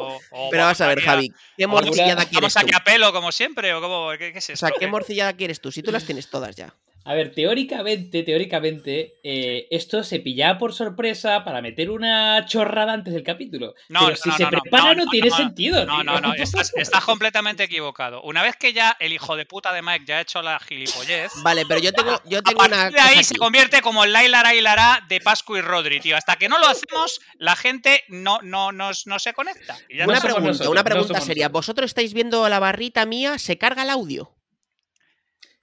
[0.00, 3.32] o, o Pero vas a ver, Javi, ¿qué morcillada quieres ¿Vamos aquí a pelo como
[3.32, 4.10] siempre o cómo?
[4.18, 5.72] ¿Qué, qué es O sea, ¿qué morcillada quieres tú?
[5.72, 6.74] Si tú las tienes todas ya.
[7.04, 13.14] A ver, teóricamente, teóricamente, eh, esto se pillaba por sorpresa para meter una chorrada antes
[13.14, 13.74] del capítulo.
[13.88, 15.86] No, Pero no, si no, se no, no, prepara no, no, tiene no, sentido.
[15.86, 18.20] No, no, no, estás, estás completamente equivocado.
[18.22, 21.32] Una vez que ya el hijo de puta de Mike ya ha hecho la gilipollez,
[21.42, 23.38] Vale, pero yo tengo, yo a tengo partir una de ahí cosa se aquí.
[23.38, 26.14] convierte como el Lailara Hilará de Pascu y Rodri, tío.
[26.16, 29.78] Hasta que no lo hacemos, la gente no, no, nos- no se conecta.
[29.88, 31.44] Y ya No Una pregunta, nosotros, una no pregunta somos seria.
[31.46, 31.58] nosotros.
[31.58, 33.38] ¿Vosotros estáis viendo la barrita mía?
[33.38, 34.30] ¿Se carga el audio?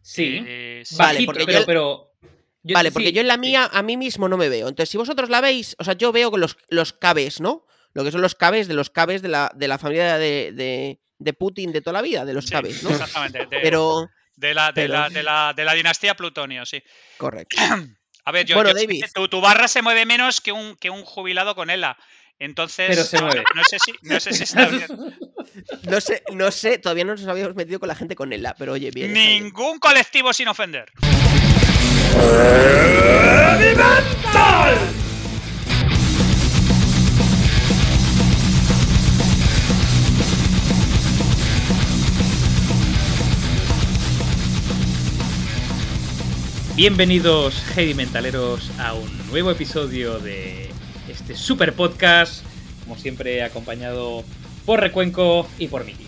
[0.08, 0.96] Sí, Eh, sí.
[0.98, 2.12] Vale, bajito, porque pero, yo- pero-
[2.64, 3.40] yo- vale, sí, porque yo en la sí.
[3.40, 4.68] mía a mí mismo no me veo.
[4.68, 7.66] Entonces, si vosotros la veis, o sea, yo veo con los, los cabes, ¿no?
[7.94, 11.00] Lo que son los cabes de los cabes de la, de la familia de, de-
[11.18, 12.90] de Putin de toda la vida, de los Sí, cabes, ¿no?
[12.92, 13.40] Exactamente.
[13.48, 16.84] De, Pero, de la, de, pero- la, de, la, de la dinastía Plutonio, sí.
[17.18, 17.56] correcto.
[18.28, 19.04] A ver, yo, Bueno, yo sé David.
[19.04, 21.96] que tu, tu barra se mueve menos que un, que un jubilado con ELA.
[22.40, 23.44] Entonces, Pero se mueve.
[23.56, 24.86] no sé si, no sé si está bien.
[25.90, 28.74] No sé, no sé, todavía no nos habíamos metido con la gente con ELA, pero
[28.74, 29.14] oye, bien.
[29.14, 30.92] Ningún colectivo sin ofender.
[46.76, 50.65] Bienvenidos, Heavy Mentaleros, a un nuevo episodio de
[51.16, 52.44] este super podcast.
[52.84, 54.24] Como siempre, acompañado
[54.66, 56.06] por Recuenco y por Miki.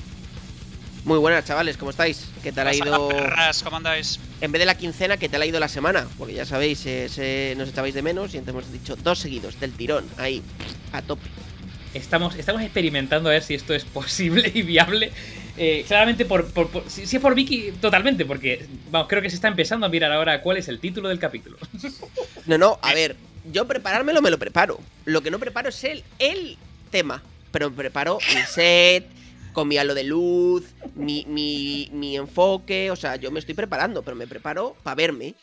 [1.06, 2.28] Muy buenas, chavales, ¿cómo estáis?
[2.44, 3.08] ¿Qué tal ha ido?
[3.08, 4.20] perras, ¿Cómo andáis?
[4.42, 6.06] En vez de la quincena, ¿qué tal ha ido la semana?
[6.18, 9.58] Porque ya sabéis, eh, se- nos echabais de menos y entonces hemos dicho dos seguidos,
[9.60, 10.42] del tirón, ahí,
[10.92, 11.30] a tope.
[11.94, 15.12] Estamos, estamos experimentando a ver si esto es posible y viable.
[15.58, 19.30] Eh, claramente, por, por- por- si, si es por Vicky, totalmente, porque vamos, creo que
[19.30, 21.58] se está empezando a mirar ahora cuál es el título del capítulo.
[22.46, 23.16] No, no, a ver,
[23.52, 24.80] yo preparármelo me lo preparo.
[25.06, 26.58] Lo que no preparo es el, el
[26.90, 27.24] tema.
[27.52, 29.08] Pero me preparo mi set,
[29.54, 32.92] con mi halo de luz, mi, mi, mi enfoque.
[32.92, 35.36] O sea, yo me estoy preparando, pero me preparo para verme.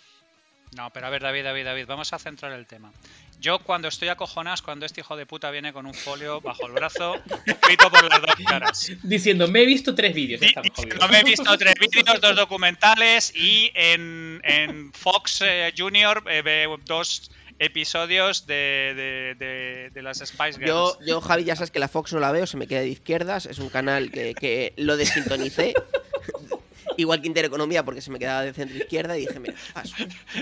[0.76, 2.92] No, pero a ver, David, David, David, vamos a centrar el tema.
[3.40, 6.66] Yo cuando estoy acojonado es cuando este hijo de puta viene con un folio bajo
[6.66, 8.92] el brazo, escrito por las dos caras.
[9.02, 10.40] Diciendo, me he visto tres vídeos.
[10.40, 11.10] Diciendo, jodidos.
[11.10, 17.30] me he visto tres vídeos, dos documentales y en, en Fox eh, Junior eh, dos
[17.58, 18.54] episodios de,
[18.96, 20.66] de- de- de las Spice Girls.
[20.68, 22.88] Yo, yo, Javi, ya sabes que la Fox no la veo, se me queda de
[22.88, 23.46] izquierdas.
[23.46, 25.74] Es un canal que, que lo desintonicé.
[26.96, 29.96] Igual que Intereconomía, porque se me quedaba de centro izquierda y dije, mira, paso.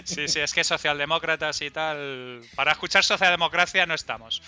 [0.05, 2.43] Sí, sí, es que socialdemócratas y tal.
[2.55, 4.43] Para escuchar socialdemocracia no estamos.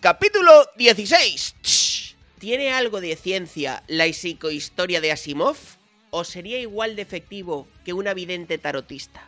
[0.00, 1.56] Capítulo 16.
[1.62, 2.14] Tsh.
[2.38, 5.56] ¿Tiene algo de ciencia la psicohistoria de Asimov?
[6.10, 9.22] ¿O sería igual de efectivo que una vidente tarotista?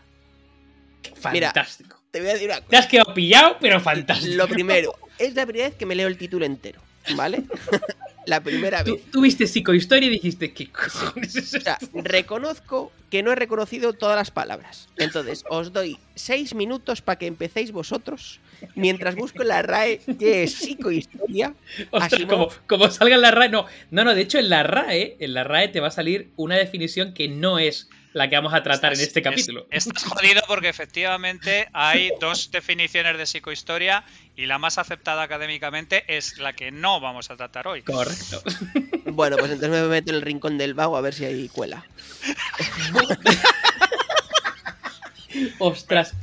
[1.32, 2.02] Mira, Fantástico.
[2.10, 2.78] Te voy a decir una Te cosa.
[2.78, 4.34] has quedado pillado, pero fantástico.
[4.36, 6.80] Lo primero, es la primera vez que me leo el título entero,
[7.14, 7.42] ¿vale?
[8.26, 8.94] la primera vez.
[9.12, 11.90] tú viste psicohistoria y dijiste, ¿qué cojones es O sea, esto?
[12.02, 14.88] reconozco que no he reconocido todas las palabras.
[14.96, 18.40] Entonces, os doy seis minutos para que empecéis vosotros,
[18.74, 21.54] mientras busco en la RAE qué es psicohistoria.
[21.90, 22.28] Ostras, Asimov.
[22.30, 23.50] como, como salga en la RAE.
[23.50, 26.30] No, no, no, de hecho en la RAE, en la RAE te va a salir
[26.36, 29.66] una definición que no es la que vamos a tratar en este capítulo.
[29.70, 34.04] es- estás jodido porque efectivamente hay dos definiciones de psicohistoria
[34.36, 37.82] y la más aceptada académicamente es la que no vamos a tratar hoy.
[37.82, 38.42] Correcto.
[39.08, 41.86] Bueno, pues entonces me meto en el rincón del vago a ver si hay cuela.
[45.58, 46.14] Ostras.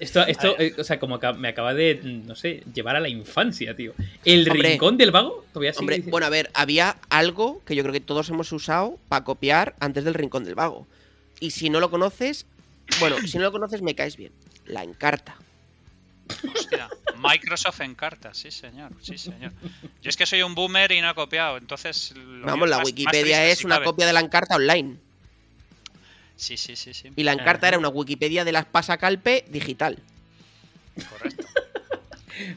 [0.00, 3.74] Esto, esto eh, o sea, como me acaba de, no sé, llevar a la infancia,
[3.74, 3.94] tío.
[4.24, 4.70] El Hombre.
[4.70, 8.28] rincón del vago, todavía Hombre, bueno, a ver, había algo que yo creo que todos
[8.28, 10.86] hemos usado para copiar antes del rincón del vago.
[11.40, 12.46] Y si no lo conoces,
[13.00, 14.32] bueno, si no lo conoces me caes bien.
[14.66, 15.36] La encarta.
[16.54, 19.52] Hostia, Microsoft en cartas, sí señor, sí señor.
[20.00, 22.14] Yo es que soy un boomer y no he copiado, entonces...
[22.44, 23.86] Vamos, la más- más Wikipedia triste, es si una cabe.
[23.86, 24.96] copia de la encarta online.
[26.36, 27.08] Sí, sí, sí, sí.
[27.16, 29.98] Y la encarta era una Wikipedia de las Pasacalpe digital.
[31.10, 31.46] Correcto.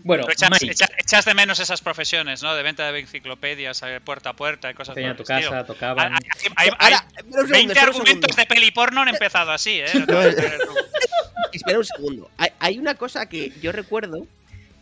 [0.03, 2.53] Bueno, echas, Mike, echa- echas de menos esas profesiones, ¿no?
[2.55, 5.51] De venta de enciclopedias, eh, puerta a puerta y cosas tenía por tu el estilo.
[5.51, 6.13] casa, tocaban.
[6.13, 6.19] Hay,
[6.56, 9.51] hay- hay- Ahora, espera un segundo, 20 espera un argumentos de peli porno han empezado
[9.51, 9.85] así, ¿eh?
[9.94, 10.13] No tú.
[11.53, 12.31] Espera un segundo.
[12.38, 14.25] Hay, hay una cosa que yo recuerdo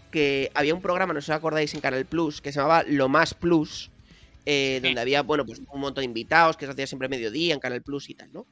[0.10, 2.84] que había un programa, no sé si os acordáis, en Canal Plus, que se llamaba
[2.88, 3.90] Lo Más Plus,
[4.46, 4.88] eh, Sí.
[4.88, 7.60] donde había, bueno, pues un montón de invitados, que se hacía siempre a mediodía en
[7.60, 8.46] Canal Plus y tal, ¿no?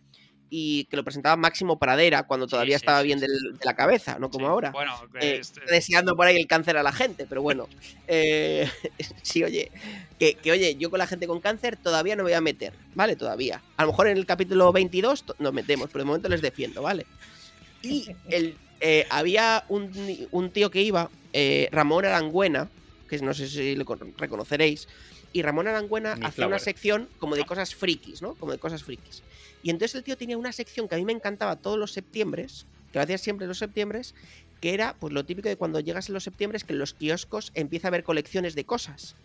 [0.52, 4.18] Y que lo presentaba Máximo Pradera cuando todavía sí, estaba bien del- de la cabeza,
[4.20, 4.72] no como ahora.
[4.72, 7.68] Bueno, Eh, este- deseando por ahí el cáncer a la gente, pero bueno.
[8.08, 8.68] eh,
[9.22, 9.72] sí, oye,
[10.18, 12.74] que, que, oye, yo con la gente con cáncer todavía no me voy a meter,
[12.96, 13.16] ¿vale?
[13.16, 13.62] Todavía.
[13.78, 16.82] A lo mejor en el capítulo 22 to- nos metemos, pero de momento les defiendo,
[16.82, 17.06] ¿vale?
[17.84, 19.92] Y el, eh, había un,
[20.32, 22.70] un tío que iba, eh, Ramón Arangüena,
[23.08, 24.88] que no sé si lo con- reconoceréis.
[25.32, 28.34] Y Ramón Arangüena hacía una sección como de cosas frikis, ¿no?
[28.34, 29.22] Como de cosas frikis.
[29.64, 32.66] Y entonces el tío tenía una sección que a mí me encantaba todos los septiembres,
[32.92, 34.16] que lo hacía siempre los septiembres,
[34.62, 37.52] que era pues lo típico de cuando llegas en los septiembres que en los kioscos
[37.56, 39.16] empieza a haber colecciones de cosas.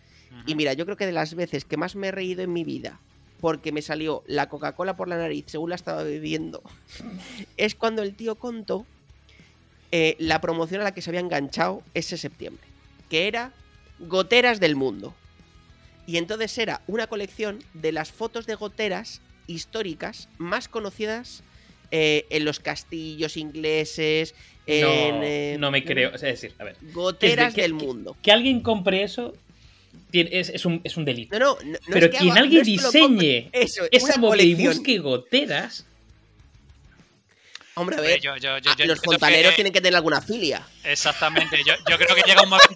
[0.45, 2.65] Y mira, yo creo que de las veces que más me he reído en mi
[2.65, 2.99] vida,
[3.39, 6.61] porque me salió la Coca-Cola por la nariz según la estaba bebiendo,
[7.57, 8.85] es cuando el tío contó
[9.91, 12.63] eh, la promoción a la que se había enganchado ese septiembre,
[13.09, 13.53] que era
[13.99, 15.13] Goteras del Mundo.
[16.07, 21.43] Y entonces era una colección de las fotos de goteras históricas más conocidas
[21.91, 24.33] eh, en los castillos ingleses,
[24.65, 24.81] en...
[25.19, 26.13] no, eh, no me creo.
[26.15, 28.17] Es decir, a ver, Goteras que- del que- mundo.
[28.21, 29.33] que alguien compre eso
[30.11, 31.37] tiene- es, es un, es un delito.
[31.37, 35.85] No, no, Pero es que quien haga- alguien diseñe eso, esa movida y busque goteras.
[37.77, 40.65] Hombre, a ver, yo- yo- yo- yo los fontaneros que- tienen que tener alguna filia.
[40.83, 41.57] Exactamente.
[41.65, 42.73] Yo, yo creo que llega un momento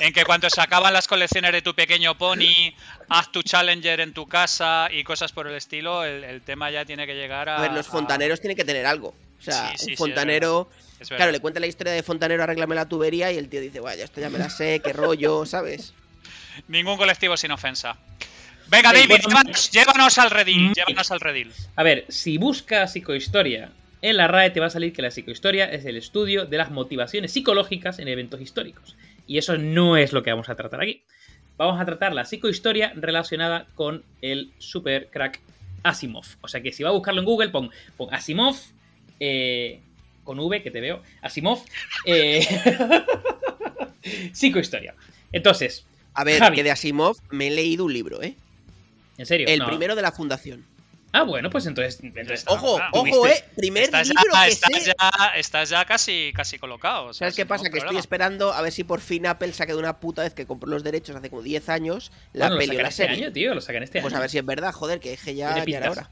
[0.00, 2.74] en que cuando se acaban las colecciones de tu pequeño pony,
[3.08, 6.84] haz tu challenger en tu casa y cosas por el estilo, el, el tema ya
[6.84, 7.58] tiene que llegar a.
[7.58, 9.14] A ver, los a- fontaneros tienen que tener algo.
[9.38, 10.70] O sea, Sí, sí, sí, un es fontanero.
[10.98, 11.16] es verdad.
[11.16, 14.04] claro, le cuenta la historia de fontanero, arréglame la tubería y el tío dice, vaya,
[14.04, 15.92] esto ya me la sé, qué rollo, ¿sabes?
[16.68, 17.96] Ningún colectivo sin ofensa.
[18.68, 20.70] Venga, David, bueno, llévanos, llévanos al redil.
[20.70, 20.72] Mm.
[20.72, 21.52] Llévanos al redil.
[21.76, 23.70] A ver, si buscas psicohistoria
[24.00, 26.70] en la RAE te va a salir que la psicohistoria es el estudio de las
[26.70, 28.96] motivaciones psicológicas en eventos históricos.
[29.26, 31.02] Y eso no es lo que vamos a tratar aquí.
[31.56, 35.40] Vamos a tratar la psicohistoria relacionada con el super crack
[35.82, 36.26] Asimov.
[36.40, 38.56] O sea que si va a buscarlo en Google, pon, pon Asimov,
[39.20, 39.80] eh,
[40.24, 41.60] con V, que te veo, Asimov,
[42.06, 42.44] eh,
[44.32, 44.94] psicohistoria.
[45.32, 46.56] Entonces, A ver, Javi.
[46.56, 48.34] que de Asimov me he leído un libro, ¿eh?
[49.18, 49.46] en serio.
[49.48, 49.66] El no.
[49.66, 50.64] primero de la fundación.
[51.16, 52.00] Ah, bueno, pues entonces.
[52.02, 53.44] entonces Ojo, ah, ojo, ¿eh?
[53.56, 54.84] Primer Estás libro ya, que estás, sé.
[54.98, 57.06] ya, estás ya casi, casi colocado.
[57.06, 57.70] o sea, ¿Sabes qué pasa?
[57.70, 60.44] Que estoy esperando a ver si por fin Apple saque de una puta vez que
[60.44, 63.24] compró los derechos hace como 10 años la Bueno, peli o sacan la este serie.
[63.24, 64.18] año, tío, lo sacan este Pues año.
[64.18, 65.88] a ver si es verdad, joder, que dije ya, ya era pintas.
[65.90, 66.10] hora.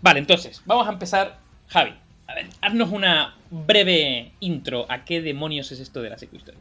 [0.00, 1.38] Vale, entonces, vamos a empezar.
[1.68, 1.94] Javi,
[2.28, 6.60] a ver, haznos una breve intro a qué demonios es esto de la psicohistoria.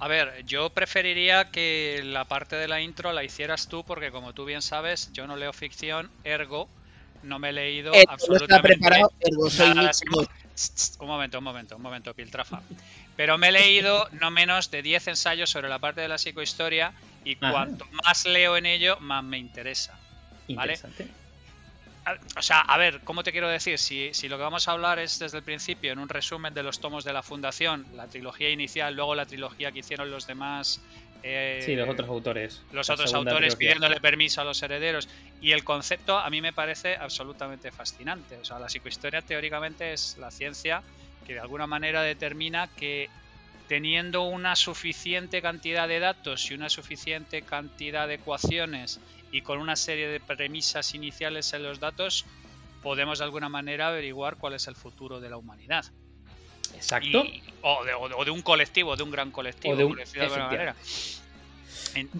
[0.00, 4.32] A ver, yo preferiría que la parte de la intro la hicieras tú, porque como
[4.32, 6.68] tú bien sabes, yo no leo ficción, ergo
[7.22, 9.90] no me he leído Eh, no absolutamente preparado, ergo soy nada
[11.00, 12.62] Un momento, un momento, un momento, Piltrafa.
[13.16, 16.92] Pero me he leído no menos de 10 ensayos sobre la parte de la psicohistoria
[17.24, 17.50] y Ajá.
[17.50, 19.98] cuanto más leo en ello, más me interesa.
[20.48, 20.78] Vale.
[22.36, 23.78] O sea, a ver, ¿cómo te quiero decir?
[23.78, 26.62] Si, si lo que vamos a hablar es desde el principio, en un resumen de
[26.62, 30.80] los tomos de la Fundación, la trilogía inicial, luego la trilogía que hicieron los demás.
[31.22, 32.62] eh, Sí, los otros autores.
[32.70, 33.58] los otros autores trilogía.
[33.58, 35.08] pidiéndole permiso a los herederos.
[35.40, 38.36] Y el concepto a mí me parece absolutamente fascinante.
[38.36, 40.82] O sea, la psicohistoria teóricamente es la ciencia
[41.26, 43.08] que de alguna manera determina que
[43.68, 48.98] teniendo una suficiente cantidad de datos y una suficiente cantidad de ecuaciones
[49.32, 52.24] y con una serie de premisas iniciales en los datos,
[52.82, 55.84] podemos de alguna manera averiguar cuál es el futuro de la humanidad.
[56.74, 57.24] Exacto.
[57.24, 59.98] Y- o, de, o de- un colectivo, de un gran colectivo, O de un- por
[60.00, 60.76] decirlo de alguna manera.
[61.94, 62.10] En-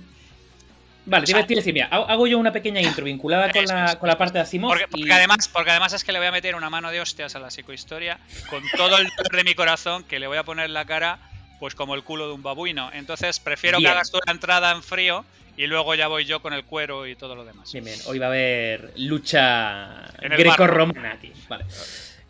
[1.11, 4.19] Vale, o sea, decir, mira, hago yo una pequeña intro vinculada con la, con la
[4.19, 4.71] parte de Asimov.
[4.71, 7.01] Porque, porque y- además, porque además es que le voy a meter una mano de
[7.01, 8.19] hostias a la psicohistoria
[8.51, 11.19] con todo el dolor de mi corazón que le voy a poner la cara
[11.59, 12.91] pues como el culo de un babuino.
[12.93, 13.89] Entonces prefiero Bien.
[13.89, 15.25] que hagas tú la entrada en frío
[15.57, 17.73] y luego ya voy yo con el cuero y todo lo demás.
[17.73, 17.99] Bien, bien.
[18.07, 21.33] Hoy va a haber lucha greco-romana aquí.
[21.49, 21.65] Vale.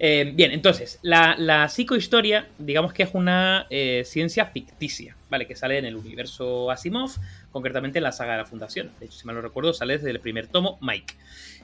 [0.01, 5.47] Eh, bien, entonces, la, la psicohistoria, digamos que es una eh, ciencia ficticia, ¿vale?
[5.47, 7.11] Que sale en el universo Asimov,
[7.53, 8.91] concretamente en la saga de la Fundación.
[9.01, 11.15] De hecho, si mal no recuerdo, sale desde el primer tomo, Mike.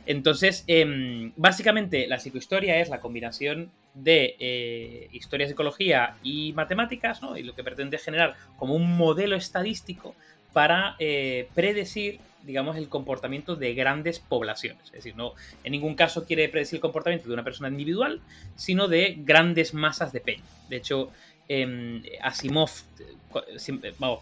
[0.07, 7.37] Entonces, em, básicamente, la psicohistoria es la combinación de eh, historia, psicología y matemáticas, ¿no?
[7.37, 10.15] Y lo que pretende generar como un modelo estadístico
[10.53, 14.85] para eh, predecir, digamos, el comportamiento de grandes poblaciones.
[14.87, 18.21] Es decir, no, en ningún caso quiere predecir el comportamiento de una persona individual,
[18.57, 20.45] sino de grandes masas de peña.
[20.69, 21.11] De hecho,
[21.49, 24.21] em, Asimov, eh, siempre, vamos,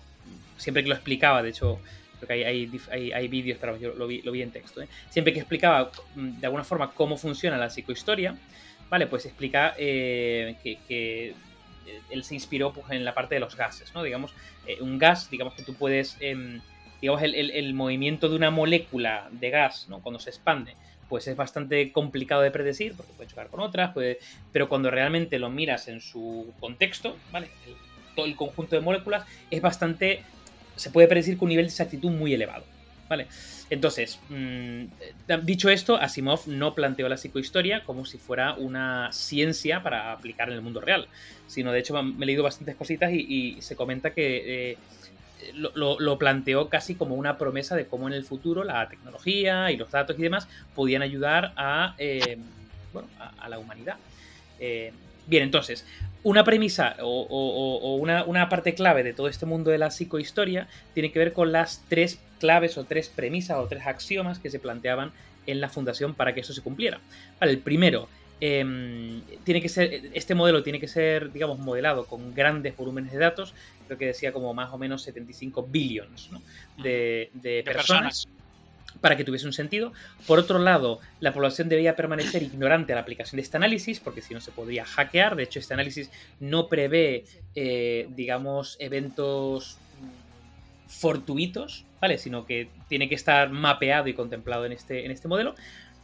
[0.62, 1.80] siempre que lo explicaba, de hecho,
[2.18, 4.80] creo que hay, hay, hay- hay vídeos, pero yo lo vi, lo vi en texto,
[4.80, 4.88] ¿eh?
[5.10, 8.36] siempre que explicaba mm, de alguna forma cómo funciona la psicohistoria,
[8.88, 9.06] ¿vale?
[9.06, 11.34] Pues explica eh, que, eh,
[12.10, 14.02] él se inspiró pues, en la parte de los gases, ¿no?
[14.02, 14.32] Digamos,
[14.66, 16.60] eh, un gas, digamos que tú puedes, em,
[17.00, 20.00] digamos, el, movimiento de una molécula de gas, ¿no?
[20.00, 20.74] Cuando se expande,
[21.08, 24.18] pues es bastante complicado de predecir, porque puede chocar con otras, puede-
[24.52, 27.48] pero cuando realmente lo miras en su contexto, ¿vale?
[28.14, 30.22] Todo el conjunto de moléculas es bastante,
[30.76, 32.64] se puede predecir con un nivel de exactitud muy elevado,
[33.08, 33.26] ¿vale?
[33.70, 34.34] Entonces, mm,
[35.00, 40.48] eh, dicho esto, Asimov no planteó la psicohistoria como si fuera una ciencia para aplicar
[40.48, 41.08] en el mundo real,
[41.46, 43.20] sino de hecho me he leído bastantes cositas y,
[43.56, 44.76] y se comenta que eh,
[45.54, 49.90] lo, planteó casi como una promesa de cómo en el futuro la tecnología y los
[49.90, 52.36] datos y demás podían ayudar a, eh,
[53.38, 53.96] a, la humanidad.
[55.26, 55.86] Bien, entonces,
[56.24, 61.10] una premisa o, una, una, parte clave de todo este mundo de la psicohistoria tiene
[61.10, 65.12] que ver con las tres claves o tres premisas o tres axiomas que se planteaban
[65.46, 67.00] en la fundación para que eso se cumpliera.
[67.40, 68.08] Vale, el primero
[68.44, 73.18] Em, tiene que ser, este modelo tiene que ser, digamos, modelado con grandes volúmenes de
[73.18, 73.54] datos,
[73.86, 76.28] creo que decía como más o menos 75 billones
[76.82, 78.26] de, personas,
[79.00, 79.92] para que tuviese un sentido.
[80.26, 84.22] Por otro lado, la población debía permanecer ignorante a la aplicación de este análisis, porque
[84.22, 85.36] si no se podría hackear.
[85.36, 86.10] De hecho, este análisis
[86.40, 87.24] no prevé,
[87.54, 89.78] eh, digamos, eventos
[90.86, 92.18] fortuitos, ¿vale?
[92.18, 95.54] Sino que tiene que estar mapeado y contemplado en este, en este modelo.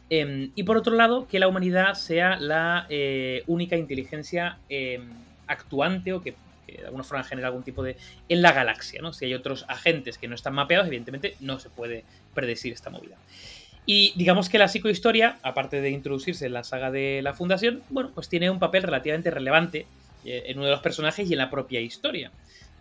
[0.09, 5.07] Em, y por otro lado, que la humanidad sea la eh, única inteligencia em,
[5.47, 6.33] actuante o que,
[6.65, 7.95] de alguna forma genera algún tipo de...
[8.27, 9.13] en la galaxia, ¿no?
[9.13, 13.17] Si hay otros agentes que no están mapeados, evidentemente no se puede predecir esta movida.
[13.85, 18.11] Y digamos que la psicohistoria, aparte de introducirse en la saga de la Fundación, bueno,
[18.13, 19.87] pues tiene un papel relativamente relevante
[20.25, 22.31] eh, en uno de los personajes y en la propia historia.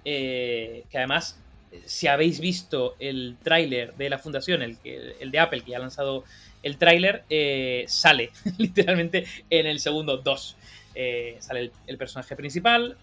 [0.05, 1.39] Eh, que además,
[1.85, 6.25] si habéis visto el tráiler de la Fundación, el, el de Apple, que ha lanzado
[6.63, 10.57] el tráiler eh, sale literalmente en el segundo 2.
[10.95, 12.97] Eh, sale el, personaje principal,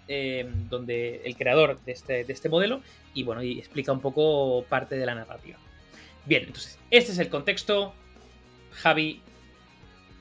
[0.69, 2.81] donde el creador de este, de este, modelo,
[3.13, 5.57] y bueno, y explica un poco parte de la narrativa.
[6.25, 7.93] Bien, entonces, este es el contexto.
[8.71, 9.21] Javi,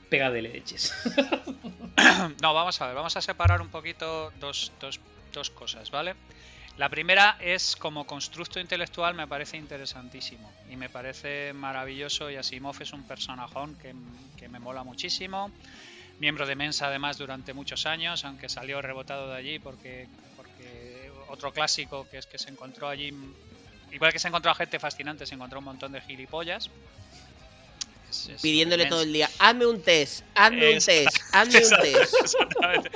[0.09, 0.93] pega de leches.
[2.41, 4.71] no, vamos a ver, vamos a separar un poquito dos,
[5.33, 6.15] dos cosas, ¿vale?
[6.77, 12.81] La primera es como constructo intelectual me parece interesantísimo y me parece maravilloso y Asimov
[12.81, 13.93] es un personajón que,
[14.49, 15.51] me mola muchísimo.
[16.19, 21.53] Miembro de Mensa además durante muchos años, aunque salió rebotado de allí porque, porque otro
[21.53, 23.13] clásico que es que se encontró allí,
[23.95, 26.69] igual que se encontró a gente fascinante, se encontró un montón de gilipollas
[28.41, 32.13] pidiéndole todo el día, hazme un test, hazme un test, hazme un test.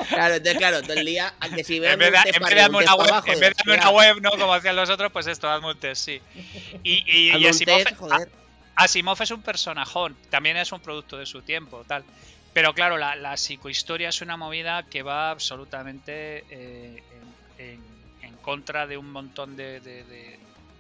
[0.10, 2.78] Claro, entonces, claro, todo el día, aunque si en vez de, en vez de darme
[2.78, 4.32] una, web, en vez de una web, ¿no?
[4.32, 6.22] Como hacían los otros, pues esto, hazme un test, sí.
[6.84, 8.28] Y, y, Asimov,
[8.76, 12.04] Asimov, es un personajón, también es un producto de su tiempo, tal.
[12.54, 17.04] Pero claro, la, la psicohistoria es una movida que va absolutamente eh,
[17.58, 17.80] en,
[18.24, 20.40] en, contra de un montón de, de, de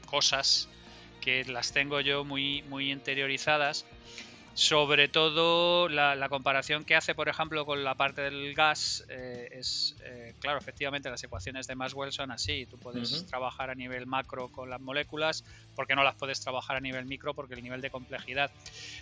[0.10, 0.68] cosas
[1.22, 3.86] que las tengo yo muy, muy interiorizadas
[4.60, 9.96] sobre todo la, comparación que hace, por ejemplo, con la parte del gas eh, es,
[10.04, 12.66] eh, claro, efectivamente las ecuaciones de Maxwell son así.
[12.66, 16.82] Tú puedes trabajar a nivel macro con las moléculas, porque no las puedes trabajar a
[16.82, 18.52] nivel micro, porque el nivel de complejidad.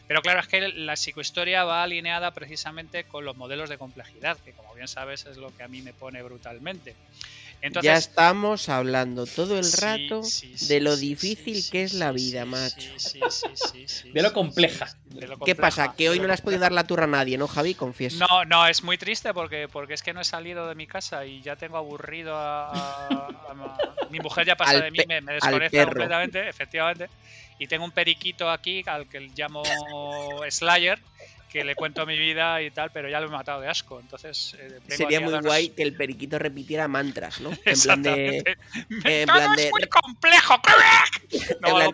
[0.08, 4.54] Pero claro, es que la psicohistoria va alineada precisamente con los modelos de complejidad, que
[4.54, 6.96] como bien sabes es lo que a mí me pone brutalmente
[7.82, 10.22] ya estamos hablando todo el rato
[10.68, 12.90] de lo difícil que es la vida, macho.
[14.14, 14.88] De lo compleja.
[15.46, 15.96] ¿Qué pasa?
[15.96, 17.74] Que hoy no le has podido dar la turra a nadie, ¿no, Javi?
[17.74, 18.26] Confieso.
[18.28, 21.26] No, no, es muy triste porque, porque es que no he salido de mi casa
[21.26, 23.28] y ya tengo aburrido a.
[24.10, 27.10] mi mujer ya pasa de mí, me, me desconecta completamente, efectivamente.
[27.60, 29.64] Y tengo un periquito aquí al que llamo
[30.50, 31.00] Slayer
[31.58, 34.00] que le cuento mi vida y tal, pero ya lo he matado de asco.
[34.00, 37.50] Entonces, eh, sería muy guay que el periquito repitiera mantras, ¿no?
[37.66, 38.44] En plan de.
[39.04, 39.66] en plan de...
[39.66, 40.56] es muy complejo.
[41.62, 41.94] No,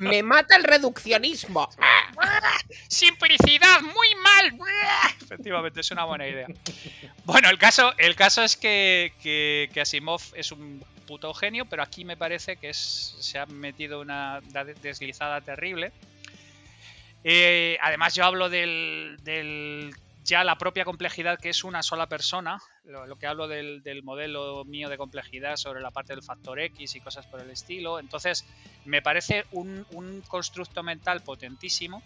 [0.00, 1.68] Me mata el reduccionismo.
[2.88, 4.58] Simplicidad, muy mal.
[5.22, 6.46] Efectivamente, es una buena idea.
[7.24, 12.04] Bueno, el caso, el caso es que, que, Asimov es un puto genio, pero aquí
[12.04, 14.40] me parece que es, se ha metido una
[14.82, 15.92] deslizada terrible
[17.28, 19.18] eh, además, yo hablo del,
[20.22, 24.88] ya la propia complejidad que es una sola persona, lo, que hablo del, modelo mío
[24.88, 27.98] de complejidad sobre la parte del factor X y cosas por el estilo.
[27.98, 28.46] Entonces,
[28.84, 32.00] me parece un, constructo mental potentísimo,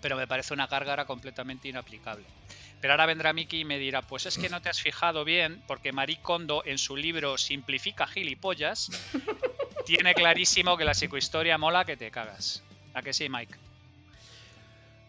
[0.00, 2.24] pero me parece una carga completamente inaplicable.
[2.80, 5.62] Pero ahora vendrá Miki y me dirá, pues es que no te has fijado bien,
[5.68, 8.90] porque Marie Kondo en su libro Simplifica gilipollas,
[9.86, 12.64] tiene clarísimo que la psicohistoria mola que te cagas.
[12.92, 13.71] ¿A que sí, Mike?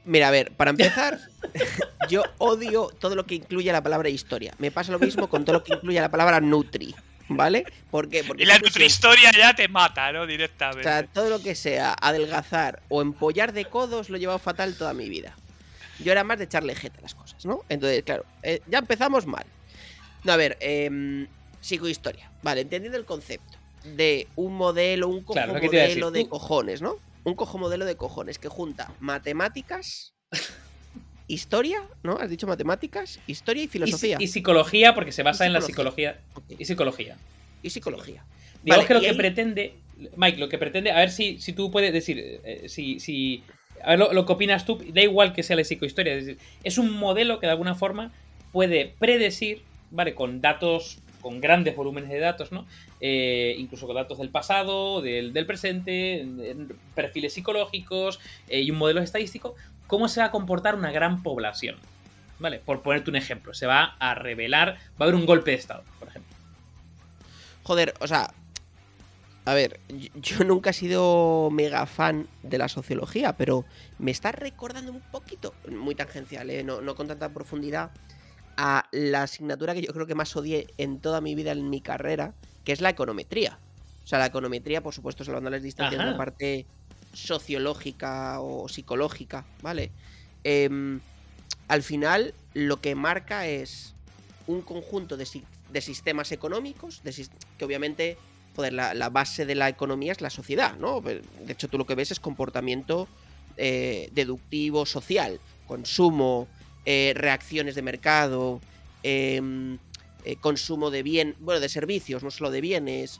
[0.05, 1.19] Mira, a ver, para empezar,
[2.09, 4.53] yo odio todo lo que incluye la palabra historia.
[4.57, 6.95] Me pasa lo mismo con todo lo que incluye la palabra nutri.
[7.29, 7.65] ¿Vale?
[7.89, 8.21] ¿Por qué?
[8.23, 10.27] Porque y la historia ya te mata, ¿no?
[10.27, 10.81] Directamente.
[10.81, 14.75] O sea, todo lo que sea adelgazar o empollar de codos lo he llevado fatal
[14.75, 15.35] toda mi vida.
[15.99, 17.61] Yo era más de echarle jeta a las cosas, ¿no?
[17.69, 19.45] Entonces, claro, eh, ya empezamos mal.
[20.25, 21.27] No, a ver, eh,
[21.61, 22.29] psicohistoria.
[22.43, 26.97] Vale, entendiendo el concepto de un modelo, un cojo modelo de cojones, ¿no?
[27.23, 30.13] Un cojo modelo de cojones que junta matemáticas,
[31.27, 32.17] historia, ¿no?
[32.17, 34.17] Has dicho matemáticas, historia y filosofía.
[34.19, 36.19] Y, psicología, porque se basa en la psicología.
[36.49, 37.17] Y psicología.
[37.61, 38.25] Y psicología.
[38.63, 39.75] Digamos que lo que pretende
[40.15, 43.43] Mike, lo que pretende, a ver si, si tú puedes decir, eh, si, si,
[43.83, 46.77] a ver lo, que opinas tú, da igual que sea la psicohistoria, es, decir, es
[46.77, 48.11] un modelo que de alguna forma
[48.51, 49.61] puede predecir,
[49.91, 50.15] ¿vale?
[50.15, 52.67] Con datos, con grandes volúmenes de datos, ¿no?
[52.99, 56.27] Eh, incluso con datos del pasado, del, presente,
[56.93, 59.55] perfiles psicológicos eh, y un modelo estadístico,
[59.87, 61.77] cómo se va a comportar una gran población.
[62.39, 62.59] ¿Vale?
[62.59, 65.83] Por ponerte un ejemplo, se va a revelar, va a haber un golpe de Estado,
[65.97, 66.35] por ejemplo.
[67.63, 68.33] Joder, o sea,
[69.45, 69.79] a ver,
[70.15, 73.63] yo nunca he sido mega fan de la sociología, pero
[73.97, 76.63] me está recordando un poquito, muy tangencial, ¿eh?
[76.63, 77.91] no, no, con tanta profundidad,
[78.57, 81.81] a la asignatura que yo creo que más odié en toda mi vida, en mi
[81.81, 82.33] carrera,
[82.63, 83.59] que es la econometría.
[84.03, 86.65] O sea, la econometría, por supuesto, salvando las distancias de la parte
[87.13, 89.91] sociológica o psicológica, ¿vale?
[90.43, 90.99] Em,
[91.67, 93.93] al final, lo que marca es
[94.47, 95.27] un conjunto de,
[95.71, 98.17] de sistemas económicos, de, que obviamente
[98.55, 101.01] joder, la, base de la economía es la sociedad, ¿no?
[101.01, 103.07] De hecho, tú lo que ves es comportamiento
[103.57, 106.47] eh, deductivo social, consumo,
[106.85, 108.61] eh, reacciones de mercado,
[109.03, 109.77] em,
[110.25, 113.19] eh, consumo de bien, bueno, de servicios, no solo de bienes,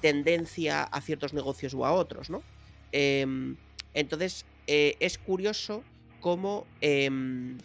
[0.00, 2.44] tendencia a ciertos negocios o a otros, ¿no?
[2.92, 3.56] Em,
[3.92, 5.82] entonces, es curioso
[6.20, 7.58] cómo em,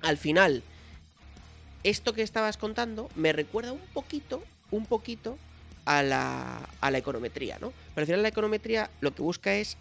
[0.00, 0.62] al final
[1.82, 5.38] esto que estabas contando me recuerda un poquito, un poquito
[5.84, 7.72] a la, a la econometría, ¿no?
[7.94, 9.76] Pero al final la econometría lo que busca es...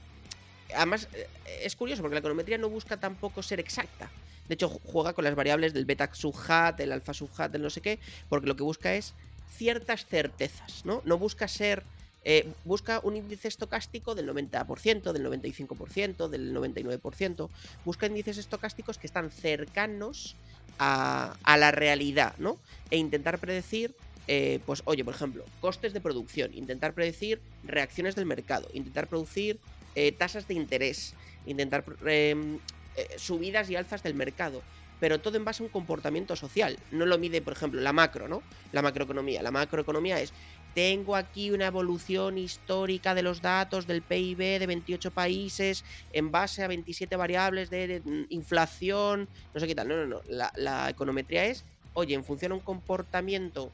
[0.76, 1.28] Además, eh,
[1.64, 4.10] es curioso porque la econometría no busca tampoco ser exacta.
[4.48, 7.82] De hecho, juega con las variables del beta subhat, del alfa subhat, del no sé
[7.82, 9.14] qué, porque lo que busca es
[9.56, 11.02] ciertas certezas, ¿no?
[11.06, 11.84] No busca ser...
[12.26, 17.50] Eh, busca un índice estocástico del 90%, del 95%, del 99%.
[17.84, 20.38] Busca índices estocásticos que están cercanos
[20.80, 22.60] a, a la realidad, ¿no?
[22.92, 23.94] E intentar predecir
[24.28, 29.60] eh, pues oye, por ejemplo, costes de producción, intentar predecir reacciones del mercado, intentar producir
[29.96, 31.14] eh, tasas de interés,
[31.46, 32.60] intentar em,
[32.96, 34.62] eh, subidas y alzas del mercado,
[35.00, 36.78] pero todo en base a un comportamiento social.
[36.92, 38.44] No lo mide, por ejemplo, la macro, ¿no?
[38.72, 39.42] La macroeconomía.
[39.42, 40.34] La macroeconomía es,
[40.74, 46.64] tengo aquí una evolución histórica de los datos del PIB de 28 países en base
[46.64, 49.88] a 27 variables de, mm, inflación, no sé qué tal.
[49.88, 50.22] No, no, no.
[50.28, 53.72] La, la econometría es, oye, en función a un comportamiento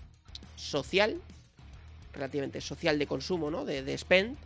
[0.55, 1.21] social,
[2.13, 3.65] relativamente social de consumo, ¿no?
[3.65, 4.37] De, spend,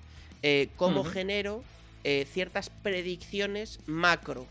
[0.42, 1.64] eh, cómo genero
[2.04, 4.46] eh, ciertas predicciones macro.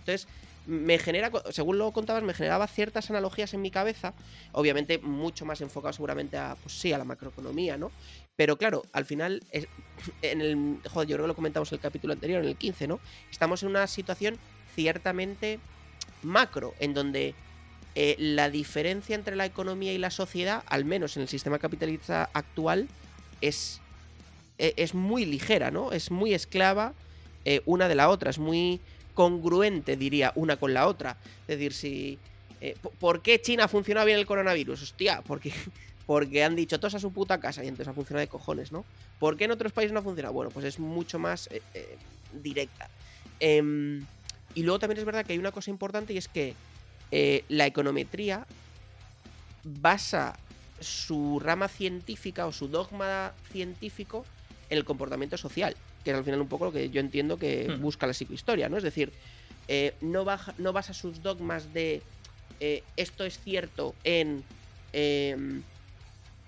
[0.00, 0.28] Entonces,
[0.66, 4.14] me genera, según lo contabas, me generaba ciertas analogías en mi cabeza,
[4.52, 7.92] obviamente mucho más enfocado seguramente a, pues sí, a la macroeconomía, ¿no?
[8.34, 9.42] Pero claro, al final,
[10.22, 12.88] en el, joder, yo creo que lo comentamos en el capítulo anterior, en el 15,
[12.88, 13.00] ¿no?
[13.30, 14.38] Estamos en una situación
[14.74, 15.60] ciertamente
[16.22, 17.34] macro, en donde
[17.94, 22.28] eh, la diferencia entre la economía y la sociedad, al menos en el sistema capitalista
[22.34, 22.88] actual,
[23.40, 23.80] es,
[24.58, 25.92] e, es muy ligera, ¿no?
[25.92, 26.92] Es muy esclava
[27.44, 28.80] eh, una de la otra, es muy
[29.16, 31.16] congruente, diría, una con la otra.
[31.48, 32.18] Es decir, si...
[32.60, 34.82] Eh, ¿Por qué China ha funcionado bien el coronavirus?
[34.82, 35.52] Hostia, porque,
[36.06, 38.84] porque han dicho todos a su puta casa y entonces ha funcionado de cojones, ¿no?
[39.18, 40.32] ¿Por qué en otros países no ha funcionado?
[40.32, 41.50] Bueno, pues es mucho más
[42.32, 42.88] directa.
[43.40, 44.06] Em,
[44.54, 46.54] y luego también es verdad que hay una cosa importante y es que
[47.10, 48.46] eh, la econometría
[49.64, 50.38] basa
[50.80, 54.24] su rama científica o su dogma científico
[54.68, 55.76] en el comportamiento social,
[56.06, 57.82] que es al final un poco lo que yo entiendo que hmm.
[57.82, 58.76] busca la psicohistoria, ¿no?
[58.76, 59.12] Es decir,
[59.66, 60.24] eh, no,
[60.58, 62.00] no basa sus dogmas de
[62.60, 64.44] eh, esto es cierto en
[64.92, 65.64] em,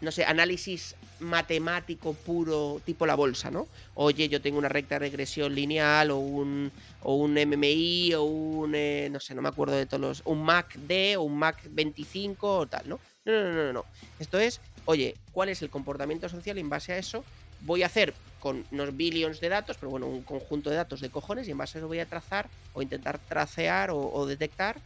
[0.00, 3.66] no sé, análisis matemático puro tipo la bolsa, ¿no?
[3.94, 6.70] Oye, yo tengo una recta regresión lineal o un,
[7.02, 10.44] o un MMI o un, eh, no sé, no me acuerdo de todos los, un
[10.44, 13.00] MAC-D o un MAC-25 o tal, ¿no?
[13.24, 13.84] No, no, no, no, no.
[14.20, 17.24] Esto es, oye, ¿cuál es el comportamiento social y en base a eso
[17.60, 21.10] voy a hacer con unos billions de datos, pero bueno, un conjunto de datos de
[21.10, 24.76] cojones y en base a eso voy a trazar o intentar tracear o detectar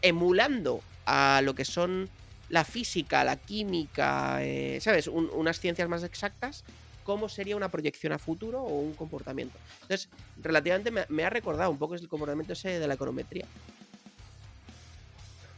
[0.00, 2.08] emulando a lo que son
[2.48, 5.08] la física, la química, eh, ¿sabes?
[5.08, 6.64] unas ciencias más exactas,
[7.02, 9.58] cómo sería una proyección a futuro o un comportamiento.
[9.82, 10.08] Entonces,
[10.40, 13.46] relativamente me, ha recordado un poco el comportamiento ese de la econometría.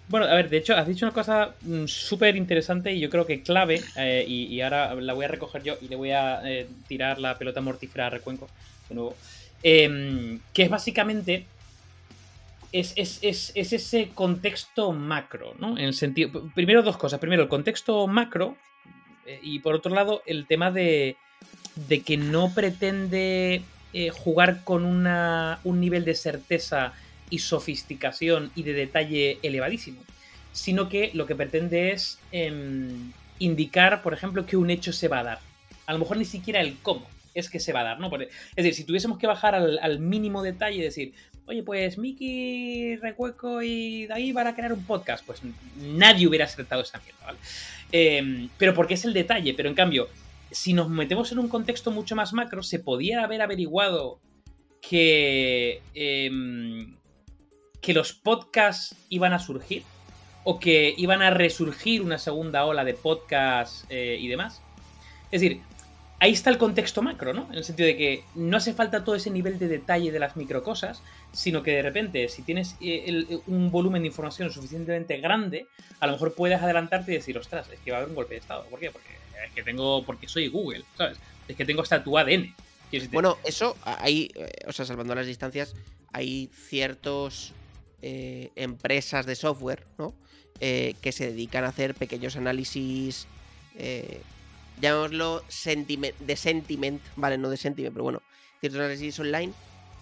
[0.08, 3.26] Bueno, a ver, de hecho, has dicho una cosa mm, súper interesante y yo creo
[3.26, 6.68] que clave, eh, y, ahora la voy a recoger yo y le voy a eh,
[6.86, 8.48] tirar la pelota mortífera a Recuenco
[8.88, 9.16] de nuevo,
[9.64, 11.46] em, que es básicamente
[12.70, 15.76] es, ese contexto macro, ¿no?
[15.76, 16.50] En el sentido.
[16.54, 17.18] Primero, dos cosas.
[17.18, 18.56] Primero, el contexto macro.
[19.24, 21.16] Eh, y por otro lado, el tema de,
[21.88, 23.62] de que no pretende
[24.12, 26.92] jugar con una, un nivel de certeza
[27.30, 30.02] y sofisticación y de detalle elevadísimo,
[30.52, 35.20] sino que lo que pretende es em, indicar, por ejemplo, que un hecho se va
[35.20, 35.40] a dar.
[35.86, 38.10] A lo mejor ni siquiera el cómo es que se va a dar, ¿no?
[38.16, 41.12] es decir, si tuviésemos que bajar al, mínimo detalle y decir,
[41.44, 45.42] oye, pues Miki, Recueco y David van a crear un podcast, pues
[45.76, 47.38] nadie hubiera acertado esa mierda, ¿vale?
[47.92, 50.08] Em, pero porque es el detalle, pero en cambio,
[50.50, 54.18] si nos metemos en un contexto mucho más macro, se podía haber averiguado
[54.80, 56.95] que, em,
[57.80, 59.82] que los podcasts iban a surgir
[60.44, 64.62] o que iban a resurgir una segunda ola de podcasts eh, y demás.
[65.32, 65.60] Es decir,
[66.20, 67.46] ahí está el contexto macro, ¿no?
[67.50, 70.36] En el sentido de que no hace falta todo ese nivel de detalle de las
[70.36, 75.66] microcosas, sino que de repente, si tienes eh, un volumen de información suficientemente grande,
[76.00, 78.34] a lo mejor puedes adelantarte y decir, ostras, es que va a haber un golpe
[78.34, 78.64] de estado.
[78.66, 78.90] ¿Por qué?
[78.90, 79.08] Porque
[79.44, 81.18] es que tengo, porque soy Google, ¿sabes?
[81.48, 82.54] Es que tengo hasta tu ADN.
[83.10, 84.28] Bueno, eso, eh,
[84.66, 85.74] o sea, salvando las distancias,
[86.12, 87.52] hay ciertos
[88.06, 90.14] eh, empresas de software, ¿no?
[90.58, 93.26] que se dedican a hacer pequeños análisis
[94.80, 95.42] llamémoslo
[96.20, 98.22] de sentiment, vale, no de sentiment, pero bueno,
[98.60, 99.52] ciertos análisis online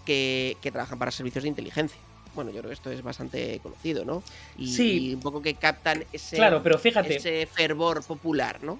[0.05, 1.99] que, trabajan para servicios de inteligencia.
[2.33, 4.21] Bueno, yo creo que esto es bastante conocido, ¿no?
[4.57, 5.13] Y, sí.
[5.13, 7.15] un poco que captan ese, claro, pero fíjate.
[7.15, 8.77] ese fervor popular, ¿no?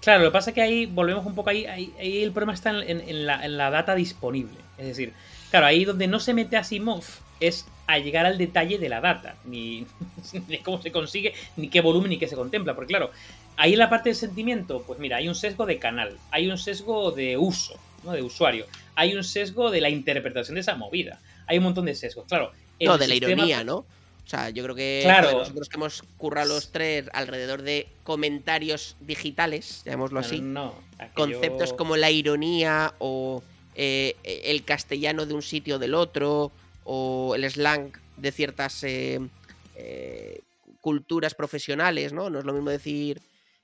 [0.00, 2.70] Claro, lo que pasa es que ahí volvemos un poco ahí, ahí, el problema está
[2.70, 4.58] en, la, en, la, data disponible.
[4.78, 5.12] Es decir,
[5.50, 7.04] claro, ahí donde no se mete Asimov
[7.48, 9.86] es a llegar al detalle de la data, ni,
[10.48, 12.74] ni cómo se consigue, ni qué volumen, ni qué se contempla.
[12.74, 13.10] Porque claro,
[13.56, 16.58] Ahí en la parte del sentimiento, pues mira, hay un sesgo de canal, hay un
[16.58, 18.12] sesgo de uso, ¿no?
[18.12, 21.94] De usuario, hay un sesgo de la interpretación de esa movida, hay un montón de
[21.94, 22.52] sesgos, claro.
[22.80, 23.76] No, de la ironía, ¿no?
[23.76, 25.38] O sea, yo creo que claro.
[25.38, 30.74] nosotros que hemos currado los tres alrededor de comentarios digitales, llamémoslo así, no,
[31.14, 33.42] conceptos como la ironía o
[33.74, 36.50] eh, el castellano de un sitio o del otro,
[36.84, 39.20] o el slang de ciertas eh,
[39.76, 40.40] eh,
[40.80, 42.30] culturas profesionales, ¿no?
[42.30, 43.20] No es lo mismo decir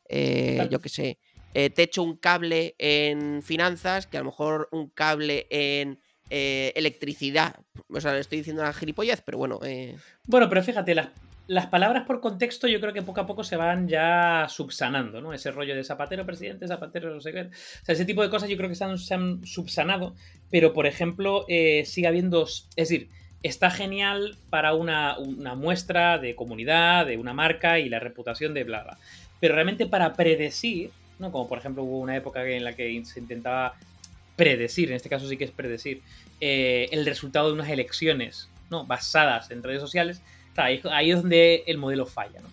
[0.09, 1.19] eh, yo qué sé,
[1.53, 5.99] te echo un cable en finanzas que a lo mejor un cable en
[6.31, 7.57] electricidad.
[7.89, 9.61] O sea, le estoy diciendo una gilipollez, pero bueno.
[10.27, 11.09] Bueno, pero fíjate, las,
[11.49, 15.33] las palabras por contexto yo creo que poco a poco se van ya subsanando, ¿no?
[15.33, 17.41] Ese rollo de zapatero presidente, zapatero no sé qué.
[17.41, 20.15] O sea, ese tipo de cosas yo creo que se han, se han subsanado,
[20.51, 22.45] pero por ejemplo, sigue habiendo.
[22.45, 23.09] Es decir,
[23.43, 28.65] está genial para una, una, muestra de comunidad, de una marca y la reputación de
[28.65, 28.99] bla, bla.
[29.41, 31.33] Pero realmente para predecir, ¿no?
[31.33, 33.75] Como por ejemplo hubo una época en la que se intentaba
[34.37, 36.03] predecir, en este caso sí que es predecir,
[36.41, 38.85] eh, el resultado de unas elecciones, ¿no?
[38.85, 40.23] Basadas en redes sociales,
[40.65, 42.49] ahí, es donde el modelo falla, ¿no?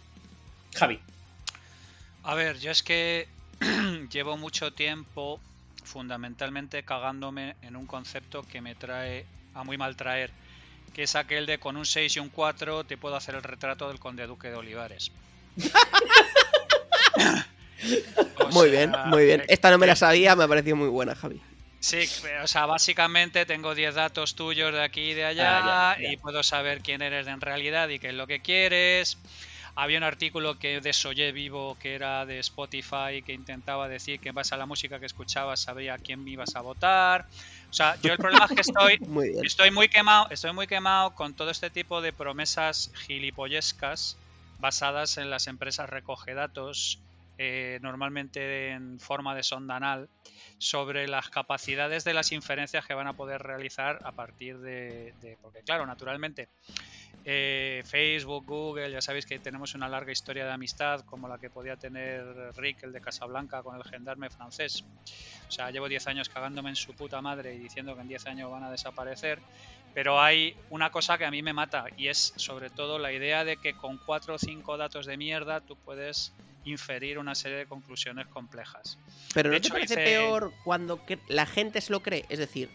[0.76, 1.00] Javi.
[2.24, 3.28] A ver, yo es que
[4.12, 5.40] llevo mucho tiempo
[5.84, 10.32] fundamentalmente cagándome en un concepto que me trae a muy mal traer,
[10.94, 13.88] que es aquel de con un 6 y un 4 te puedo hacer el retrato
[13.88, 15.12] del conde duque de Olivares.
[18.52, 19.44] muy bien, muy bien.
[19.48, 21.42] Esta no me la sabía, me ha parecido muy buena, Javi.
[21.80, 22.10] Sí,
[22.42, 26.42] o sea, básicamente tengo 10 datos tuyos de aquí y de allá ah, y puedo
[26.42, 29.18] saber quién eres en realidad y qué es lo que quieres.
[29.76, 34.36] Había un artículo que desoyé vivo que era de Spotify que intentaba decir que en
[34.36, 37.28] base a la música que escuchabas sabía a quién me ibas a votar.
[37.70, 41.14] O sea, yo el problema es que estoy muy estoy muy quemado, estoy muy quemado
[41.14, 44.18] con todo este tipo de promesas gilipollescas
[44.60, 47.00] basadas en las empresas recoge datos,
[47.38, 50.10] eh, normalmente en forma de sonda anal,
[50.58, 55.14] sobre las capacidades de las inferencias que van a poder realizar a partir de...
[55.42, 56.50] porque claro, naturalmente,
[57.28, 61.50] eh, Facebook, Google, ya sabéis que tenemos una larga historia de amistad como la que
[61.50, 62.24] podía tener
[62.56, 64.86] Rick, el de Casablanca, con el gendarme francés.
[65.48, 68.28] O sea, llevo 10 años cagándome en su puta madre y diciendo que en 10
[68.28, 69.40] años van a desaparecer.
[69.96, 73.44] Pero hay una cosa que a mí me mata y es sobre todo la idea
[73.44, 76.32] de que con cuatro o cinco datos de mierda tú puedes
[76.66, 78.98] inferir una serie de conclusiones complejas.
[79.34, 82.26] Pero ¿no te parece peor cuando la gente se lo cree?
[82.30, 82.70] Es decir,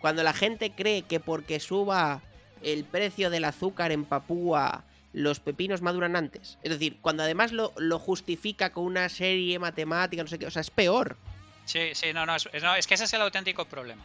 [0.00, 2.22] cuando la gente cree que porque suba
[2.62, 6.58] el precio del azúcar en Papúa los pepinos maduran antes.
[6.62, 10.60] Es decir, cuando además lo, justifica con una serie matemática, no sé qué, o sea,
[10.60, 11.16] es peor.
[11.64, 14.02] Sí, sí, no, no, es que ese es el auténtico problema.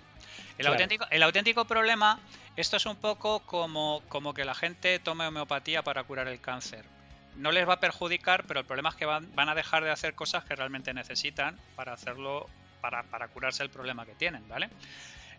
[0.58, 2.20] El, auténtico, el auténtico problema,
[2.56, 6.86] esto es un poco como, como que la gente tome homeopatía para curar el cáncer.
[7.38, 9.92] No les va a perjudicar, pero el problema es que van, van a dejar de
[9.92, 12.48] hacer cosas que realmente necesitan para hacerlo,
[12.82, 14.70] para, para curarse el problema que tienen, ¿vale?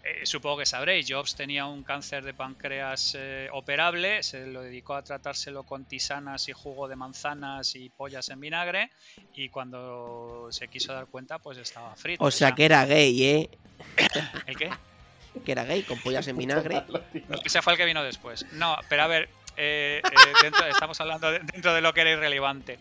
[0.04, 4.94] Eh, supongo que sabréis, Jobs tenía un cáncer de páncreas eh, operable, se lo dedicó
[4.94, 8.92] a tratárselo con tisanas y jugo de manzanas y pollas en vinagre
[9.35, 12.22] y cuando se quiso dar cuenta pues estaba frito.
[12.22, 13.50] O sea que era gay, ¿eh?
[14.46, 14.70] ¿El qué?
[15.44, 16.85] que era gay, con pollas en vinagre.
[17.44, 18.46] Ese fue el que vino después.
[18.52, 22.79] No, pero a ver, eh, eh, estamos hablando dentro de lo que era irrelevante.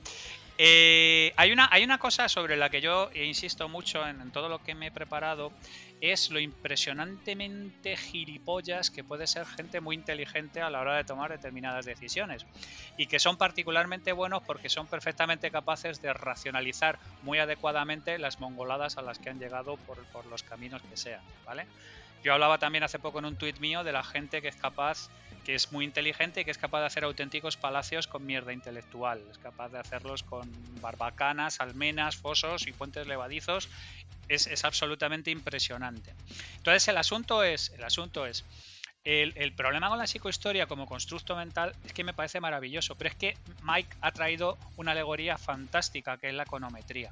[0.57, 4.59] Eh, hay, una, hay una cosa sobre la que yo insisto mucho en, todo lo
[4.63, 5.51] que me he preparado,
[5.99, 11.31] es lo impresionantemente gilipollas que puede ser gente muy inteligente a la hora de tomar
[11.31, 12.45] determinadas decisiones.
[12.97, 18.97] Y que son particularmente buenos porque son perfectamente capaces de racionalizar muy adecuadamente las mongoladas
[18.97, 21.65] a las que han llegado por, por los caminos que sean, ¿vale?
[22.23, 25.09] Yo hablaba también hace poco en un tuit mío de la gente que es capaz,
[25.45, 29.23] que es muy inteligente y que es capaz de hacer auténticos palacios con mierda intelectual.
[29.29, 33.69] Es capaz de hacerlos con barbacanas, almenas, fosos y puentes levadizos.
[34.27, 36.15] Es, es absolutamente impresionante.
[36.57, 38.43] Entonces el asunto es, el asunto es,
[39.05, 43.15] el, problema con la psicohistoria como constructo mental es que me parece maravilloso, pero es
[43.15, 47.11] que Mike ha traído una alegoría fantástica que es la econometría.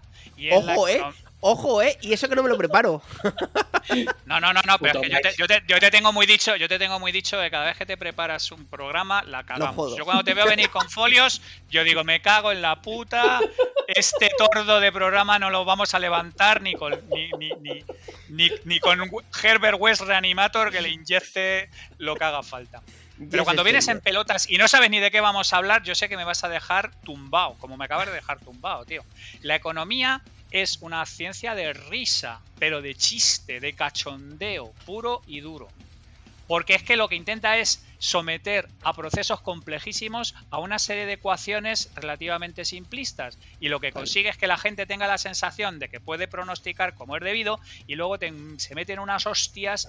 [0.51, 1.01] Ojo, eh,
[1.39, 3.01] ojo, eh, y eso que no me lo preparo.
[4.25, 7.01] No, no, no, no, pero es que yo te, tengo muy dicho, yo te tengo
[7.01, 9.97] muy dicho que cada vez que te preparas un programa, la cagamos.
[9.97, 13.41] yo cuando te veo venir con folios, yo digo, me cago en la puta,
[13.95, 17.83] este tordo de programa no lo vamos a levantar ni con ni, ni,
[18.29, 18.99] ni, ni con
[19.41, 22.81] Herbert West Reanimator que le inyecte lo que haga falta.
[23.29, 25.93] Pero cuando vienes en pelotas y no sabes ni de qué vamos a hablar, yo
[25.93, 29.03] sé que me vas a dejar tumbado, como me acabas de dejar tumbado, tío.
[29.41, 35.67] La economía es una ciencia de risa, pero de chiste, de cachondeo, puro y duro.
[36.47, 41.13] Porque es que lo que intenta es someter a procesos complejísimos a una serie de
[41.13, 43.37] ecuaciones relativamente simplistas.
[43.61, 46.95] Y lo que consigue es que la gente tenga la sensación de que puede pronosticar
[46.95, 48.17] como es debido y luego
[48.57, 49.87] se meten unas hostias.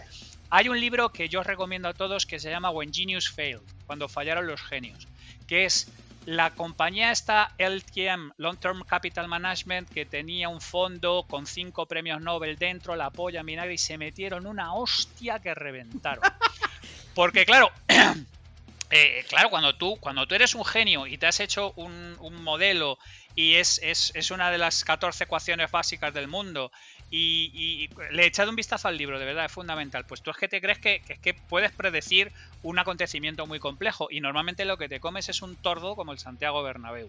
[0.49, 3.63] Hay un libro que yo os recomiendo a todos que se llama When Genius Failed,
[3.89, 5.09] cuando fallaron los genios,
[5.49, 5.89] que es
[6.25, 12.21] la compañía esta LTM, Long Term Capital Management, que tenía un fondo con cinco premios
[12.21, 16.23] Nobel dentro, la polla vinagre, y se metieron una hostia que reventaron.
[17.15, 17.71] Porque claro,
[18.91, 22.99] eh, claro, cuando tú, cuando tú eres un genio y te has hecho un, modelo
[23.35, 26.71] y es, es, una de las 14 ecuaciones básicas del mundo
[27.17, 30.05] y, le he echado un vistazo al libro, de verdad, es fundamental.
[30.05, 34.09] Pues tú es que te crees que, que, que puedes predecir un acontecimiento muy complejo
[34.11, 37.09] y normalmente lo que te comes es un tordo como el Santiago Bernabéu.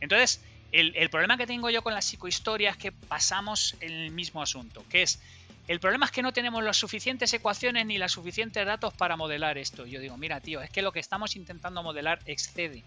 [0.00, 4.10] Entonces, el, el problema que tengo yo con la psicohistoria es que pasamos en el
[4.10, 5.20] mismo asunto, que es
[5.68, 9.58] el problema es que no tenemos las suficientes ecuaciones ni los suficientes datos para modelar
[9.58, 9.86] esto.
[9.86, 12.82] Yo digo, mira, tío, es que lo que estamos intentando modelar excede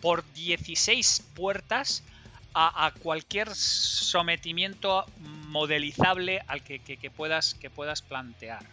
[0.00, 2.04] por 16 puertas
[2.54, 5.04] a, cualquier sometimiento
[5.48, 8.64] modelizable al que, puedas, que puedas plantear.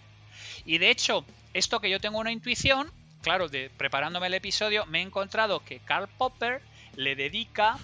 [0.65, 2.91] Y de hecho, esto que yo tengo una intuición,
[3.21, 6.61] claro, de, preparándome el episodio, me he encontrado que Karl Popper
[6.95, 7.77] le dedica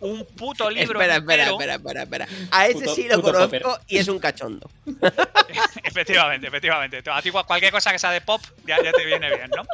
[0.00, 1.00] un puto libro.
[1.00, 2.28] espera, espera, espera, espera, espera.
[2.50, 4.70] A ese sí lo conozco y es un cachondo.
[5.84, 7.02] efectivamente, efectivamente.
[7.10, 9.64] A ti cualquier cosa que sea de pop ya, te viene bien, ¿no?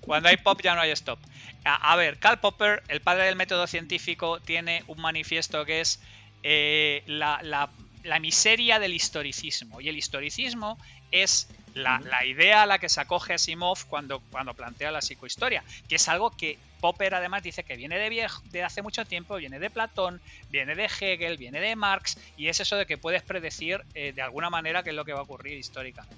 [0.00, 1.18] Cuando hay pop ya no hay stop.
[1.64, 6.00] A, ver, Karl Popper, el padre del método científico, tiene un manifiesto que es
[6.42, 9.80] eh, la, la miseria del historicismo.
[9.80, 10.78] Y el historicismo
[11.10, 15.96] es la, idea a la que se acoge Asimov cuando, cuando plantea la psicohistoria, que
[15.96, 19.58] es algo que Popper además dice que viene de, viejo, de hace mucho tiempo, viene
[19.58, 23.82] de Platón, viene de Hegel, viene de Marx, y es eso de que puedes predecir
[23.94, 26.16] eh, de alguna manera qué es lo que va a ocurrir históricamente.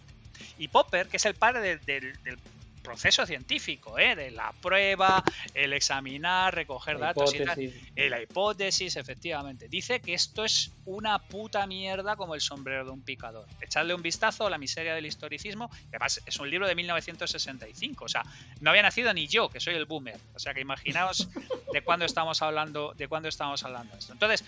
[0.58, 2.38] Y Popper, que es el padre del
[2.80, 4.16] proceso científico, ¿eh?
[4.16, 5.22] de la prueba,
[5.54, 7.58] el examinar, recoger datos y tal.
[7.60, 9.68] Eh, la hipótesis, efectivamente.
[9.68, 13.46] Dice que esto es una puta mierda como el sombrero de un picador.
[13.60, 15.70] Echadle un vistazo a la miseria del historicismo.
[15.88, 18.04] Además, es un libro de 1965.
[18.04, 18.22] O sea,
[18.60, 20.18] no había nacido ni yo, que soy el boomer.
[20.34, 21.28] O sea, que imaginaos
[21.72, 24.12] de cuándo estamos hablando, de cuándo estamos hablando esto.
[24.12, 24.44] Entonces,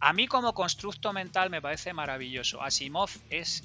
[0.00, 2.62] a mí como constructo mental me parece maravilloso.
[2.62, 3.64] Asimov es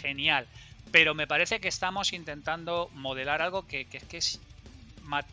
[0.00, 0.46] genial
[0.92, 4.40] pero me parece que estamos intentando modelar algo que, que, es,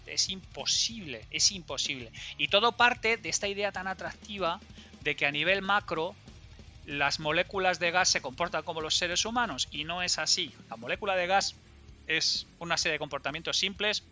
[0.08, 2.12] es imposible, es imposible.
[2.38, 4.60] Y todo parte de esta idea tan atractiva
[5.04, 6.16] de que a nivel macro
[6.86, 10.52] las moléculas de gas se comportan como los seres humanos y no es así.
[10.70, 11.56] La molécula de gas
[12.08, 14.04] es una serie de comportamientos simples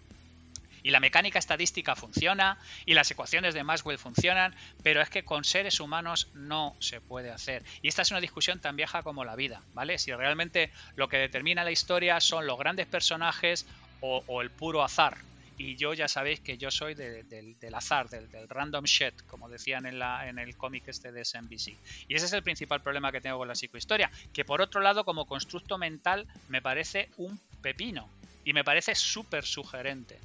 [0.88, 5.44] y la mecánica estadística funciona y las ecuaciones de Maxwell funcionan, pero es que con
[5.44, 7.62] seres humanos no se puede hacer.
[7.82, 9.98] Y esta es una discusión tan vieja como la vida, ¿vale?
[9.98, 13.68] Si realmente lo que determina la historia son los grandes personajes
[14.00, 15.18] o, el puro azar.
[15.58, 20.00] Y yo ya sabéis que yo soy del azar, del, random shit, como decían en,
[20.00, 21.76] la, en el cómic este de SNBC.
[22.08, 25.04] Y ese es el principal problema que tengo con la psicohistoria, que por otro lado
[25.04, 28.08] como constructo mental me parece un pepino
[28.46, 30.18] y me parece súper sugerente.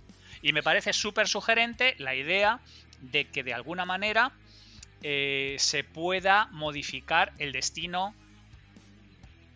[0.42, 2.60] Y me parece súper sugerente la idea
[3.00, 4.32] de que de alguna manera
[5.02, 8.14] eh, se pueda modificar el destino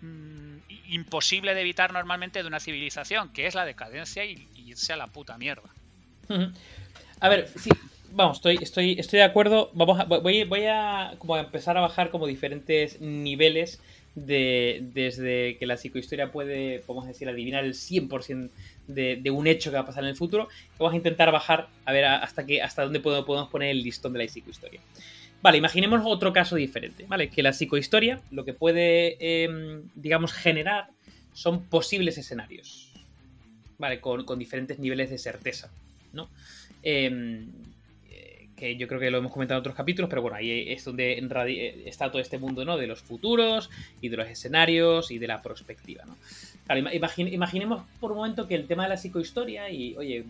[0.00, 0.56] mm,
[0.88, 5.06] imposible de evitar normalmente de una civilización, que es la decadencia y, irse a la
[5.06, 5.68] puta mierda.
[7.20, 7.70] A ver, sí,
[8.10, 9.70] vamos, estoy, estoy, estoy de acuerdo.
[9.74, 13.80] Vamos a, voy, voy a, como a empezar a bajar como diferentes niveles
[14.16, 18.50] de, desde que la psicohistoria puede, vamos decir, adivinar el 100%
[18.88, 20.48] de, de, un hecho que va a pasar en el futuro.
[20.78, 24.14] Vamos a intentar bajar a ver hasta, que, hasta dónde podemos, podemos poner el listón
[24.14, 24.80] de la psicohistoria.
[25.42, 27.28] Vale, imaginemos otro caso diferente, ¿vale?
[27.28, 30.88] Que la psicohistoria lo que puede, eh, digamos, generar
[31.34, 32.90] son posibles escenarios,
[33.76, 34.00] ¿vale?
[34.00, 35.70] Con, con diferentes niveles de certeza,
[36.14, 36.30] ¿no?
[36.82, 37.44] Eh,
[38.56, 41.18] que yo creo que lo hemos comentado en otros capítulos, pero bueno, ahí es donde
[41.18, 42.76] eh, está todo este mundo, ¿no?
[42.76, 46.16] De los futuros y de los escenarios y de la perspectiva, ¿no?
[46.64, 50.24] Claro, imaginemos por un momento que el tema de la psicohistoria y, oye,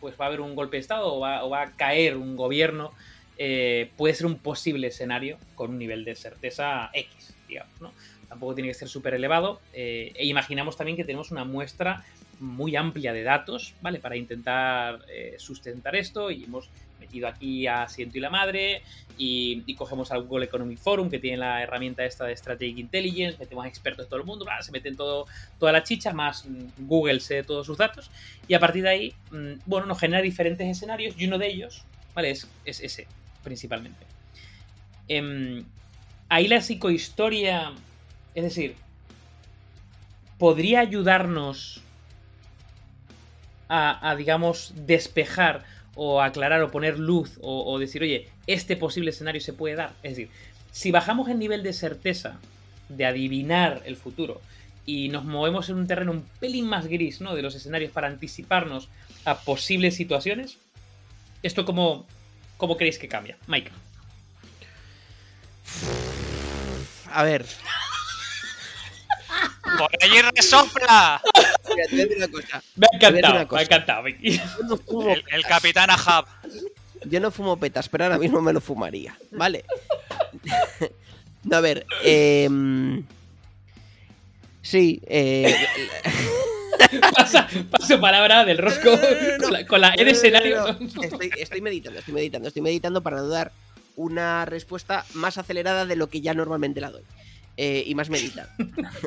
[0.00, 2.92] pues va a haber un golpe de Estado o va, va a caer un gobierno,
[3.38, 7.92] eh, puede ser un posible escenario con un nivel de certeza X, digamos, ¿no?
[8.28, 9.60] Tampoco tiene que ser súper elevado.
[9.74, 12.02] Eh, e imaginamos también que tenemos una muestra
[12.40, 14.00] muy amplia de datos, ¿vale?
[14.00, 15.04] Para intentar
[15.36, 16.68] sustentar esto y hemos
[17.12, 18.82] metido aquí a Siento y la Madre
[19.18, 23.64] y, cogemos al Google Economic Forum que tiene la herramienta esta de Strategic Intelligence, metemos
[23.64, 25.26] a expertos de todo el mundo, se meten todo,
[25.58, 26.46] toda la chicha, más
[26.78, 28.10] Google sé todos sus datos
[28.48, 31.84] y a partir de ahí, mm, bueno, nos genera diferentes escenarios y uno de ellos,
[32.14, 32.30] ¿vale?
[32.30, 33.06] Es, es ese,
[33.44, 34.06] principalmente.
[35.08, 35.64] Em,
[36.28, 37.72] ahí la psicohistoria,
[38.34, 38.76] es decir,
[40.38, 41.82] podría ayudarnos
[43.68, 45.64] a, a, digamos, despejar
[45.94, 49.92] o aclarar o poner luz o, decir, oye, este posible escenario se puede dar.
[50.02, 50.30] Es decir,
[50.70, 52.38] si bajamos el nivel de certeza
[52.88, 54.40] de adivinar el futuro
[54.86, 57.34] y nos movemos en un terreno un pelín más gris, ¿no?
[57.34, 58.88] De los escenarios para anticiparnos
[59.24, 60.58] a posibles situaciones,
[61.42, 62.06] ¿esto cómo,
[62.56, 63.36] cómo creéis que cambia?
[63.46, 63.70] Mike.
[67.10, 67.44] A ver,
[69.78, 71.22] ¡Por allí resopla!
[71.68, 72.62] Mira, te voy a decir una cosa.
[72.76, 74.08] Me ha encantado, me ha encantado.
[74.08, 76.26] Yo no fumo, El, el capitán Ahab.
[77.06, 79.64] yo no fumo petas, pero ahora mismo me lo fumaría, ¿vale?
[81.44, 82.48] no, a ver, eh,
[84.62, 85.54] sí, eh,
[87.14, 89.42] Pasa, paso palabra del rosco No, no, no, no.
[89.44, 90.66] con la, con la E no, no, escenario.
[91.02, 93.52] Estoy, estoy meditando, estoy meditando, estoy meditando para dar
[93.96, 97.02] una respuesta más acelerada de lo que ya normalmente la doy.
[97.56, 98.54] Eh, y más meditada.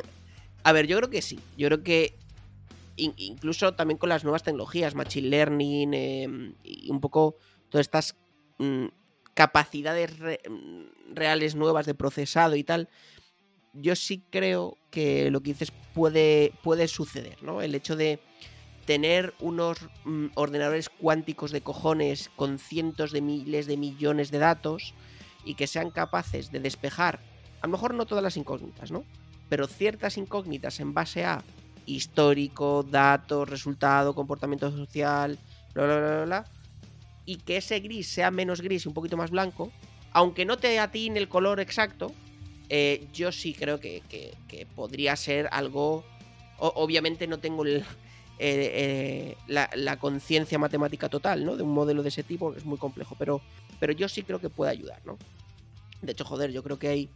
[0.64, 1.38] A ver, yo creo que sí.
[1.56, 2.14] Yo creo que
[2.96, 7.36] in- incluso también con las nuevas tecnologías, Machine Learning eh, y un poco
[7.68, 8.16] todas estas
[8.58, 8.86] mm,
[9.34, 12.88] capacidades mm, reales nuevas de procesado y tal,
[13.74, 17.60] yo sí creo que lo que dices puede, puede suceder, ¿no?
[17.60, 18.18] El hecho de
[18.86, 24.94] tener unos mm, ordenadores cuánticos de cojones con cientos de miles de millones de datos
[25.44, 27.20] y que sean capaces de despejar,
[27.60, 29.04] a lo mejor no todas las incógnitas, ¿no?
[29.48, 31.42] Pero ciertas incógnitas en base a
[31.86, 35.38] histórico, datos, resultado, comportamiento social,
[35.74, 36.44] bla, bla, bla, bla,
[37.24, 39.72] y que ese gris sea menos gris y un poquito más blanco,
[40.12, 42.12] aunque no te atine el color exacto,
[42.68, 44.34] eh, yo sí creo que, que-
[44.74, 46.04] podría ser algo...
[46.58, 47.84] obviamente no tengo eh,
[48.38, 51.56] eh, la, la conciencia matemática total, ¿no?
[51.56, 53.40] De un modelo de ese tipo, es muy complejo, pero,
[53.78, 55.18] pero yo sí creo que puede ayudar, ¿no?
[56.02, 57.10] De hecho, joder, yo creo que hay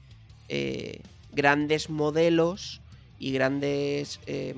[0.49, 1.01] eh,
[1.33, 2.81] grandes modelos
[3.21, 4.55] y grandes eh,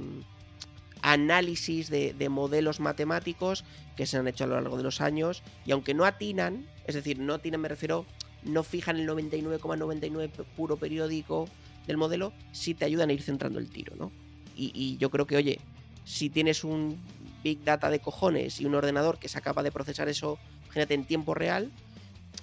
[1.03, 3.65] análisis de, de modelos matemáticos
[3.97, 6.95] que se han hecho a lo largo de los años y aunque no atinan, es
[6.95, 8.07] decir, no atinan, me refiero,
[8.45, 11.49] no fijan el 99,99 p- puro periódico
[11.87, 14.13] del modelo, sí te ayudan a ir centrando el tiro, ¿no?
[14.55, 15.59] Y, yo creo que, oye,
[16.05, 16.99] si tienes un
[17.43, 21.05] big data de cojones y un ordenador que sea capaz de procesar eso, imagínate, en
[21.05, 21.73] tiempo real,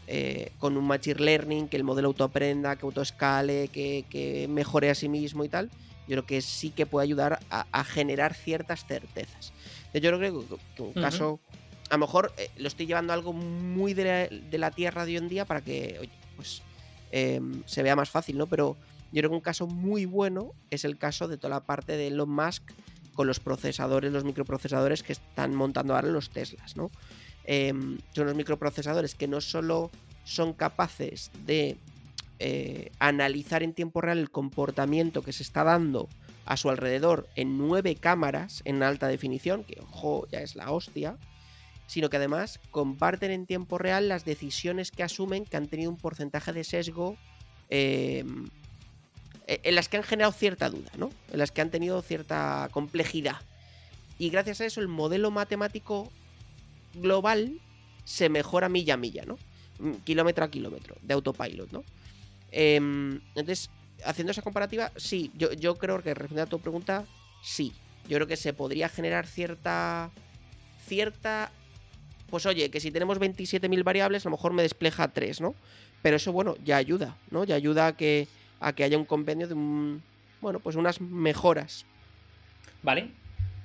[0.08, 4.96] eh, con un machine learning, que el modelo autoaprenda, que autoescale, que, que mejore a
[4.96, 5.70] sí mismo y tal,
[6.10, 9.54] yo creo que sí que puede ayudar a, a generar ciertas certezas.
[9.94, 11.40] Yo creo que, que un caso,
[11.92, 15.06] a lo mejor eh, lo estoy llevando a algo muy de la, de la tierra
[15.06, 16.64] de hoy en día para que, oye, pues
[17.12, 18.48] em, se vea más fácil, ¿no?
[18.48, 18.76] Pero
[19.12, 22.08] yo creo que un caso muy bueno es el caso de toda la parte de
[22.08, 22.64] Elon Musk
[23.14, 26.90] con los procesadores, los microprocesadores que están montando ahora los Teslas, ¿no?
[27.44, 29.92] Em, son los microprocesadores que no solo
[30.24, 31.78] son capaces de
[32.40, 36.08] eh, analizar en tiempo real el comportamiento que se está dando
[36.46, 41.18] a su alrededor en nueve cámaras en alta definición, que ojo, ya es la hostia,
[41.86, 45.98] sino que además comparten en tiempo real las decisiones que asumen que han tenido un
[45.98, 47.18] porcentaje de sesgo
[47.70, 48.24] eh,
[49.48, 51.10] en las que han generado cierta duda, ¿no?
[51.32, 53.38] En las que han tenido cierta complejidad.
[54.20, 56.12] Y gracias a eso el modelo matemático
[56.94, 57.60] global
[58.06, 59.38] se mejora milla a milla, ¿no?
[59.80, 61.84] Mm, Kilómetro a kilómetro de autopilot, ¿no?
[62.52, 63.70] Em, entonces,
[64.06, 67.06] haciendo esa comparativa, sí, yo, yo creo que respondiendo a tu pregunta,
[67.42, 67.74] sí.
[68.08, 70.10] Yo creo que se podría generar cierta.
[70.88, 71.52] cierta
[72.30, 75.56] pues oye, que si tenemos 27.000 variables, a lo mejor me despleja 3, ¿no?
[76.02, 77.44] Pero eso, bueno, ya ayuda, ¿no?
[77.44, 78.28] Ya ayuda a que,
[78.60, 80.02] a que haya un convenio de un,
[80.42, 81.86] bueno, pues unas mejoras.
[82.84, 83.10] Vale.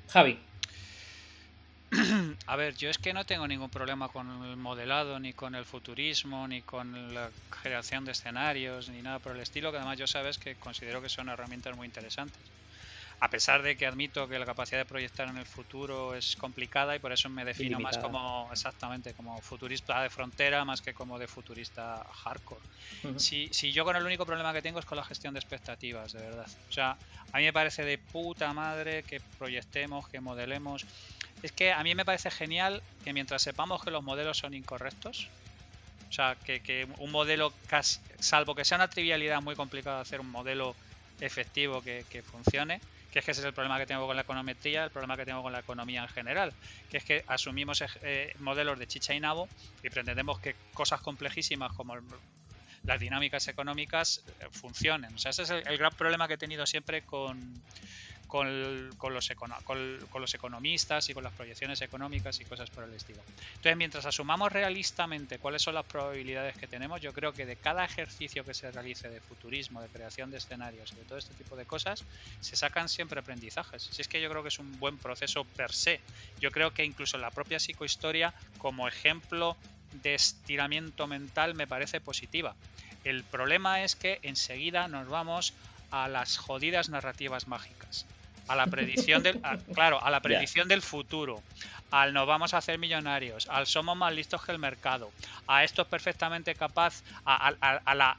[0.08, 0.38] Javi.
[2.46, 5.64] A ver, yo es que no tengo ningún problema con el modelado, ni con el
[5.64, 7.30] futurismo, ni con la
[7.62, 11.08] creación de escenarios, ni nada por el estilo, que además yo sabes que considero que
[11.08, 12.42] son herramientas muy interesantes.
[13.24, 16.94] A pesar de que admito que la capacidad de proyectar en el futuro es complicada
[16.94, 21.18] y por eso me defino más como exactamente como futurista de frontera más que como
[21.18, 22.60] de futurista hardcore.
[23.16, 26.12] si, si yo con el único problema que tengo es con la gestión de expectativas,
[26.12, 26.46] de verdad.
[26.68, 26.98] O sea,
[27.32, 30.84] a mí me parece de puta madre que proyectemos, que modelemos
[31.42, 35.28] es que a mí me parece genial que mientras sepamos que los modelos son incorrectos,
[36.10, 40.30] o sea, que, un modelo, casi, salvo que sea una trivialidad muy complicada hacer un
[40.30, 40.76] modelo
[41.20, 42.80] efectivo que, funcione,
[43.14, 45.24] que es que ese es el problema que tengo con la econometría, el problema que
[45.24, 46.52] tengo con la economía en general,
[46.90, 49.48] que es que asumimos eh, modelos de chicha y nabo
[49.84, 51.94] y pretendemos que cosas complejísimas como
[52.82, 55.14] las dinámicas económicas eh, funcionen.
[55.14, 57.54] O sea, ese es el gran problema que he tenido siempre con,
[58.26, 63.22] con, los con, los economistas y con las proyecciones económicas y cosas por el estilo.
[63.56, 67.84] Entonces, mientras asumamos realistamente cuáles son las probabilidades que tenemos, yo creo que de cada
[67.84, 71.56] ejercicio que se realice de futurismo, de creación de escenarios y de todo este tipo
[71.56, 72.04] de cosas,
[72.40, 73.82] se sacan siempre aprendizajes.
[73.90, 76.00] Si es que yo creo que es un buen proceso per se.
[76.40, 79.56] Yo creo que incluso la propia psicohistoria, como ejemplo
[80.02, 82.56] de estiramiento mental, me parece positiva.
[83.04, 85.52] El problema es que enseguida nos vamos
[85.90, 88.06] a las jodidas narrativas mágicas
[88.48, 89.40] a la predicción del,
[89.74, 91.42] claro, a la predicción del futuro,
[91.90, 95.10] al nos vamos a hacer millonarios, al somos más listos que el mercado,
[95.46, 97.52] a esto es perfectamente capaz, a,
[97.94, 98.16] la,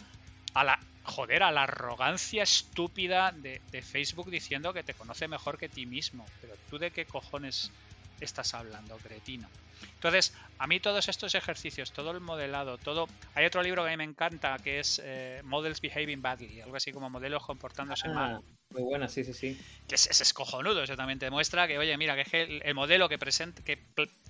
[0.54, 5.58] a la joder, a la arrogancia estúpida de, de, Facebook diciendo que te conoce mejor
[5.58, 6.26] que ti mismo.
[6.42, 7.72] Pero tú de qué cojones
[8.20, 9.48] estás hablando, cretino.
[9.96, 13.08] Entonces, a mí todos estos ejercicios, todo el modelado, todo...
[13.34, 16.76] Hay otro libro que a mí me encanta que es eh, Models Behaving Badly, algo
[16.76, 18.42] así como modelos comportándose ah, mal.
[18.70, 19.62] Muy buena, sí, sí, sí.
[19.88, 23.18] Que es, es cojonudo, eso también te muestra que, oye, mira, que el, modelo que
[23.18, 23.78] presenta, que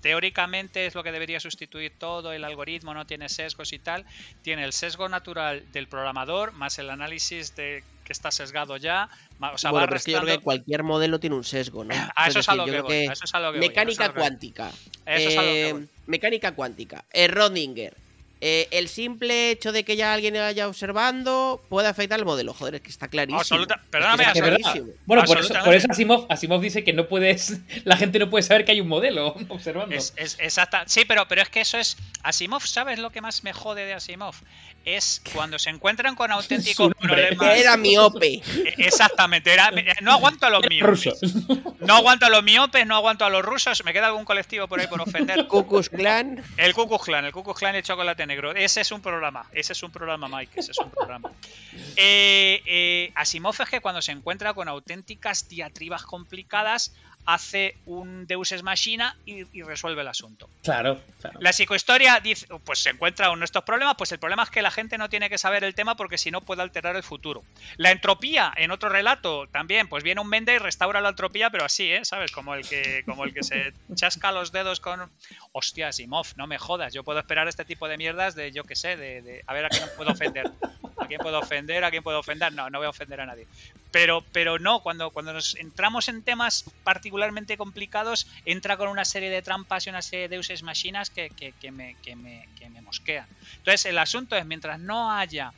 [0.00, 4.04] teóricamente es lo que debería sustituir todo, el algoritmo no tiene sesgos y tal,
[4.42, 9.10] tiene el sesgo natural del programador más el análisis de que está sesgado ya.
[9.52, 11.94] O sea, bueno, yo creo que cualquier modelo tiene un sesgo, ¿no?
[12.14, 13.20] A eso, es, a lo que voy, es
[13.58, 14.70] Mecánica cuántica.
[15.04, 15.88] Eso es voy.
[16.06, 17.04] Mecánica cuántica.
[17.12, 17.96] Eh, Rodinger.
[18.42, 22.52] Eh, el simple hecho de que ya alguien vaya observando puede afectar al modelo.
[22.52, 23.40] Joder, es que está clarísimo.
[23.40, 24.24] Absoluta, perdóname,
[25.06, 25.88] Bueno, por eso, por eso,
[26.28, 27.60] Asimov, dice que no puedes.
[27.84, 29.96] La gente no puede saber que hay un modelo observando.
[29.96, 30.84] Es, exacta.
[30.86, 31.96] Sí, pero, pero es que eso es.
[32.22, 34.36] Asimov, ¿sabes lo que más me jode de Asimov?
[34.86, 37.58] Es cuando se encuentran con auténticos problemas.
[37.58, 38.34] Era miope.
[38.34, 39.52] E, exactamente.
[39.52, 41.34] Era, no aguanto a los miopes.
[41.80, 43.84] No aguanto a los miopes, no aguanto a los rusos.
[43.84, 45.46] Me queda algún colectivo por ahí por ofender.
[45.48, 46.40] Cucus Clan.
[46.56, 48.54] El Cucus Clan, el Cucus Clan hecho chocolate negro.
[48.54, 51.30] Ese es un programa, ese es un programa, Mike, ese es un programa.
[51.96, 56.92] Eh, eh, Asimov es que cuando se encuentra con auténticas diatribas complicadas,
[57.26, 60.48] hace un Deus Ex Machina y, resuelve el asunto.
[60.62, 61.00] Claro,
[61.40, 64.62] La psicohistoria dice, pues se encuentra uno de estos problemas, pues el problema es que
[64.62, 67.42] la gente no tiene que saber el tema porque si no puede alterar el futuro.
[67.76, 71.64] La entropía, en otro relato, también, pues viene un Mende y restaura la entropía, pero
[71.64, 72.04] así, ¿eh?
[72.04, 72.30] ¿Sabes?
[72.30, 75.10] Como el que, como el que se chasca los dedos con.
[75.52, 76.92] Hostia, Simov, no me jodas.
[76.92, 79.66] Yo puedo esperar este tipo de mierdas de, yo qué sé, de, de, a ver
[79.66, 80.50] a quién puedo ofender.
[81.06, 81.84] ¿A quién puedo ofender?
[81.84, 82.52] ¿A quién puedo ofender?
[82.52, 83.46] No, no voy a ofender a nadie.
[83.92, 89.30] Pero, pero no, cuando, cuando nos entramos en temas particularmente complicados, entra con una serie
[89.30, 92.82] de trampas y una serie de deuses machinas que, que, me, que, me, que me
[92.82, 93.28] mosquean.
[93.58, 95.54] Entonces, el asunto es, mientras no haya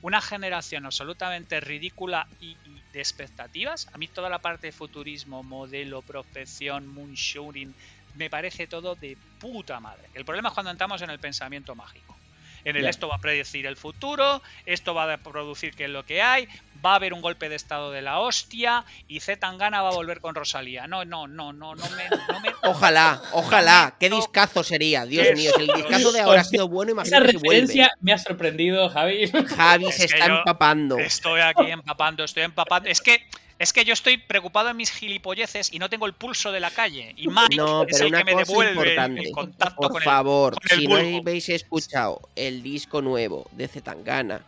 [0.00, 2.58] una generación absolutamente ridícula y,
[2.90, 7.76] de expectativas, a mí toda la parte de futurismo, modelo, prospección, moonshooting,
[8.14, 10.08] me parece todo de puta madre.
[10.14, 12.15] El problema es cuando entramos en el pensamiento mágico.
[12.66, 16.04] En el esto va a predecir el futuro, esto va a producir qué es lo
[16.04, 16.48] que hay,
[16.84, 19.92] va a haber un golpe de estado de la hostia y Z Tangana va a
[19.94, 20.86] volver con Rosalía.
[20.86, 22.50] No, no, no, no, no me.
[22.62, 23.94] Ojalá, ojalá.
[23.98, 25.52] Qué discazo sería, Dios mío.
[25.56, 27.28] Si el discazo de ahora ha sido bueno, imagínate.
[27.28, 29.30] Esa referencia me ha sorprendido, Javi.
[29.56, 30.98] Javi se está empapando.
[30.98, 32.88] Estoy aquí empapando, estoy empapando.
[32.88, 33.22] Es que
[33.58, 36.70] es que yo estoy preocupado en mis gilipolleces y no tengo el pulso de la
[36.70, 37.14] calle.
[37.16, 37.56] Y Mike
[37.88, 42.20] es el que me devuelve el contacto por con favor, el, si no habéis escuchado
[42.36, 44.42] el disco nuevo de Zetangana,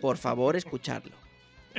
[0.00, 1.25] por favor, escucharlo.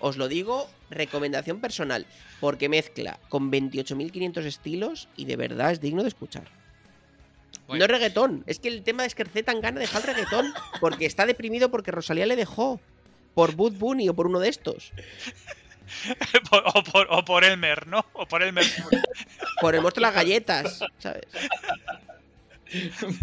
[0.01, 2.05] Os lo digo, recomendación personal,
[2.39, 6.45] porque mezcla con 28.500 estilos y de verdad es digno de escuchar.
[7.67, 11.25] No es reggaetón, es que el tema es que Zetangana deja el reggaetón porque está
[11.25, 12.79] deprimido porque Rosalía le dejó.
[13.33, 14.93] Por Bud Bunny o por uno de estos.
[16.51, 18.03] o, por, o por Elmer, ¿no?
[18.13, 18.65] O por Elmer.
[19.61, 21.25] por el monstruo de las galletas, ¿sabes?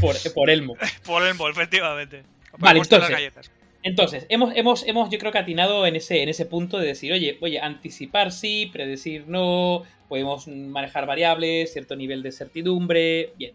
[0.00, 0.76] por, por Elmo.
[1.04, 2.22] Por Elmo, efectivamente.
[2.58, 3.50] Vale, entonces,
[3.85, 7.12] entonces, hemos, hemos, hemos, yo creo que atinado en ese, en ese punto de decir,
[7.12, 13.53] oye, oye, anticipar sí, predecir no, podemos manejar variables, cierto nivel de certidumbre, bien.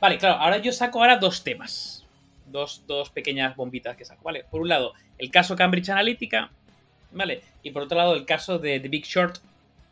[0.00, 2.06] Vale, claro, ahora yo saco ahora dos temas,
[2.46, 4.44] dos, dos pequeñas bombitas que saco, ¿vale?
[4.48, 6.52] Por un lado, el caso Cambridge Analytica,
[7.10, 7.42] ¿vale?
[7.64, 9.38] Y por otro lado, el caso de The Big Short,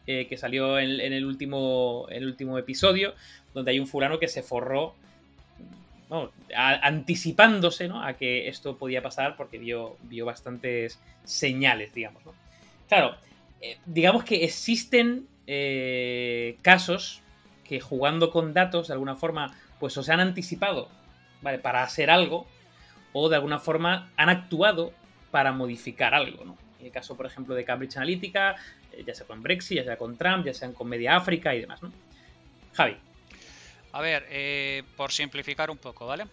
[0.07, 3.15] eh, que salió en, en, el último, en el último episodio,
[3.53, 4.95] donde hay un fulano que se forró
[6.55, 12.23] anticipándose a que esto podía pasar porque vio, vio bastantes señales, digamos.
[12.89, 13.17] Claro,
[13.61, 17.23] eh, digamos que existen eh, casos
[17.65, 20.89] que jugando con datos, de alguna forma, pues o se han anticipado
[21.43, 21.59] ¿vale?
[21.59, 22.47] para hacer algo,
[23.13, 24.93] o de alguna forma han actuado
[25.31, 26.45] para modificar algo.
[26.45, 26.57] ¿no?
[26.81, 28.57] En el caso, por ejemplo, de Cambridge Analytica,
[28.93, 31.61] eh, ya sea con Brexit, ya sea con Trump, ya sea con Media África y
[31.61, 31.83] demás.
[31.83, 31.91] ¿no?
[32.75, 32.97] Javi.
[33.95, 36.27] A ver, eh, por simplificar un poco, ¿vale?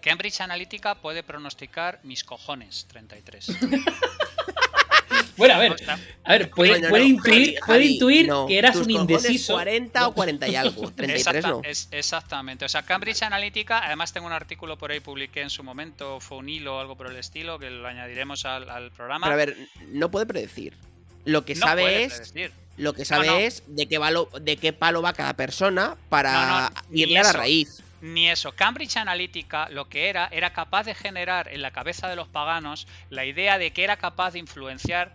[0.00, 3.46] Cambridge Analytica puede pronosticar mis cojones 33.
[5.36, 5.76] bueno, a ver,
[6.24, 9.52] a ver, puede, intuir, puede intuir que eras un indeciso.
[9.52, 11.62] 40 o 40 y algo, 33 no.
[11.92, 16.18] exactamente, o sea, Cambridge Analytica, además tengo un artículo por ahí, publiqué en su momento,
[16.18, 19.28] fue un hilo o algo por el estilo, que lo añadiremos al, programa.
[19.28, 19.56] Pero a ver,
[19.90, 20.76] no puede predecir.
[21.24, 22.32] Lo que sabe es
[22.78, 27.18] lo que sabe es de qué, palo, de qué palo va cada persona para irle
[27.18, 27.82] a la raíz.
[28.00, 28.52] Ni eso.
[28.52, 32.86] Cambridge Analytica lo que era, era capaz de generar en la cabeza de los paganos
[33.10, 35.12] la idea de que era capaz de influenciar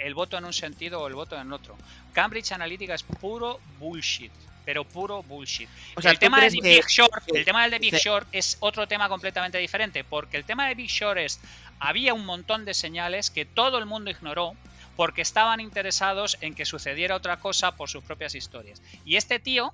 [0.00, 1.76] el voto en un sentido o el voto en otro.
[2.12, 4.32] Cambridge Analytica es puro bullshit
[4.64, 5.68] pero puro bullshit.
[6.02, 10.04] el, tema del Big Short, el tema del Big Short es otro tema completamente diferente,
[10.04, 11.40] porque el tema de Big Short es
[11.80, 14.54] había un montón de señales que todo el mundo ignoró
[14.96, 18.80] porque estaban interesados en que sucediera otra cosa por sus propias historias.
[19.04, 19.72] Y este tío,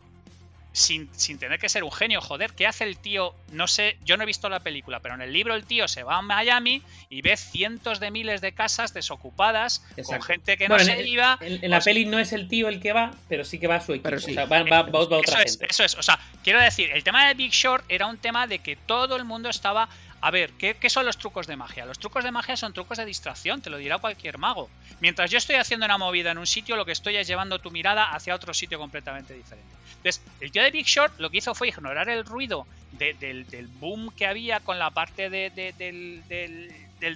[0.73, 1.09] sin,
[1.39, 3.35] tener que ser un genio, joder, ¿qué hace el tío?
[3.53, 6.05] No sé, yo no he visto la película, pero en el libro el tío se
[6.05, 10.79] va a Miami y ve cientos de miles de casas desocupadas con gente que no
[10.79, 11.39] se iba.
[11.41, 13.77] En, la pues peli no es el tío el que va, pero sí que va
[13.77, 14.14] a su equipo.
[14.14, 15.66] o sea, va, va, otra eso gente.
[15.66, 18.47] Es, eso es, o sea, quiero decir, el tema de Big Short era un tema
[18.47, 19.89] de que todo el mundo estaba
[20.23, 21.87] a ver, ¿qué, son los trucos de magia?
[21.87, 24.68] Los trucos de magia son trucos de distracción, te lo dirá cualquier mago.
[25.01, 27.71] Mientras yo estoy haciendo una movida en un sitio, lo que estoy es llevando tu
[27.71, 29.75] mirada hacia otro sitio completamente diferente.
[29.97, 34.11] Entonces, el tío de Big Short lo que hizo fue ignorar el ruido del, boom
[34.14, 36.23] que había con la parte del,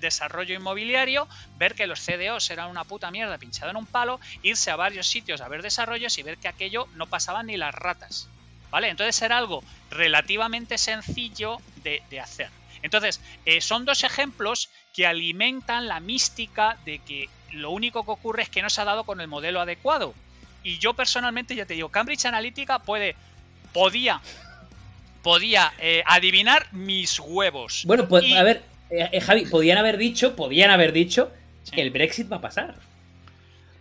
[0.00, 1.28] desarrollo inmobiliario,
[1.58, 5.06] ver que los CDOs eran una puta mierda pinchada en un palo, irse a varios
[5.08, 8.30] sitios a ver desarrollos y ver que aquello no pasaban ni las ratas.
[8.70, 8.88] ¿Vale?
[8.88, 12.50] Entonces era algo relativamente sencillo de hacer.
[12.84, 18.42] Entonces, eh, son dos ejemplos que alimentan la mística de que lo único que ocurre
[18.42, 20.12] es que no se ha dado con el modelo adecuado.
[20.62, 23.16] Y yo personalmente, ya te digo, Cambridge Analytica puede,
[23.72, 24.20] podía,
[25.22, 27.84] podía eh, adivinar mis huevos.
[27.86, 31.32] Bueno, pues, a ver, eh, Javi, podían haber dicho, podían haber dicho,
[31.72, 32.74] que el Brexit va a pasar.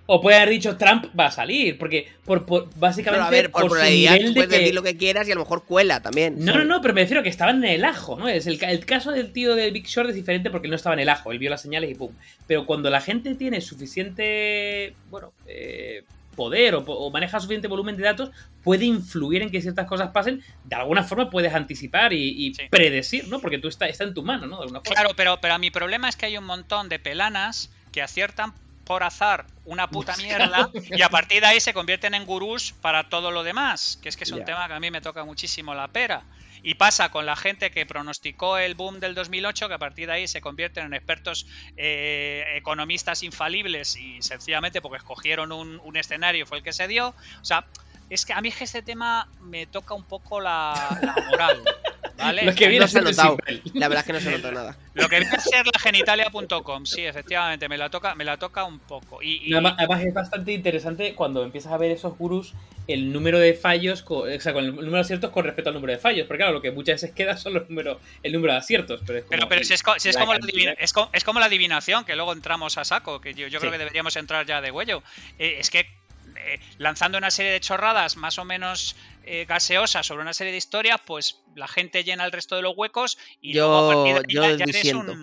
[0.06, 2.46] O puede haber dicho Trump va a salir, porque por,
[2.76, 6.02] básicamente a ver, por, por puedes decir lo que quieras y a lo mejor cuela
[6.02, 6.44] también.
[6.44, 8.28] No, no, no, pero me refiero que estaban en el ajo, ¿no?
[8.28, 11.00] Es el, el, caso del tío de Big Short es diferente porque no estaba en
[11.00, 12.12] el ajo, él vio las señales y pum.
[12.48, 16.04] Pero cuando la gente tiene suficiente, bueno, eh,
[16.36, 18.32] poder o, maneja suficiente volumen de datos,
[18.64, 20.44] puede influir en que ciertas cosas pasen.
[20.66, 23.40] De alguna forma puedes anticipar y, predecir, ¿no?
[23.40, 24.58] Porque tú está, está en tu mano, ¿no?
[24.58, 24.96] De alguna forma.
[24.96, 28.54] Claro, pero, pero mi problema es que hay un montón de pelanas que aciertan
[28.86, 33.10] por azar una puta mierda y a partir de ahí se convierten en gurús para
[33.10, 35.74] todo lo demás, que es que es un tema que a mí me toca muchísimo
[35.74, 36.24] la pera.
[36.66, 40.14] Y pasa con la gente que pronosticó el boom del 2008, que a partir de
[40.14, 46.46] ahí se convierten en expertos eh, economistas infalibles y sencillamente porque escogieron un, un escenario
[46.46, 47.10] fue el que se dio.
[47.10, 47.66] O sea,
[48.10, 51.64] es que a mí este tema me toca un poco la, moral.
[52.18, 52.44] ¿Vale?
[52.44, 53.38] Lo que viene no se ha notado.
[53.74, 54.78] La verdad es que no se nota nada.
[54.94, 58.64] Lo que viene a ser la genitalia.com, sí, efectivamente, me la toca, me la toca
[58.64, 59.22] un poco.
[59.22, 62.54] Y, Además, es bastante interesante cuando empiezas a ver esos gurús
[62.88, 65.94] el número de fallos, o sea, con el número de aciertos con respecto al número
[65.94, 66.28] de fallos.
[66.28, 69.02] Porque claro, lo que muchas veces queda son los números, el número de aciertos.
[69.06, 69.96] Pero, pero, si, es, como
[70.34, 70.40] la
[70.78, 74.46] es, como, la adivinación, que luego entramos a saco, que yo, creo que deberíamos entrar
[74.46, 75.02] ya de huello.
[75.40, 75.80] Eh, es que
[76.46, 78.96] eh, lanzando una serie de chorradas más o menos
[79.26, 82.74] eh, gaseosas sobre una serie de historias, pues la gente llena el resto de los
[82.76, 85.16] huecos y yo, luego a yo ya, disiento.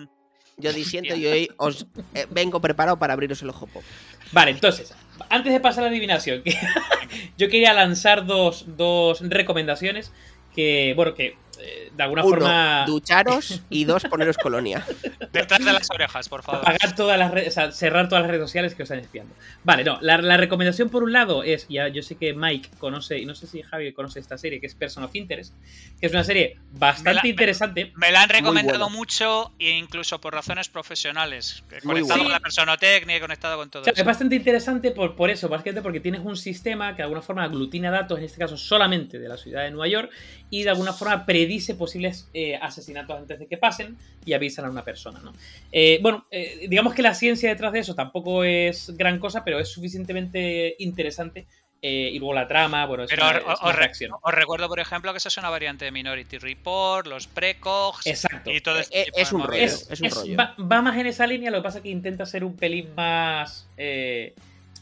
[0.57, 3.83] Yo disiento y hoy os eh, vengo preparado para abriros el ojo pop.
[4.31, 4.93] Vale, entonces,
[5.29, 6.43] antes de pasar a la adivinación,
[7.37, 10.11] yo quería lanzar dos, dos recomendaciones
[10.55, 14.85] que, bueno, que eh, de alguna Uno, forma ducharos y dos, poneros colonia.
[15.31, 16.61] Detrás de las orejas, por favor.
[16.61, 19.33] apagar todas las redes, o sea, cerrar todas las redes sociales que os están espiando.
[19.63, 23.17] Vale, no, la, la recomendación por un lado es, ya yo sé que Mike conoce,
[23.19, 25.53] y no sé si Javi conoce esta serie, que es Person of Interest,
[25.99, 27.91] que es una serie bastante Me la- me- interesante.
[27.95, 31.63] Me la han recomendado mucho e incluso por razones profesionales.
[31.69, 32.23] He Muy conectado bueno.
[32.23, 34.01] con la personotecnia, he conectado con todo O sea, eso.
[34.01, 37.43] es bastante interesante por, por eso, básicamente porque tienes un sistema que de alguna forma
[37.43, 40.11] aglutina datos, en este caso solamente de la ciudad de Nueva York,
[40.51, 44.69] y de alguna forma predice posibles eh, asesinatos antes de que pasen y avisan a
[44.69, 45.19] una persona.
[45.23, 45.33] ¿no?
[45.71, 49.59] Eh, bueno, eh, digamos que la ciencia detrás de eso tampoco es gran cosa, pero
[49.59, 51.47] es suficientemente interesante.
[51.83, 54.11] eh, y luego la trama, bueno, es Pero una, os, es una reacción.
[54.21, 58.51] os recuerdo, por ejemplo, que esa es una variante de Minority Report, los precogs Exacto.
[58.51, 59.63] y todo este eh, tipo es un rollo.
[59.63, 60.35] es un rollo.
[60.37, 62.93] Va, va más en esa línea, lo que pasa es que intenta ser un pelín
[62.93, 63.67] más.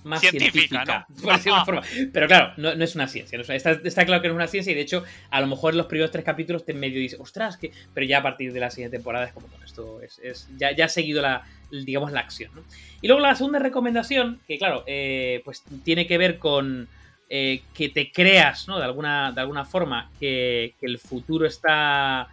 [0.03, 0.51] Más Científica,
[0.85, 1.21] científica, ¿no?
[1.23, 1.81] por decirlo de alguna forma.
[2.13, 3.37] Pero claro, no, no es una ciencia.
[3.37, 5.41] no es una- está, está claro que no es una ciencia y de hecho, a
[5.41, 7.71] lo mejor en los primeros tres capítulos te medio dices, ostras, que.
[7.93, 10.19] Pero ya a partir de la siguiente temporada es como, bueno, esto es.
[10.23, 12.51] es- ya, ya ha seguido la, digamos, la acción.
[12.55, 12.63] ¿no?
[13.01, 16.87] Y luego la segunda recomendación, que claro, eh, pues tiene que ver con.
[17.29, 18.79] eh, que te creas, ¿no?
[18.79, 22.27] De alguna, de alguna forma, que, que el futuro está.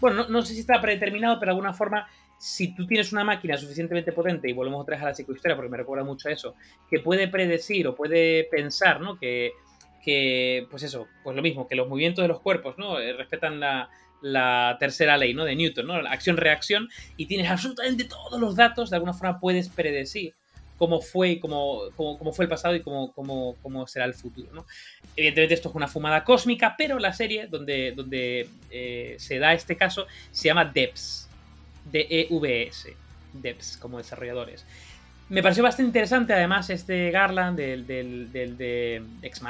[0.00, 2.08] Bueno, no, no sé si está predeterminado, pero de alguna forma,
[2.42, 5.70] si tú tienes una máquina suficientemente potente, y volvemos otra vez a la psicohistoria porque
[5.70, 6.56] me recuerda mucho a eso,
[6.90, 9.16] que puede predecir o puede pensar, ¿no?
[9.16, 9.52] Que,
[10.04, 12.98] que pues eso, pues lo mismo, que los movimientos de los cuerpos, ¿no?
[12.98, 13.88] Eh, respetan la,
[14.22, 15.44] la tercera ley, ¿no?
[15.44, 16.02] De Newton, ¿no?
[16.02, 20.34] La acción-reacción, y tienes absolutamente todos los datos, de alguna forma puedes predecir
[20.78, 24.52] cómo fue y cómo, cómo, fue el pasado y cómo, cómo, cómo será el futuro,
[24.52, 24.66] ¿no?
[25.14, 29.76] Evidentemente esto es una fumada cósmica, pero la serie donde, donde eh, se da este
[29.76, 30.64] caso se llama
[31.90, 32.08] DEPS.
[32.08, 32.96] D-E-V-S.
[33.32, 34.64] DEPS, como desarrolladores.
[35.28, 39.40] Me pareció bastante interesante, además, este Garland del, del, de Ex,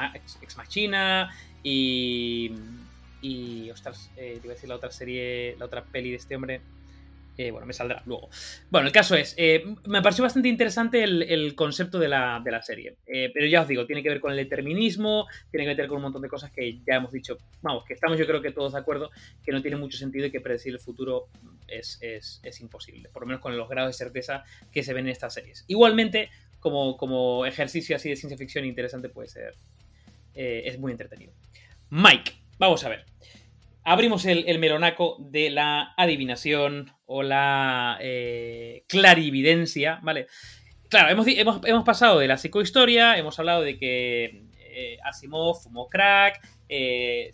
[0.41, 2.51] Ex- Machina y.
[3.21, 3.69] Y.
[3.71, 6.61] Ostras, eh, iba a decir la otra serie, la otra peli de este hombre.
[7.35, 8.29] Eh, bueno, me saldrá luego.
[8.69, 12.61] Bueno, el caso es, eh, me pareció bastante interesante el, concepto de la, de la
[12.61, 12.97] serie.
[13.07, 15.97] Eh, pero ya os digo, tiene que ver con el determinismo, tiene que ver con
[15.97, 18.73] un montón de cosas que ya hemos dicho, vamos, que estamos yo creo que todos
[18.73, 19.09] de acuerdo,
[19.43, 21.27] que no tiene mucho sentido y que predecir el futuro
[21.67, 25.05] es, es- es imposible, por lo menos con los grados de certeza que se ven
[25.07, 25.65] en estas series.
[25.67, 26.29] Igualmente,
[26.59, 29.55] como, como ejercicio así de ciencia ficción interesante puede ser,
[30.35, 31.33] es muy entretenido.
[31.89, 33.05] Mike, vamos a ver.
[33.85, 40.27] Abrimos el, el melonaco de la adivinación o la eh, clarividencia, ¿vale?
[40.89, 45.89] Claro, hemos, hemos, hemos pasado de la psicohistoria, hemos hablado de que eh, Asimov fumó
[45.89, 47.31] crack, eh,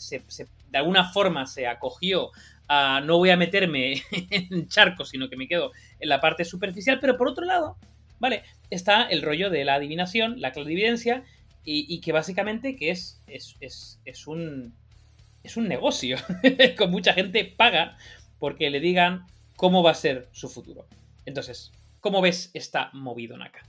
[0.70, 2.32] de alguna forma se acogió
[2.68, 7.00] a no voy a meterme en charcos, sino que me quedo en la parte superficial,
[7.00, 7.78] pero por otro lado,
[8.20, 8.44] ¿vale?
[8.72, 11.24] Está el rollo de la adivinación, la clarividencia,
[11.64, 14.74] y, y que básicamente que es, es, es, es un
[15.44, 16.18] es un negocio.
[16.78, 17.98] Con mucha gente paga
[18.40, 19.26] porque le digan
[19.56, 20.86] cómo va a ser su futuro.
[21.26, 23.66] Entonces, ¿cómo ves esta movido Naka?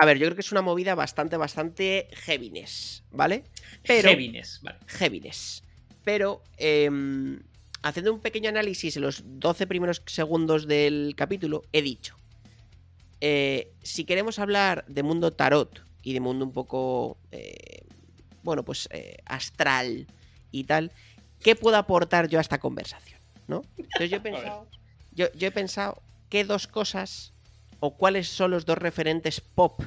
[0.00, 3.44] A ver, yo creo que es una movida bastante, bastante heaviness, ¿vale?
[3.84, 4.10] Pero.
[4.10, 4.78] Heaviness, vale.
[4.86, 5.64] heaviness.
[6.04, 7.40] Pero, em,
[7.82, 12.16] haciendo un pequeño análisis en los 12 primeros segundos del capítulo, he dicho,
[13.20, 17.82] eh, si queremos hablar de mundo tarot y de mundo un poco, eh,
[18.42, 20.06] bueno, pues eh, astral
[20.50, 20.92] y tal,
[21.40, 23.20] ¿qué puedo aportar yo a esta conversación?
[23.46, 23.62] ¿No?
[23.76, 24.68] Entonces yo he pensado,
[25.12, 27.32] yo, yo he pensado qué dos cosas
[27.80, 29.82] o cuáles son los dos referentes pop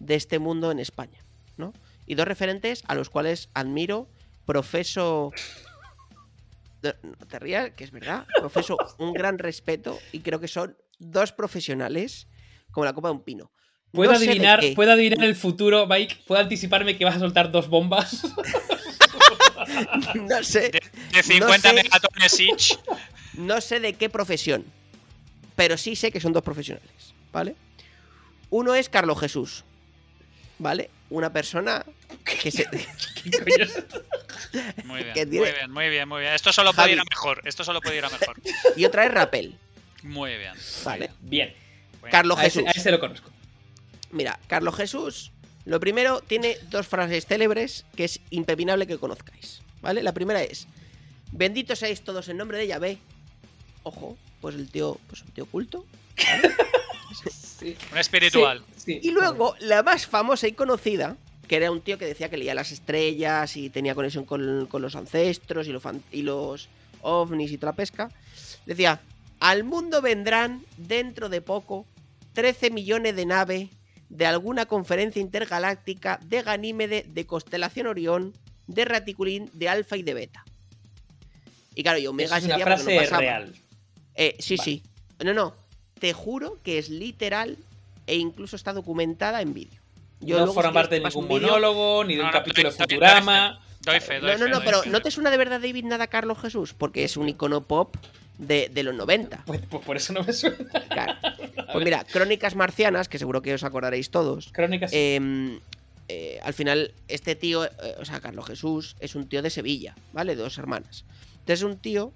[0.00, 1.24] de este mundo en España,
[1.56, 1.72] ¿no?
[2.06, 4.08] Y dos referentes a los cuales admiro,
[4.44, 5.32] profeso.
[6.82, 8.26] No no te rías, que es verdad.
[8.38, 12.28] Profeso un gran respeto y creo que son dos profesionales
[12.70, 13.52] como la copa de un pino.
[13.94, 14.60] ¿Puedo, No adivinar.
[14.74, 16.18] ¿Puedo adivinar el futuro, Mike?
[16.26, 18.22] ¿Puedo anticiparme que vas a soltar dos bombas?
[20.14, 20.82] No sé, De,
[21.12, 21.74] de 50 sé.
[21.74, 22.78] megatones each.
[23.34, 24.64] no sé de qué profesión,
[25.56, 27.56] pero sí sé que son dos profesionales, ¿vale?
[28.50, 29.64] Uno es Carlos Jesús,
[30.58, 30.90] ¿vale?
[31.10, 31.84] Una persona
[32.24, 32.66] que se...
[34.84, 36.34] Muy bien, Que muy bien, muy bien, muy bien.
[36.34, 37.40] Esto solo puede ir a mejor.
[37.44, 38.36] Esto solo puede ir a mejor.
[38.76, 39.56] y otra es Rapel,
[40.02, 40.52] Muy bien.
[40.84, 41.10] ¿vale?
[41.22, 41.54] Bien.
[42.10, 42.76] Carlos a ese, Jesús.
[42.76, 43.30] a ese lo conozco.
[44.14, 45.32] Mira, Carlos Jesús,
[45.64, 50.02] lo primero, tiene dos frases célebres que es impepinable que conozcáis, ¿vale?
[50.04, 50.68] La primera es,
[51.32, 52.98] benditos seáis todos en nombre de Yahvé.
[53.82, 55.84] Ojo, pues el tío, pues un tío culto.
[57.60, 57.76] Sí.
[57.92, 58.64] Un espiritual.
[58.76, 62.36] Sí, Y luego, la más famosa y conocida, que era un tío que decía que
[62.36, 66.68] leía las estrellas y tenía conexión con, con los ancestros y los, y los
[67.02, 68.10] ovnis y toda la pesca,
[68.66, 69.00] decía,
[69.38, 71.86] al mundo vendrán dentro de poco
[72.32, 73.68] 13 millones de naves
[74.14, 78.32] de alguna conferencia intergaláctica de Ganímede de constelación Orión
[78.66, 80.44] de raticulín de alfa y de beta.
[81.74, 83.18] Y claro, y omega Eso es una sería no frase pasaba.
[83.20, 83.54] real.
[84.14, 84.64] Eh, sí, Vale.
[84.64, 84.82] sí.
[85.24, 85.54] No, no.
[85.98, 87.58] Te juro que es literal
[88.06, 89.80] e incluso está documentada en vídeo.
[90.20, 92.82] Yo no forma parte de ningún monólogo, ni de No, un no, capítulo de doy-
[92.88, 93.60] Futurama.
[93.80, 94.90] Doy fe, doy No, no, fe, no, doy pero fe.
[94.90, 96.72] ¿no te suena de verdad David nada Carlos Jesús?
[96.72, 97.96] Porque es un icono pop
[98.38, 99.42] de, de los 90.
[99.46, 100.56] Pues, pues por eso no me suena.
[100.88, 101.14] Claro.
[101.74, 104.50] Pues mira, Crónicas Marcianas, que seguro que os acordaréis todos.
[104.52, 104.92] Crónicas.
[104.94, 105.58] eh,
[106.08, 109.96] eh, al final, este tío, eh, o sea, Carlos Jesús, es un tío de Sevilla,
[110.12, 110.36] ¿vale?
[110.36, 111.04] Dos hermanas.
[111.32, 112.12] Entonces, es un tío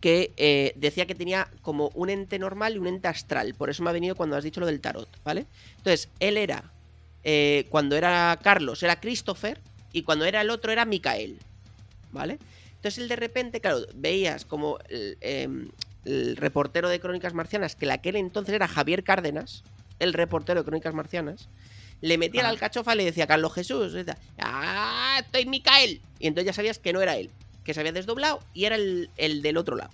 [0.00, 3.54] que eh, decía que tenía como un ente normal y un ente astral.
[3.54, 5.46] Por eso me ha venido cuando has dicho lo del tarot, ¿vale?
[5.78, 6.64] Entonces, él era,
[7.24, 9.58] eh, cuando era Carlos, era Christopher,
[9.92, 11.38] y cuando era el otro era Micael,
[12.12, 12.38] ¿vale?
[12.78, 15.70] Entonces, él de repente, claro, veías como el, em,
[16.04, 19.64] el reportero de Crónicas Marcianas, que en aquel entonces era Javier Cárdenas,
[19.98, 21.48] el reportero de Crónicas Marcianas,
[22.00, 26.00] le metía la alcachofa y le decía Carlos Jesús, decía, ¡ah, estoy Micael!
[26.20, 27.30] Y entonces ya sabías que no era él,
[27.64, 29.90] que se había desdoblado y era el, el del otro lado.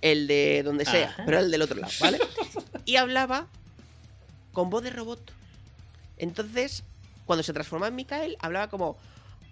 [0.00, 1.22] El de donde sea, Ajá.
[1.26, 2.18] pero era el del otro lado, ¿vale?
[2.86, 3.46] Y hablaba
[4.52, 5.32] con voz de robot.
[6.18, 6.82] Entonces,
[7.26, 8.96] cuando se transformaba en Micael, hablaba como.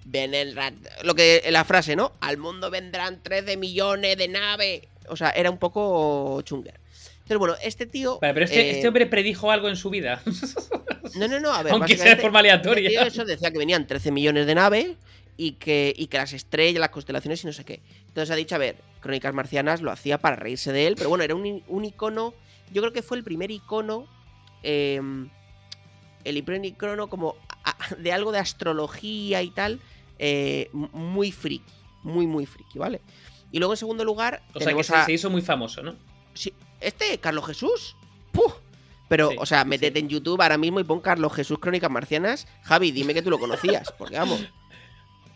[0.04, 2.12] Vendrán, lo que la frase, ¿no?
[2.20, 4.82] Al mundo vendrán 13 millones de naves.
[5.08, 6.78] O sea, era un poco chunger.
[7.14, 8.18] Entonces, bueno, este tío.
[8.20, 10.20] Vale, pero este, eh, este hombre predijo algo en su vida.
[11.16, 11.72] No, no, no, a ver.
[11.74, 12.88] Aunque sea de forma aleatoria.
[12.88, 14.88] este tío eso decía que venían 13 millones de naves
[15.36, 17.82] y que, y que las estrellas, las constelaciones y no sé qué.
[18.08, 21.22] Entonces ha dicho, a ver, Crónicas Marcianas lo hacía para reírse de él, pero bueno,
[21.22, 22.34] era un, un icono.
[22.72, 24.08] Yo creo que fue el primer icono.
[24.64, 25.00] eh,
[26.24, 27.36] el primer icono como
[27.98, 29.78] de algo de astrología y tal.
[30.18, 31.64] Eh, muy friki.
[32.02, 33.00] Muy, muy friki, ¿vale?
[33.50, 34.42] Y luego en segundo lugar.
[34.52, 35.94] O sea que se, a- se hizo muy famoso, ¿no?
[36.34, 37.96] Sí, este, Carlos Jesús.
[38.32, 38.52] ¡Puh!
[39.08, 40.04] Pero, Sí, o sea, métete sí.
[40.04, 42.46] en YouTube ahora mismo y pon Carlos Jesús Crónicas Marcianas.
[42.62, 44.44] Javi, dime que tú lo conocías, porque vamos.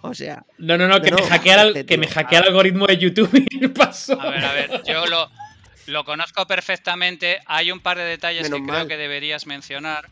[0.01, 1.99] O sea, No, no, no, que, No, me, no, hackea el, este que tío.
[1.99, 4.21] me hackea el algoritmo de YouTube y pasó.
[4.21, 5.29] A ver, a ver, yo lo,
[5.87, 7.39] lo conozco perfectamente.
[7.47, 8.77] Hay un par de detalles Menos que mal.
[8.77, 10.09] creo que deberías mencionar.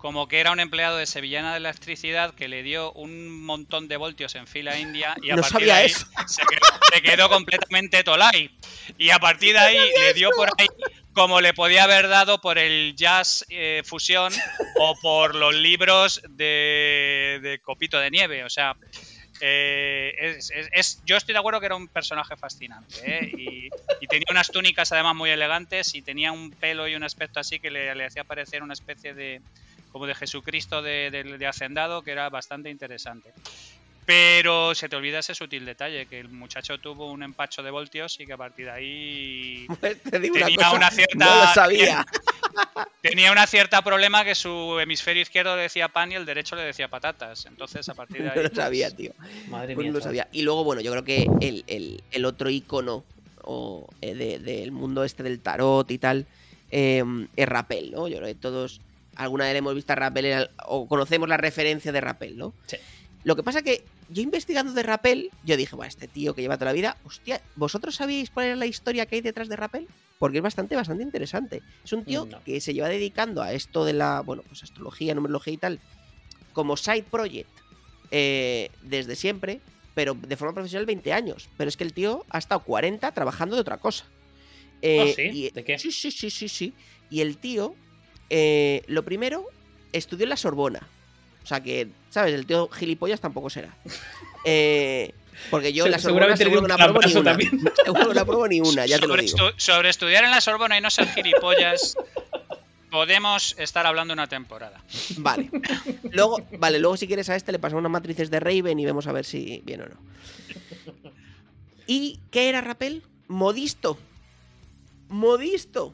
[0.00, 3.98] Como que era un empleado de Sevillana de Electricidad que le dio un montón de
[3.98, 5.90] voltios en fila india y a No partir de ahí.
[5.90, 8.50] Se, quedó, se quedó completamente tolai.
[8.96, 10.68] Y a partir de ahí le dio por ahí
[11.12, 14.32] como le podía haber dado por el jazz eh, fusión
[14.78, 18.42] o por los libros de, de Copito de Nieve.
[18.44, 18.76] O sea,
[19.42, 22.94] eh, es, es- es- yo estoy de acuerdo que era un personaje fascinante.
[23.04, 23.30] ¿eh?
[23.36, 23.68] Y,
[24.00, 27.58] y tenía unas túnicas además muy elegantes y tenía un pelo y un aspecto así
[27.60, 29.40] que le, le hacía parecer una especie de
[29.90, 33.32] como de Jesucristo de, de- de hacendado que era bastante interesante.
[34.06, 38.18] Pero se te olvida ese sutil detalle, que el muchacho tuvo un empacho de voltios
[38.18, 40.72] y que a partir de ahí pues te digo una Tenía cosa.
[40.76, 42.06] una cierta- No lo sabía.
[43.02, 46.62] tenía una cierta problema que su hemisferio izquierdo le decía pan y el derecho le
[46.62, 47.46] decía patatas.
[47.46, 48.42] Entonces, a partir de No ahí.
[48.48, 49.12] lo sabía, pues, tío.
[49.48, 49.92] Madre Pues mía.
[49.92, 50.28] no lo sabía.
[50.32, 53.04] Y luego, bueno, yo creo que el, el- el otro icono
[53.42, 56.26] o, eh, de- del mundo este del tarot y tal
[56.72, 57.04] eh,
[57.36, 58.08] es Rappel, ¿no?
[58.08, 58.80] Yo creo que todos
[59.22, 62.54] alguna vez hemos visto a Rappel en al- o conocemos la referencia de Rappel, ¿no?
[62.66, 62.76] Sí.
[63.24, 66.56] Lo que pasa que yo investigando de Rappel, yo dije, bueno, este tío que lleva
[66.56, 69.86] toda la vida, hostia, ¿vosotros sabíais cuál era la historia que hay detrás de Rappel?
[70.18, 71.62] Porque es bastante, bastante interesante.
[71.84, 72.42] Es un tío No.
[72.44, 75.80] que se lleva dedicando a esto de la, bueno, pues astrología, numerología y tal,
[76.52, 77.48] como side project
[78.10, 79.60] eh, desde siempre,
[79.94, 81.48] pero de forma profesional 20 años.
[81.56, 84.04] Pero es que el tío ha estado 40 trabajando de otra cosa.
[84.82, 85.22] Eh, ¿Ah, sí?
[85.32, 85.78] y- ¿De qué?
[85.78, 86.72] Sí, sí, sí, sí, sí.
[87.10, 87.74] Y el tío,
[88.30, 89.44] eh, lo primero,
[89.92, 90.80] estudió en la Sorbona.
[91.42, 92.34] O sea que, ¿sabes?
[92.34, 93.74] El tío gilipollas tampoco será.
[94.44, 95.12] Eh,
[95.50, 97.72] porque yo en la Sorbona seguramente le seguro que no apruebo ni una.
[97.84, 99.36] Seguro que no apruebo ni una, ya te lo sobre, digo.
[99.38, 101.96] estu- sobre estudiar en la Sorbona y no ser gilipollas,
[102.90, 104.82] podemos estar hablando una temporada.
[105.16, 105.50] Vale.
[106.12, 109.06] Luego, vale, luego si quieres a este le pasamos unas matrices de Raven y vemos
[109.06, 109.96] a ver si bien o no.
[111.86, 113.02] ¿Y qué era Rappel?
[113.28, 113.98] Modisto.
[115.08, 115.92] Modisto.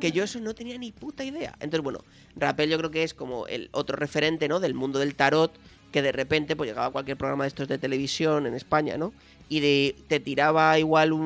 [0.00, 1.52] Que yo eso no tenía ni puta idea.
[1.60, 2.00] Entonces, bueno,
[2.36, 4.60] Rappel yo creo que es como el otro referente, ¿no?
[4.60, 5.52] Del mundo del tarot,
[5.92, 9.12] que de repente pues llegaba a cualquier programa de estos de televisión en España, ¿no?
[9.48, 11.22] Y de, te tiraba igual un-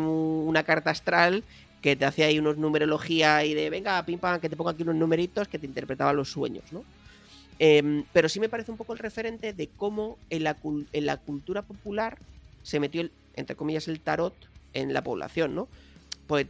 [0.46, 1.42] una carta astral
[1.82, 4.82] que te hacía ahí unos numerología y de, venga, pim pam, que te pongo aquí
[4.82, 6.84] unos numeritos que te interpretaban los sueños, ¿no?
[7.58, 10.56] Em, pero sí me parece un poco el referente de cómo en la,
[10.92, 12.18] en la cultura popular
[12.62, 14.34] se metió, entre comillas, el tarot
[14.72, 15.68] en la población, ¿no?
[16.26, 16.46] Pues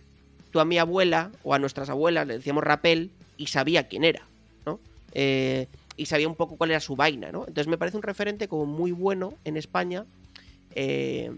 [0.50, 4.22] tú a mi abuela o a nuestras abuelas le decíamos rapel y sabía quién era,
[4.66, 4.80] ¿no?
[5.12, 7.40] Eh, y sabía un poco cuál era su vaina, ¿no?
[7.40, 10.06] Entonces me parece un referente como muy bueno en España
[10.74, 11.30] eh,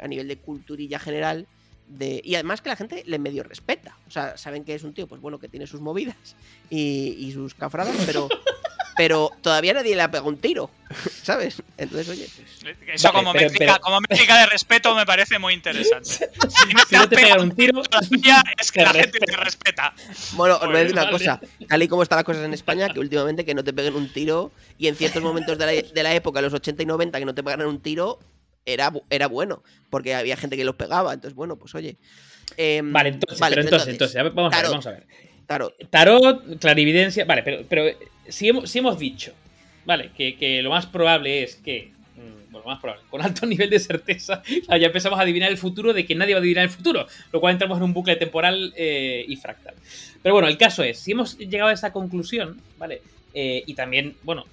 [0.00, 1.46] a nivel de culturilla general.
[1.88, 3.96] De, y además que la gente le medio respeta.
[4.06, 6.36] O sea, saben que es un tío, pues bueno, que tiene sus movidas
[6.70, 8.28] y sus cafradas, pero,
[9.00, 10.68] pero todavía nadie le ha pegado un tiro,
[11.22, 11.62] ¿sabes?
[11.78, 12.76] Entonces, oye, pues...
[12.92, 16.28] Eso Vale, como, pero- métrica, pero- como métrica de respeto me parece muy interesante.
[16.50, 19.36] Si no Si no te has pegan un tiro, todavía, es que la gente te
[19.36, 19.94] respeta.
[20.32, 21.16] Bueno, os voy a decir una Vale.
[21.16, 21.40] cosa.
[21.66, 24.12] Tal y como están las cosas en España, que últimamente que no te peguen un
[24.12, 27.24] tiro y en ciertos momentos de la, de la época, los 80 y 90, que
[27.24, 28.18] no te pegaran un tiro,
[28.66, 31.14] era, bu- era bueno, porque había gente que los pegaba.
[31.14, 31.96] Entonces, bueno, pues oye.
[32.58, 35.06] Em, Vale, entonces, vale, pero entonces, entonces, vamos a ver, vamos a ver.
[35.46, 35.74] Tarot.
[35.88, 37.24] Tarot, clarividencia.
[37.24, 37.84] Vale, pero, pero
[38.30, 39.32] si, hemos, si hemos dicho,
[39.84, 41.90] vale, que, que lo más probable es que.
[42.16, 45.58] mm, Bueno, lo más probable, con alto nivel de certeza, ya empezamos a adivinar el
[45.58, 48.16] futuro de que nadie va a adivinar el futuro, lo cual entramos en un bucle
[48.16, 49.74] temporal eh, y fractal.
[50.22, 53.00] Pero bueno, el caso es, si hemos llegado a esa conclusión, ¿vale?
[53.34, 54.44] Eh, y también, bueno,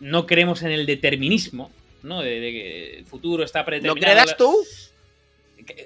[0.00, 1.70] no creemos en el determinismo,
[2.02, 2.22] ¿no?
[2.22, 4.00] De, de que el futuro está ¿Lo predeterminado.
[4.14, 4.54] creerás tú?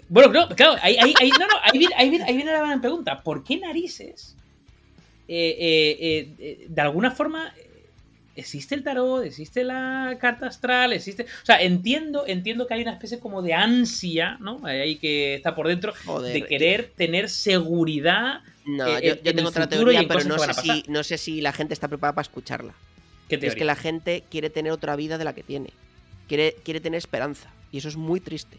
[0.09, 2.59] Bueno, no, claro, ahí, ahí, ahí- no, no, ahí, viene, ahí, viene, ahí viene la
[2.59, 3.23] gran pregunta.
[3.23, 4.37] ¿Por qué narices?
[5.33, 7.55] Eh, eh, eh, de alguna forma,
[8.35, 11.23] existe el tarot, existe la carta astral, existe.
[11.23, 14.61] O sea, entiendo, entiendo que hay una especie como de ansia, ¿no?
[14.65, 16.33] Ahí que está por dentro, Joder.
[16.33, 18.41] de querer tener seguridad.
[18.65, 21.41] No, eh, yo, yo en tengo otra teoría, pero no sé, si, no sé si
[21.41, 22.75] la gente está preparada para escucharla.
[23.29, 25.71] ¿Qué Es que la gente quiere tener otra vida de la que tiene.
[26.27, 27.53] Quiere, quiere tener esperanza.
[27.71, 28.57] Y eso es muy triste.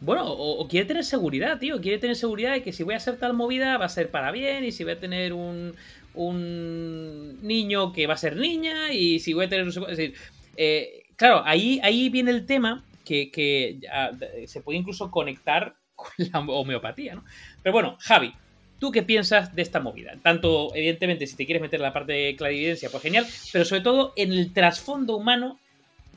[0.00, 1.80] Bueno, o, quiere tener seguridad, tío.
[1.80, 4.30] Quiere tener seguridad de que si voy a hacer tal movida va a ser para
[4.30, 4.64] bien.
[4.64, 5.74] Y si voy a tener un,
[6.14, 8.92] un niño que va a ser niña.
[8.92, 9.68] Y si voy a tener.
[9.68, 10.14] Es decir,
[10.56, 16.40] eh, claro, ahí, ahí viene el tema que, eh, se puede incluso conectar con la
[16.40, 17.24] homeopatía, ¿no?
[17.62, 18.32] Pero bueno, Javi.
[18.78, 20.18] ¿Tú qué piensas de esta movida?
[20.22, 23.80] Tanto, evidentemente, si te quieres meter en la parte de clarividencia, pues genial, pero sobre
[23.80, 25.58] todo en el trasfondo humano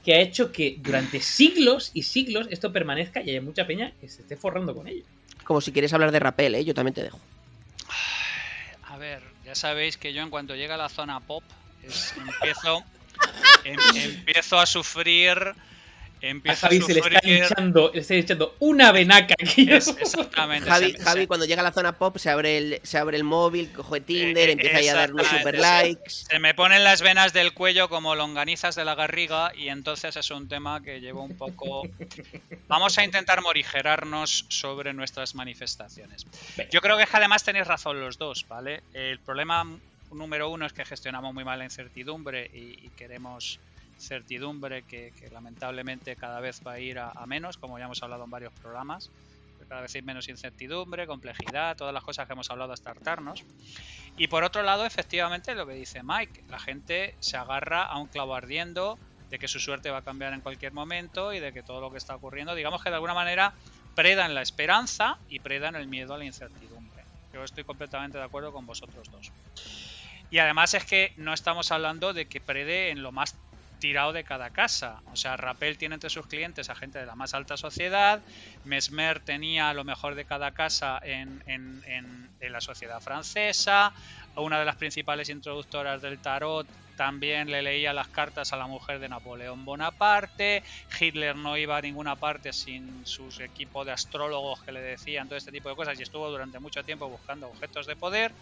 [0.04, 4.08] que ha hecho que durante siglos y siglos esto permanezca y haya mucha peña que
[4.10, 5.04] se esté forrando con ello.
[5.44, 6.64] Como si quieres hablar de rapel, ¿eh?
[6.66, 7.20] Yo también te dejo.
[8.84, 11.44] A ver, ya sabéis que yo en cuanto llega a la zona pop,
[11.84, 12.84] es- empiezo,
[13.64, 15.38] em- empiezo a sufrir.
[16.22, 19.72] A Empiezo a Javi se le está hinchando, le está hinchando una venaca aquí.
[19.72, 20.70] Es- exactamente.
[20.70, 22.98] Javi, se me- Javi se- cuando llega a la zona pop, se abre el, se
[22.98, 26.10] abre el móvil, coge Tinder, Eh, empieza ahí a dar unos exactamente, super likes.
[26.10, 30.30] Se me ponen las venas del cuello como longanizas de la garriga y entonces es
[30.32, 31.88] un tema que llevo un poco...
[32.68, 36.26] Vamos a intentar morigerarnos sobre nuestras manifestaciones.
[36.72, 38.82] Yo creo que es que además tenéis razón los dos, ¿vale?
[38.94, 39.66] El problema
[40.12, 43.60] número uno es que gestionamos muy mal la incertidumbre y, y queremos
[44.00, 48.30] certidumbre que, lamentablemente cada vez va a ir a, menos, como ya hemos hablado en
[48.30, 49.12] varios programas.
[49.68, 53.44] Cada vez hay menos incertidumbre, complejidad, todas las cosas que hemos hablado hasta hartarnos.
[54.18, 58.08] Y por otro lado, efectivamente, lo que dice Mike, la gente se agarra a un
[58.08, 58.98] clavo ardiendo
[59.30, 61.92] de que su suerte va a cambiar en cualquier momento y de que todo lo
[61.92, 63.54] que está ocurriendo, digamos que de alguna manera
[63.96, 67.04] predan la esperanza y predan el miedo a la incertidumbre.
[67.34, 69.32] Yo estoy completamente de acuerdo con vosotros dos.
[70.32, 73.36] Y además es que no estamos hablando de que prede en lo más
[73.80, 75.02] tirado de cada casa.
[75.06, 78.24] O sea, Rappel tiene entre sus clientes a gente de la más alta sociedad,
[78.64, 83.94] Mesmer tenía lo mejor de cada casa en, en- en- la sociedad francesa,
[84.36, 89.00] una de las principales introductoras del tarot también le leía las cartas a la mujer
[89.00, 90.64] de Napoleón Bonaparte,
[91.00, 95.38] Hitler no iba a ninguna parte sin su equipo de astrólogos que le decían todo
[95.38, 98.36] este tipo de cosas y estuvo durante mucho tiempo buscando objetos de poder.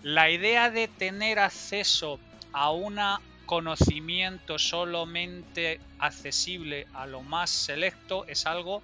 [0.00, 2.98] La idea de tener acceso a un
[3.46, 8.82] conocimiento solamente accesible a lo más selecto es algo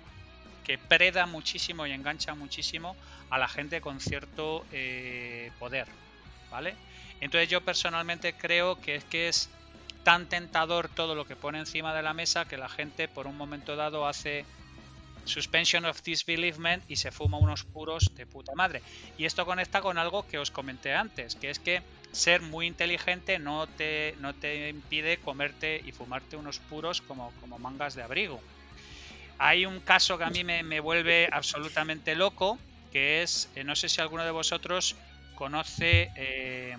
[0.64, 2.96] que preda muchísimo y engancha muchísimo
[3.30, 5.86] a la gente con cierto eh, poder,
[6.50, 6.74] ¿vale?
[7.20, 9.48] Entonces yo personalmente creo que es que es
[10.04, 13.36] tan tentador todo lo que pone encima de la mesa que la gente por un
[13.36, 14.44] momento dado hace
[15.24, 18.82] suspension of disbelievement y se fuma unos puros de puta madre.
[19.16, 21.82] Y esto conecta con algo que os comenté antes, que es que
[22.12, 27.58] ser muy inteligente no te, no te impide comerte y fumarte unos puros como, como
[27.58, 28.40] mangas de abrigo.
[29.38, 32.58] Hay un caso que a mí me, me vuelve absolutamente loco,
[32.92, 34.96] que es, eh, no sé si alguno de vosotros
[35.36, 36.76] conoce eh,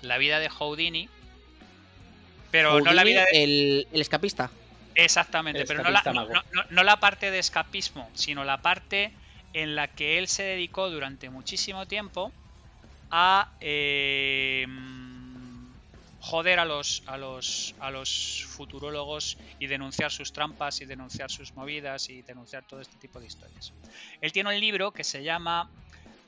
[0.00, 1.08] la vida de Houdini,
[2.50, 3.44] pero no la vida de...
[3.44, 4.50] el, el escapista.
[4.94, 9.12] Exactamente, El pero no la, no la parte de escapismo, sino la parte
[9.52, 12.32] en la que él se dedicó durante muchísimo tiempo
[13.16, 14.66] a eh,
[16.18, 21.54] joder a los, a los a los futurólogos y denunciar sus trampas y denunciar sus
[21.54, 23.72] movidas y denunciar todo este tipo de historias.
[24.20, 25.70] Él tiene un libro que se llama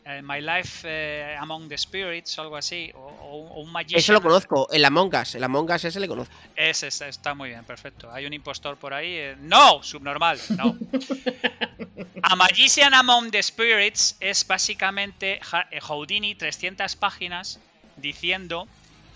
[0.07, 3.98] eh, My Life eh, Among the Spirits o algo así, o, o- o un Magician
[3.98, 4.68] Eso lo conozco.
[4.70, 5.34] El Among Us.
[5.34, 6.32] El Among Us ese le conozco.
[6.54, 8.11] ese está, está muy bien, perfecto.
[8.12, 9.14] Hay un impostor por ahí.
[9.16, 10.76] eh, No, subnormal, no.
[12.22, 15.40] A Magician Among the Spirits es básicamente
[15.70, 17.61] eh, Houdini 300 páginas
[17.96, 18.66] diciendo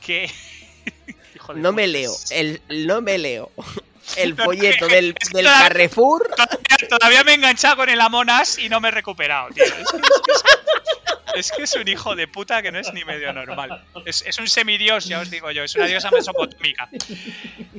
[0.05, 0.31] que
[1.57, 3.51] No me leo, el, no me leo
[4.17, 6.29] el No, folleto es que- del, es que del Carrefour.
[6.37, 9.65] Todavía, todavía me he enganchado con el Amonas y no me he recuperado, tío.
[9.65, 10.60] Es que es, que es-
[11.35, 13.85] es que es un hijo de puta que no es ni medio normal.
[14.05, 16.89] Es, un semidios, ya os digo yo, es una diosa mesopotámica.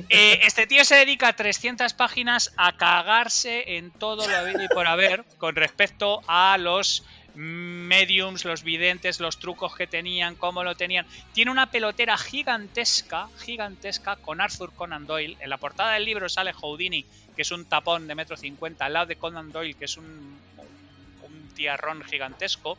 [0.08, 4.68] Eh, este tío se dedica a 300 páginas a cagarse en todo lo habido y
[4.68, 10.74] por haber con respecto a los mediums, los videntes, los trucos que tenían, cómo lo
[10.74, 11.06] tenían.
[11.32, 15.36] Tiene una pelotera gigantesca, gigantesca con Arthur Conan Doyle.
[15.40, 18.92] En la portada del libro sale Houdini, que es un tapón de metro cincuenta, al
[18.92, 20.38] lado de Conan Doyle, que es un
[21.54, 22.78] tiarrón gigantesco.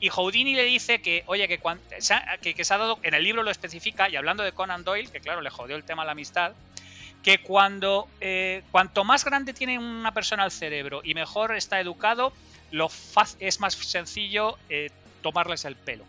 [0.00, 3.50] Y Houdini le dice que, oye, que, que, se ha dado, en el libro lo
[3.50, 6.52] especifica, y hablando de Conan Doyle, que claro, le jodió el tema a la amistad,
[7.22, 12.32] que cuando eh, cuanto más grande tiene una persona el cerebro y mejor está educado,
[12.70, 12.88] lo
[13.40, 14.90] es más sencillo eh,
[15.20, 16.04] tomarles el pelo.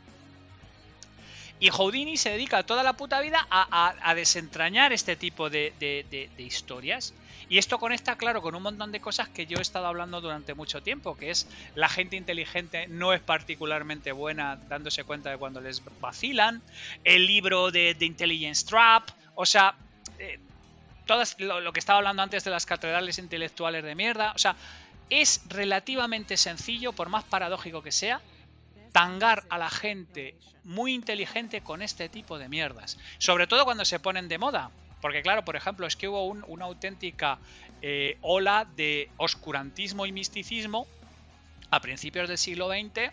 [1.60, 5.74] Y Houdini se dedica toda la puta vida a, desentrañar este tipo de
[6.38, 7.14] historias.
[7.50, 10.54] Y esto conecta, claro, con un montón de cosas que yo he estado hablando durante
[10.54, 15.60] mucho tiempo, que es la gente inteligente no es particularmente buena dándose cuenta de cuando
[15.60, 16.62] les vacilan,
[17.04, 19.76] el libro de, de Intelligence Trap, o sea,
[20.20, 20.39] eh,
[21.08, 24.56] todas lo, lo que estaba hablando antes de las catedrales intelectuales de mierda, o sea,
[25.10, 28.22] es relativamente sencillo, por más paradójico que sea,
[28.91, 32.97] tangar a la gente muy inteligente con este tipo de mierdas.
[33.18, 34.72] Sobre todo cuando se ponen de moda.
[35.00, 37.39] Porque claro, por ejemplo, es que hubo un- una auténtica
[37.82, 40.91] eh, ola de oscurantismo y misticismo
[41.72, 43.12] a principios del siglo XX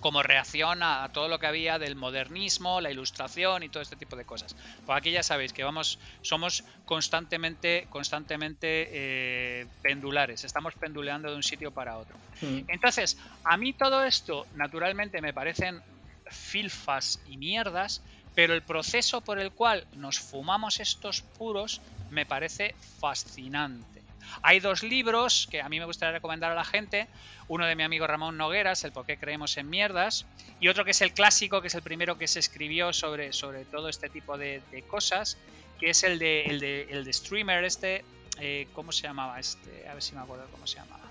[0.00, 4.14] como reacción a todo lo que había del modernismo, la ilustración y todo este tipo
[4.14, 4.54] de cosas.
[4.84, 11.42] Pues aquí ya sabéis que vamos, somos constantemente, constantemente eh, pendulares, estamos penduleando de un
[11.42, 12.20] sitio para otro.
[12.42, 12.68] Mm.
[12.68, 15.80] Entonces, a mí todo esto, naturalmente, me parecen
[16.28, 18.04] filfas y mierdas,
[18.36, 21.80] pero el proceso por el cual nos fumamos estos puros
[22.10, 24.02] me parece fascinante.
[24.42, 27.08] Hay dos libros que a mí me gustaría recomendar a la gente.
[27.48, 30.26] Uno de mi amigo Ramón Nogueras, El por qué creemos en mierdas.
[30.60, 33.64] Y otro que es el clásico, que es el primero que se escribió sobre, sobre
[33.64, 35.38] todo este tipo de, cosas,
[35.80, 38.04] que es el de, el de, el de Streamer, este.
[38.38, 39.88] eh, ¿Cómo se llamaba este?
[39.88, 41.04] A ver si me acuerdo cómo se llamaba.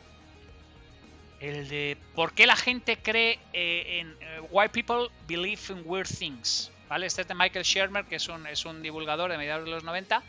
[1.40, 6.08] El de por qué la gente cree eh, en eh, Why People Believe in Weird
[6.08, 6.72] Things.
[6.88, 7.08] ¿Vale?
[7.08, 9.84] Este es de Michael Shermer, que es un, es un divulgador de mediados de los
[9.84, 10.26] 90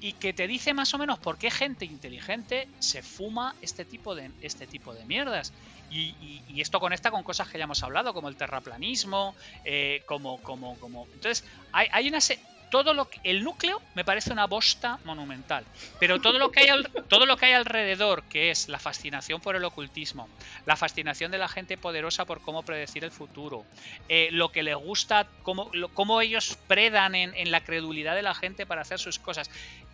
[0.00, 4.14] y que te dice más o menos por qué gente inteligente se fuma este tipo
[4.14, 5.52] de, este tipo de mierdas.
[5.88, 6.16] Y,
[6.46, 10.76] y- esto conecta con cosas que ya hemos hablado, como el terraplanismo, eh, como, como,
[10.78, 11.08] como.
[11.12, 12.40] Entonces, hay, hay una se-
[12.72, 15.62] todo lo el núcleo me parece una bosta monumental.
[16.00, 16.68] Pero todo lo que hay
[17.08, 20.26] todo lo que hay alrededor, que es la fascinación por el ocultismo,
[20.64, 23.66] la fascinación de la gente poderosa por cómo predecir el futuro,
[24.08, 28.64] eh, lo que les gusta, cómo, cómo ellos predan en, la credulidad de la gente
[28.64, 29.50] para hacer sus cosas.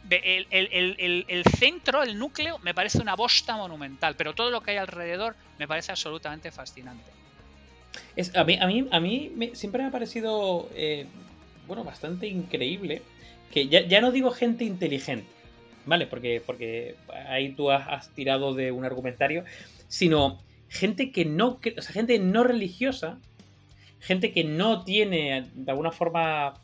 [0.08, 4.70] El, el- el- centro, el núcleo, me parece una bosta monumental, pero todo lo que
[4.70, 7.10] hay alrededor me parece absolutamente fascinante.
[8.14, 11.06] Es, a mí, a mí, a mí siempre me ha parecido, eh,
[11.68, 13.02] bueno, bastante increíble
[13.52, 15.28] que ya, ya no digo gente inteligente,
[15.86, 16.06] ¿vale?
[16.06, 16.96] Porque, porque
[17.28, 19.44] ahí tú has, tirado de un argumentario,
[19.86, 23.18] sino gente que no, o sea, gente no religiosa,
[24.00, 26.54] gente que no tiene de alguna forma,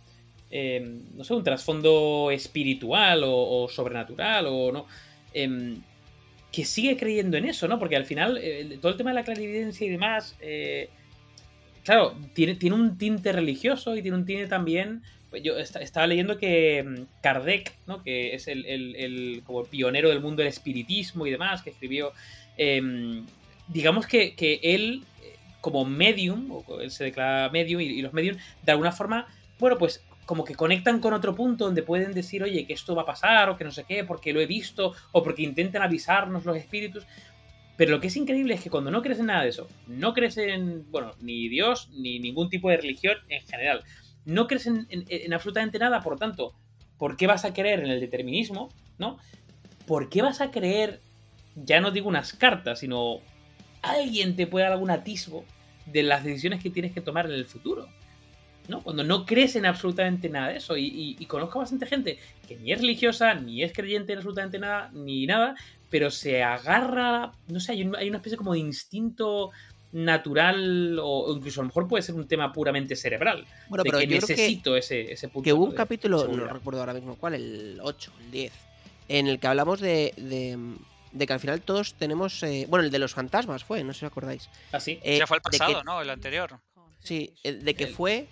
[0.51, 4.87] eh, no sé, un trasfondo espiritual o, o sobrenatural o no.
[5.33, 5.81] em,
[6.55, 7.81] que sigue creyendo en eso, ¿no?
[7.81, 10.89] Porque al final, eh, todo el tema de la clarividencia y demás, eh,
[11.85, 15.03] claro, tiene, tiene un tinte religioso y tiene un tinte también.
[15.30, 18.03] pues Yo esta- estaba leyendo que mm, Kardec, ¿no?
[18.03, 22.12] que es el, el- como el pionero del mundo del espiritismo y demás, que escribió.
[22.57, 23.24] em,
[23.68, 28.12] digamos que, que él, eh, como medium, o él se declara medium, y, y los
[28.12, 29.26] medium, de alguna forma,
[29.59, 33.03] bueno, pues como que conectan con otro punto donde pueden decir, oye, que esto va
[33.03, 36.45] a pasar, o que no sé qué, porque lo he visto, o porque intentan avisarnos
[36.45, 37.05] los espíritus.
[37.77, 40.14] Pero lo que es increíble es que cuando no crees en nada de eso, no
[40.14, 43.83] crees en, bueno, ni Dios, ni ningún tipo de religión en general,
[44.25, 46.55] no crees en, en- en absolutamente nada, por tanto,
[46.99, 48.68] ¿por qué vas a creer en el determinismo?
[48.99, 49.18] ¿No?
[49.87, 51.01] ¿Por qué vas a creer,
[51.57, 53.18] ya no digo unas cartas, sino
[53.83, 55.45] alguien te puede dar algún atisbo
[55.87, 57.89] de las decisiones que tienes que tomar en el futuro?
[58.69, 58.83] ¿No?
[58.83, 60.77] Cuando no crees en absolutamente nada de eso.
[60.77, 64.59] Y, y- y conozco bastante gente que ni es religiosa, ni es creyente en absolutamente
[64.59, 65.55] nada, ni nada,
[65.91, 69.51] pero se agarra, no sé, hay, un- hay una especie como de instinto
[69.93, 73.47] natural o, o incluso a lo mejor puede ser un tema puramente cerebral.
[73.69, 75.45] Bueno, de pero que yo creo que, necesito ese, ese punto.
[75.45, 76.51] que hubo un de capítulo, no seguridad.
[76.51, 78.53] recuerdo ahora mismo cuál, el 8, el 10,
[79.09, 80.59] en el que hablamos de, de,
[81.12, 82.43] de que al final todos tenemos.
[82.43, 84.49] eh, bueno, el de los fantasmas fue, no sé si os acordáis.
[84.73, 84.99] Así.
[85.03, 86.01] Eh, ya fue el de que- pasado, ¿no?
[86.03, 86.59] El anterior.
[87.01, 88.27] Sí, eh, de que El- fue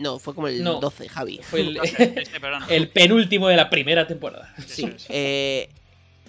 [0.00, 0.80] No, fue como el No.
[0.80, 1.40] 12, Javi.
[1.42, 1.78] Fue el,
[2.40, 2.62] perdón.
[2.68, 4.52] el penúltimo de la primera temporada.
[4.66, 5.68] Sí, eh,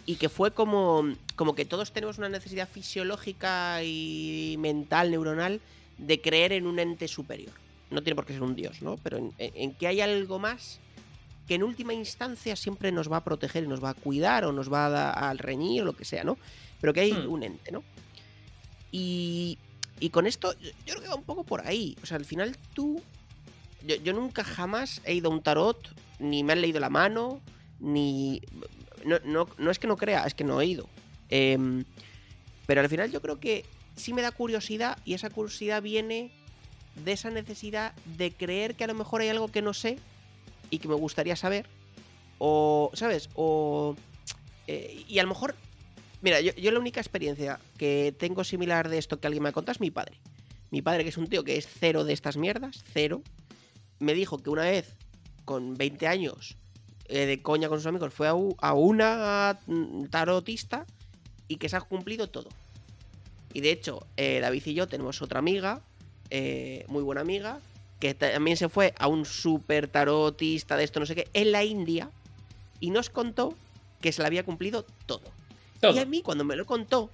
[0.06, 1.06] y que fue como,
[1.36, 5.62] como que todos tenemos una necesidad fisiológica y mental, neuronal,
[5.98, 7.54] de creer en un ente superior.
[7.92, 8.98] No tiene por qué ser un dios, ¿no?
[9.04, 10.80] Pero en, en- en que hay algo más
[11.48, 14.52] que en última instancia siempre nos va a proteger y nos va a cuidar o
[14.52, 16.38] nos va a, da- a reñir o lo que sea, ¿no?
[16.82, 17.30] Pero que hay Hmm.
[17.32, 17.84] un ente, ¿no?
[18.92, 19.58] Y,
[20.00, 21.96] y con esto, yo, yo creo que va un poco por ahí.
[22.04, 23.02] O sea, al final tú.
[23.86, 25.78] Yo, nunca jamás he ido a un tarot,
[26.20, 27.42] ni me han leído la mano,
[27.80, 28.42] ni.
[29.06, 30.88] No, no, no es que no crea, es que no he ido.
[31.30, 31.86] Em,
[32.68, 33.66] pero al final yo creo que
[33.96, 36.32] sí me da curiosidad y esa curiosidad viene
[37.04, 39.98] de esa necesidad de creer que a lo mejor hay algo que no sé
[40.70, 41.66] y que me gustaría saber.
[42.38, 43.30] O, ¿sabes?
[43.36, 43.96] O...
[44.68, 45.56] eh, y a lo mejor...
[46.22, 49.54] Mira, yo, yo la única experiencia que tengo similar de esto que alguien me ha
[49.54, 50.18] contado es mi padre.
[50.70, 53.24] Mi padre, que es un tío que es cero de estas mierdas, cero,
[54.02, 54.96] me dijo que una vez,
[55.46, 56.58] con 20 años,
[57.06, 59.60] eh, de coña con sus amigos, fue a, u- a una
[60.10, 60.86] tarotista
[61.48, 62.50] y que se ha cumplido todo.
[63.54, 65.82] Y de hecho, eh, David y yo tenemos otra amiga,
[66.30, 67.60] eh, muy buena amiga,
[68.00, 71.64] que también se fue a un super tarotista de esto, no sé qué, en la
[71.64, 72.10] India,
[72.80, 73.54] y nos contó
[74.00, 75.22] que se le había cumplido todo.
[75.80, 75.96] Todo.
[75.96, 77.10] Y a mí, cuando me lo contó,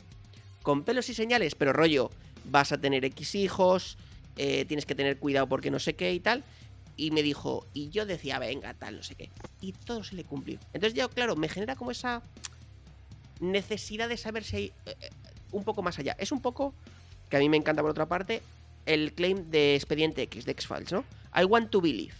[0.61, 2.09] con pelos y señales, pero rollo,
[2.45, 3.97] vas a tener X hijos,
[4.38, 6.43] eh, tienes que tener cuidado porque no sé qué y tal.
[6.97, 9.29] Y me dijo, y yo decía, venga, tal, no sé qué.
[9.61, 10.57] Y todo se le cumplió.
[10.73, 12.23] Entonces, ya, claro, me genera como esa
[13.39, 15.09] necesidad de saber si hay eh, eh,
[15.51, 16.15] un poco más allá.
[16.19, 16.73] Es un poco,
[17.29, 18.41] que a mí me encanta por otra parte,
[18.85, 21.03] el claim de Expediente X, de X-Files, ¿no?
[21.39, 22.13] I want to believe.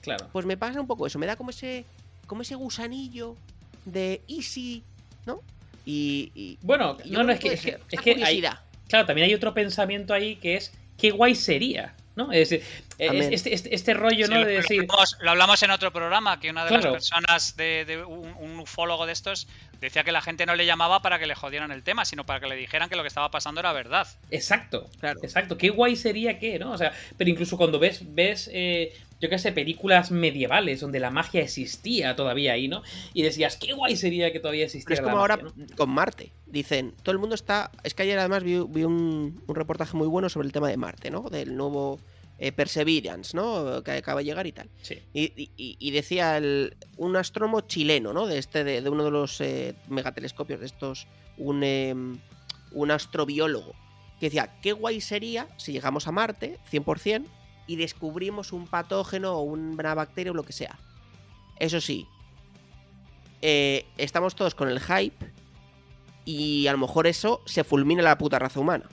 [0.00, 0.28] Claro.
[0.32, 1.84] Pues me pasa un poco eso, me da como ese,
[2.26, 3.36] como ese gusanillo
[3.84, 4.82] de easy,
[5.26, 5.40] ¿no?
[5.86, 8.42] Y, y- Bueno, y no, no, es que, es que, es que hay,
[8.88, 12.30] claro, también hay otro pensamiento ahí que es qué guay sería, ¿no?
[12.32, 13.32] Es, Amén.
[13.32, 14.38] este, este, este rollo, Sí, ¿no?
[14.40, 16.84] lo, De lo decir, hablamos, lo hablamos en otro programa, que una de Claro.
[16.84, 19.48] las personas de, de un, un ufólogo de estos
[19.80, 22.40] decía que la gente no le llamaba para que le jodieran el tema, sino para
[22.40, 24.06] que le dijeran que lo que estaba pasando era verdad.
[24.30, 25.18] exacto, Claro.
[25.22, 26.72] exacto, qué guay sería que, ¿no?
[26.72, 28.94] O sea, pero incluso cuando ves, ves, eh,
[29.24, 32.82] yo qué sé, películas medievales donde la magia existía todavía ahí, ¿no?
[33.14, 36.30] Y decías, qué guay sería que todavía Pero existiera es como la ahora con Marte.
[36.46, 37.70] Dicen, todo el mundo está.
[37.82, 40.76] Es que ayer además vi, vi un, un reportaje muy bueno sobre el tema de
[40.76, 41.22] Marte, ¿no?
[41.30, 41.98] Del nuevo
[42.38, 43.82] eh, Perseverance, ¿no?
[43.82, 44.68] Que acaba de llegar y tal.
[44.82, 44.98] Sí.
[45.14, 45.22] Y,
[45.56, 48.26] y- y decía el- un astrónomo chileno, ¿no?
[48.26, 51.06] De este, de, de uno de los eh, megatelescopios de estos,
[51.38, 52.18] un, em,
[52.72, 53.72] un astrobiólogo,
[54.20, 57.24] que decía, qué guay sería si llegamos a Marte, 100%,
[57.66, 60.78] y descubrimos un patógeno o una bacteria o lo que sea.
[61.58, 62.06] Eso sí,
[63.42, 65.32] eh, estamos todos con el hype
[66.24, 68.88] y a lo mejor eso se fulmina la puta raza humana.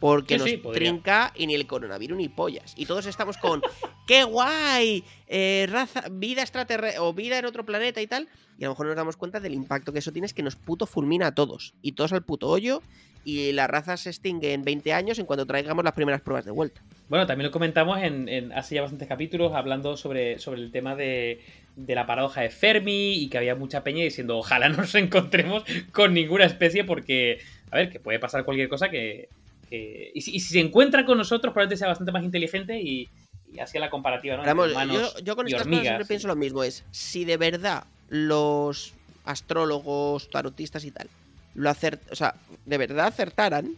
[0.00, 2.74] Porque Sí, nos sí, trinca y ni el coronavirus ni pollas.
[2.76, 3.62] Y todos estamos con
[4.06, 5.04] ¡qué guay!
[5.26, 8.28] Eh, raza, vida extraterrestre o vida en otro planeta y tal.
[8.58, 10.56] Y a lo mejor nos damos cuenta del impacto que eso tiene, es que nos
[10.56, 11.74] puto fulmina a todos.
[11.82, 12.82] Y todos al puto hoyo.
[13.24, 16.52] Y la raza se extingue en 20 años en cuanto traigamos las primeras pruebas de
[16.52, 16.80] vuelta.
[17.08, 20.94] Bueno, también lo comentamos en, en- hace ya bastantes capítulos hablando sobre, sobre el tema
[20.94, 21.40] de,
[21.74, 25.64] de la paradoja de Fermi y que había mucha peña diciendo ojalá no nos encontremos
[25.90, 27.40] con ninguna especie porque,
[27.72, 29.28] a ver, que puede pasar cualquier cosa que...
[29.68, 33.08] que- y, si, y si se encuentra con nosotros probablemente sea bastante más inteligente y,
[33.52, 34.42] y hacía la comparativa, ¿no?
[34.44, 35.82] Vamos, humanos yo, yo con estas hormigas.
[35.82, 38.92] cosas siempre pienso lo mismo: es si de verdad los
[39.24, 41.08] astrólogos, tarotistas y tal,
[41.54, 43.72] lo acer o sea, de verdad acertaran,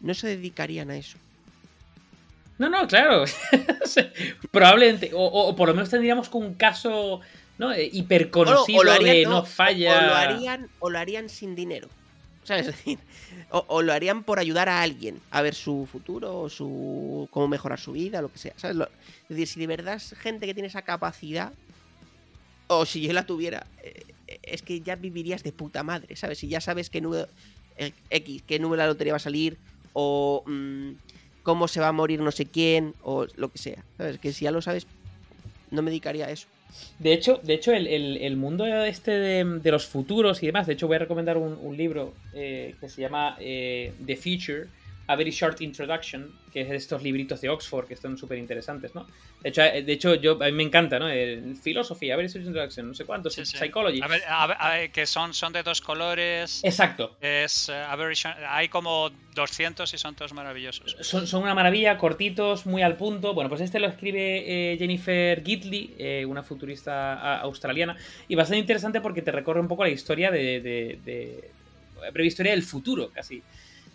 [0.00, 1.18] no se dedicarían a eso.
[2.58, 3.24] No, no, claro.
[4.50, 5.12] Probablemente.
[5.14, 7.20] O, o- o por lo menos tendríamos con un caso
[7.58, 7.72] ¿no?
[7.72, 9.98] Eh, hiperconocido de no, falla.
[9.98, 11.88] O lo, harían, o lo harían sin dinero.
[13.52, 17.80] O, lo harían por ayudar a alguien a ver su futuro, o su cómo mejorar
[17.80, 18.52] su vida, lo que sea.
[18.56, 18.76] ¿sabes?
[18.76, 21.52] Lo- es decir, si de verdad es gente que tiene esa capacidad,
[22.68, 24.04] o si yo la tuviera, eh,
[24.44, 26.38] es que ya vivirías de puta madre, ¿sabes?
[26.38, 27.26] Si ya sabes qué número
[27.76, 29.56] eh, X, qué número de la lotería va a salir,
[29.92, 30.90] o mm,
[31.42, 33.82] cómo se va a morir no sé quién, o lo que sea.
[33.98, 34.20] ¿Sabes?
[34.20, 34.86] Que si ya lo sabes,
[35.72, 36.46] no me dedicaría a eso.
[36.98, 40.86] De hecho, de hecho el, el- mundo este de, los futuros y demás, de hecho
[40.86, 44.66] voy a recomendar un, un libro eh, que se llama eh, The Future,
[45.10, 48.94] A Very Short Introduction, que es de estos libritos de Oxford que están súper interesantes,
[48.94, 49.06] ¿no?
[49.42, 51.08] De hecho, eh, de hecho yo, a mí me encanta, ¿no?
[51.08, 53.56] El Philosophy, A Very Short Introduction, no sé cuánto, Sí, sí.
[53.56, 54.00] Psychology.
[54.02, 56.60] A ver, a ver, a ver, que son, son de dos colores.
[56.62, 57.16] Exacto.
[57.20, 58.14] Es, eh, a ver,
[58.48, 60.96] hay como 200 y son todos maravillosos.
[61.00, 63.34] Son, son una maravilla, cortitos, muy al punto.
[63.34, 67.96] Bueno, pues este lo escribe eh, Jennifer Gitley, eh, una futurista australiana,
[68.28, 71.50] y bastante interesante porque te recorre un poco la historia de, de, de-
[72.00, 73.42] la breve historia del futuro, casi.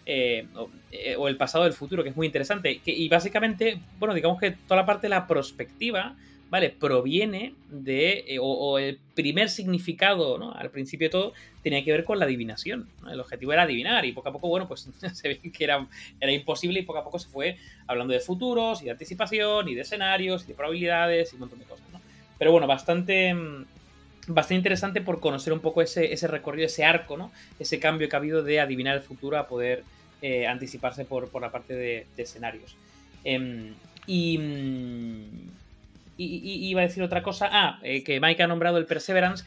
[0.06, 0.48] Eh,
[0.92, 2.82] eh, o, el pasado del futuro, que es muy interesante.
[2.86, 6.16] y básicamente, bueno, digamos que toda la parte de la perspectiva,
[6.50, 6.70] ¿vale?
[6.70, 10.54] Proviene de, eh, o, el primer significado, ¿no?
[10.54, 11.34] Al principio de todo,
[11.64, 12.88] tenía que ver con la adivinación.
[13.10, 15.88] El objetivo era adivinar y poco a poco, bueno, pues se ve que era,
[16.20, 17.58] era imposible y poco a poco se fue
[17.88, 21.60] hablando de futuros y de anticipación y de escenarios y de probabilidades y un montón
[21.60, 22.00] de cosas, ¿no?
[22.38, 23.34] Pero bueno, bastante
[24.28, 27.32] bastante interesante por conocer un poco ese, ese, recorrido, ese arco, ¿no?
[27.60, 29.84] Ese cambio que ha habido de adivinar el futuro a poder
[30.22, 32.76] eh, anticiparse por, la parte de, escenarios.
[33.24, 33.74] Em,
[34.08, 35.16] mm,
[36.18, 37.50] y, iba a decir otra cosa.
[37.52, 39.46] Ah, eh, que Mike ha nombrado el Perseverance.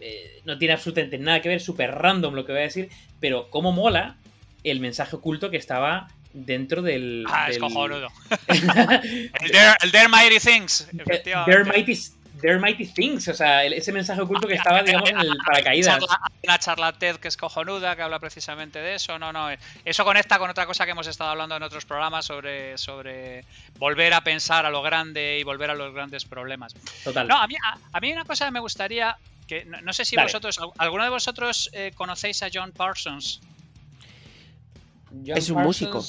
[0.00, 2.90] Eh, no tiene absolutamente nada que ver, súper random lo que voy a decir.
[3.20, 4.16] Pero cómo mola
[4.64, 7.24] el mensaje oculto que estaba dentro del.
[7.28, 8.08] Ah, es cojonudo.
[8.48, 12.15] el, There, Mighty Things, efectivamente.
[12.40, 16.04] There Mighty Things, o sea, ese mensaje oculto que estaba, digamos, en el paracaídas.
[16.44, 19.18] Una charla TED que es cojonuda, que habla precisamente de eso.
[19.18, 19.48] No, no,
[19.84, 23.44] eso conecta con otra cosa que hemos estado hablando en otros programas sobre, sobre
[23.78, 26.74] volver a pensar a lo grande y volver a los grandes problemas.
[27.04, 27.26] Total.
[27.26, 27.54] No, a mí,
[27.92, 31.70] a, mí una cosa que me gustaría, que no, sé si vosotros, alguno de vosotros
[31.72, 33.40] eh, conocéis a John Parsons.
[35.26, 36.04] es un músico.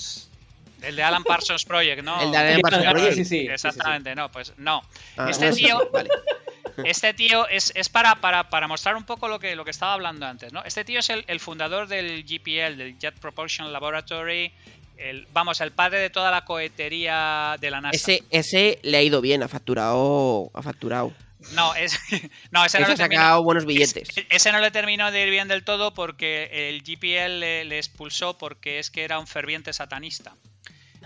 [0.82, 2.22] El de Alan Parsons Project, ¿no?
[2.22, 3.16] El de Alan Parsons Project.
[3.16, 4.84] Sí, sí, Exactamente, no, pues no.
[5.18, 5.90] Ah, este, tío,
[6.86, 9.94] este tío es, es para, para, para, mostrar un poco lo que, lo que estaba
[9.94, 10.64] hablando antes, ¿no?
[10.64, 14.52] Este tío es el, el fundador del GPL, del Jet Propulsion Laboratory,
[14.98, 17.96] el, vamos, el padre de toda la cohetería de la NASA.
[17.96, 20.52] Ese, ese le ha ido bien, ha facturado.
[20.54, 21.14] Ha facturado.
[21.54, 21.98] No, es,
[22.52, 24.10] no ese, no le terminó, buenos billetes.
[24.30, 28.38] Ese, no le terminó de ir bien del todo porque el GPL le, le expulsó
[28.38, 30.36] porque es que era un ferviente satanista.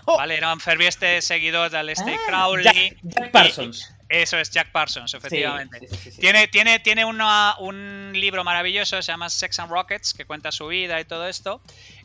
[0.04, 0.16] Oh.
[0.16, 2.96] Vale, era un ferviente seguidor del Aleister ah, Crowley.
[3.02, 3.94] Jack, Parsons.
[4.08, 5.80] eso es Jack Parsons, efectivamente.
[6.18, 11.00] tiene tiene, tiene un libro maravilloso, se llama Sex and Rockets, que cuenta su vida
[11.00, 11.62] y todo esto.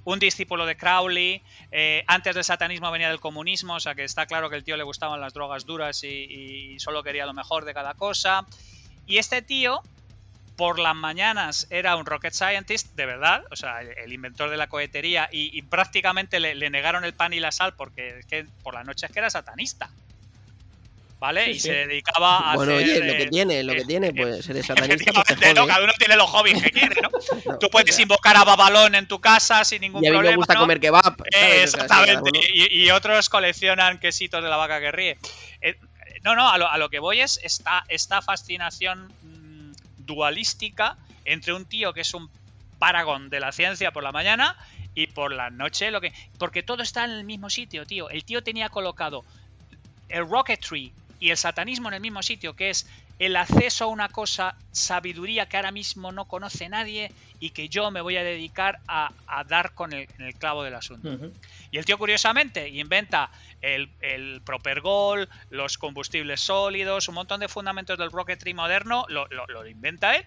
[0.07, 1.43] Un discípulo de Crowley.
[1.69, 4.77] Eh, antes del satanismo venía del comunismo, o sea que está claro que el tío
[4.77, 8.45] le gustaban las drogas duras y, y solo quería lo mejor de cada cosa.
[9.05, 9.81] Y este tío
[10.55, 14.67] por las mañanas era un rocket scientist, de verdad, o sea, el, inventor de la
[14.67, 18.21] cohetería, y, prácticamente le, negaron el pan y la sal porque
[18.63, 19.89] por las noches era satanista.
[21.19, 21.49] ¿Vale?
[21.49, 22.55] y se dedicaba a.
[22.55, 25.11] Bueno, oye, lo que tiene, lo que tiene, pues ser satanista.
[25.11, 27.09] Pues no, cada uno tiene los hobbies que quiere, ¿no?
[27.59, 30.15] Tú puedes invocar a Babalón en tu casa sin ningún problema.
[30.15, 31.15] Y a mí me gusta comer kebab.
[31.31, 32.31] exactamente.
[32.53, 35.17] y, otros coleccionan quesitos de la vaca que ríe.
[35.61, 35.75] Eh,
[36.23, 39.11] no, no, a lo, a lo, que voy es esta, esta fascinación
[39.97, 42.29] dualística entre un tío que es un
[42.79, 44.55] paragón de la ciencia por la mañana
[44.93, 48.09] y por la noche lo que porque todo está en el mismo sitio, tío.
[48.09, 49.25] El tío tenía colocado
[50.09, 52.87] el rocketry y el satanismo en el mismo sitio, que es
[53.19, 57.89] el acceso a una cosa, sabiduría que ahora mismo no conoce nadie y que yo
[57.89, 59.11] me voy a dedicar a,
[59.47, 60.07] dar con el,
[60.37, 61.17] clavo del asunto.
[61.71, 63.31] Y el tío, curiosamente, inventa
[63.61, 70.15] el, el Propergol, los combustibles sólidos, un montón de fundamentos del rocketry moderno, lo, inventa
[70.15, 70.25] él,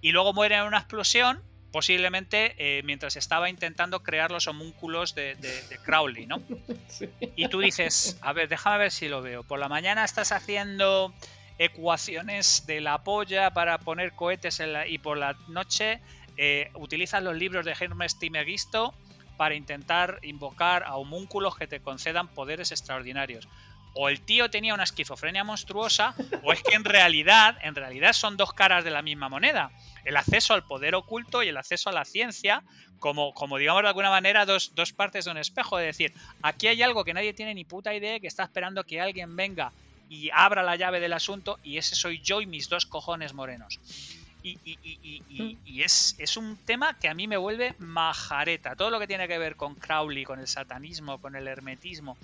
[0.00, 1.42] y luego muere en una explosión
[1.72, 5.36] posiblemente eh, mientras estaba intentando crear los homúnculos de,
[5.84, 6.42] Crowley, ¿no?
[7.36, 9.42] Y tú dices, a ver, déjame ver si lo veo.
[9.42, 11.14] Por la mañana estás haciendo
[11.58, 16.00] ecuaciones de la polla para poner cohetes en la, y por la noche
[16.36, 18.94] eh, utilizas los libros de Hermes Timegisto
[19.36, 23.48] para intentar invocar a homúnculos que te concedan poderes extraordinarios.
[23.98, 28.36] O el tío tenía una esquizofrenia monstruosa, o es que en realidad, en realidad son
[28.36, 29.70] dos caras de la misma moneda.
[30.04, 32.62] El acceso al poder oculto y el acceso a la ciencia,
[32.98, 35.78] como, como digamos de alguna manera, dos, dos partes de un espejo.
[35.78, 36.12] Es decir,
[36.42, 39.72] aquí hay algo que nadie tiene ni puta idea, que está esperando que alguien venga
[40.10, 43.80] y abra la llave del asunto, y ese soy yo y mis dos cojones morenos.
[44.42, 44.58] Y,
[45.28, 45.80] mm.
[45.80, 48.76] es, es, un tema que a mí me vuelve majareta.
[48.76, 52.16] Todo lo que tiene que ver con Crowley, con el satanismo, con el hermetismo.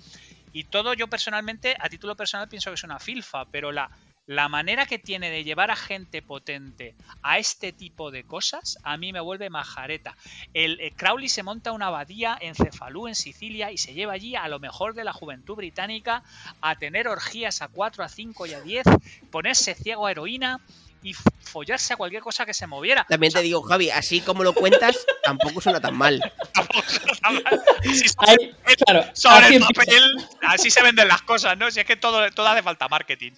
[0.53, 3.89] Y todo yo personalmente, a título personal, pienso que es una filfa, pero la,
[4.25, 8.95] la manera que tiene de llevar a gente potente a este tipo de cosas, a
[8.97, 10.15] mí me vuelve majareta.
[10.53, 14.35] El, eh, Crowley se monta una abadía en Cefalú, en Sicilia, y se lleva allí
[14.35, 16.23] a lo mejor de la juventud británica
[16.61, 18.85] a tener orgías a 4, a 5 y a 10,
[19.29, 20.61] ponerse ciego a heroína
[21.03, 23.05] y follarse a cualquier cosa que se moviera.
[23.07, 26.19] También te digo, Javi, así como lo cuentas, tampoco suena tan mal.
[26.53, 29.11] tampoco suena tan mal.
[29.13, 31.69] sobre el papel, así se venden las cosas, ¿no?
[31.69, 33.33] Si es que todo, todo hace falta marketing.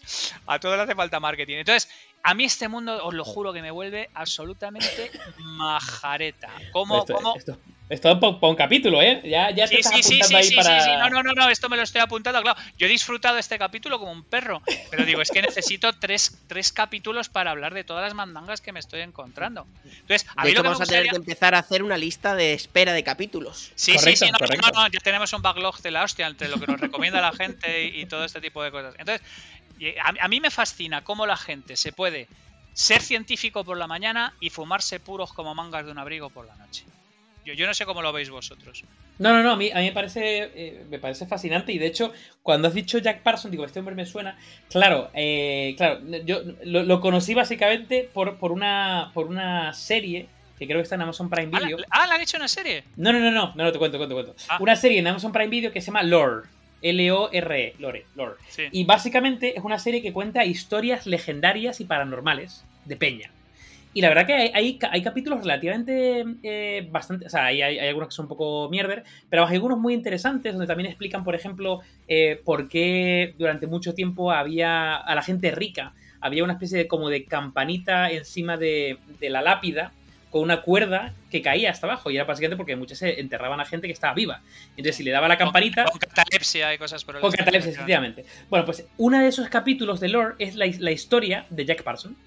[0.47, 1.55] A todo le hace falta marketing.
[1.57, 1.89] Entonces,
[2.23, 6.49] a mí este mundo, os lo juro, que me vuelve absolutamente majareta.
[6.71, 7.05] ¿Cómo,
[7.35, 7.45] Es
[8.01, 9.21] todo para un capítulo, ¿eh?
[9.25, 10.81] Ya, ya te Sí, estás sí, sí, apuntando sí, ahí sí, para...
[10.81, 10.95] sí, sí.
[10.97, 12.59] No, no, no, no, esto me lo estoy apuntando, claro.
[12.77, 16.71] Yo he disfrutado este capítulo como un perro, pero digo, es que necesito tres, tres
[16.71, 19.67] capítulos para hablar de todas las mandangas que me estoy encontrando.
[19.83, 21.11] Entonces, a De mí hecho, lo que me vamos a tener gustaría...
[21.11, 23.71] que empezar a hacer una lista de espera de capítulos.
[23.75, 24.71] Sí, Correcto, sí, sí, no, correcto.
[24.73, 27.33] no, no, ya tenemos un backlog de la hostia entre lo que nos recomienda la
[27.33, 28.95] gente y, y todo este tipo de cosas.
[28.97, 29.21] Entonces,
[30.03, 32.27] a, a mí me fascina cómo la gente se puede
[32.73, 36.55] ser científico por la mañana y fumarse puros como mangas de un abrigo por la
[36.55, 36.83] noche.
[37.45, 38.83] Yo, yo no sé cómo lo veis vosotros.
[39.19, 41.85] No, no, no, a mí, a mí me, parece, eh, me parece fascinante y de
[41.87, 42.11] hecho,
[42.43, 44.37] cuando has dicho Jack Parson, digo, este hombre me suena.
[44.69, 50.27] Claro, eh, claro, yo lo, lo conocí básicamente por, por, una, por una serie
[50.57, 51.77] que creo que está en Amazon Prime Ah, Video.
[51.77, 52.83] ¿la- ah, ¿la han hecho una serie?
[52.95, 54.35] No, no, no, no, no, no, te cuento, cuento, cuento.
[54.49, 54.57] Ah.
[54.59, 56.47] Una serie en Amazon Prime Video que se llama Lore.
[56.81, 58.35] L-O-R-E, Lore, Lore.
[58.49, 58.63] Sí.
[58.71, 63.31] Y básicamente es una serie que cuenta historias legendarias y paranormales de Peña.
[63.95, 67.27] Y la verdad que hay, hay, hay capítulos relativamente eh, bastante.
[67.27, 70.51] O sea, hay, hay, algunos que son un poco mierder, pero hay algunos muy interesantes
[70.51, 75.49] donde también explican, por ejemplo, eh, por qué durante mucho tiempo había a la gente
[75.51, 75.93] rica.
[76.19, 79.93] Había una especie de como de campanita encima de, de la lápida
[80.29, 82.11] con una cuerda que caía hasta abajo.
[82.11, 84.41] Y era básicamente porque muchas se enterraban a gente que estaba viva.
[84.71, 85.85] Entonces, si le daba la campanita.
[85.85, 88.25] Con, catalepsia y cosas por el Con catalepsia, efectivamente.
[88.49, 92.17] Bueno, pues uno de esos capítulos de lore es la, la historia de Jack Parson.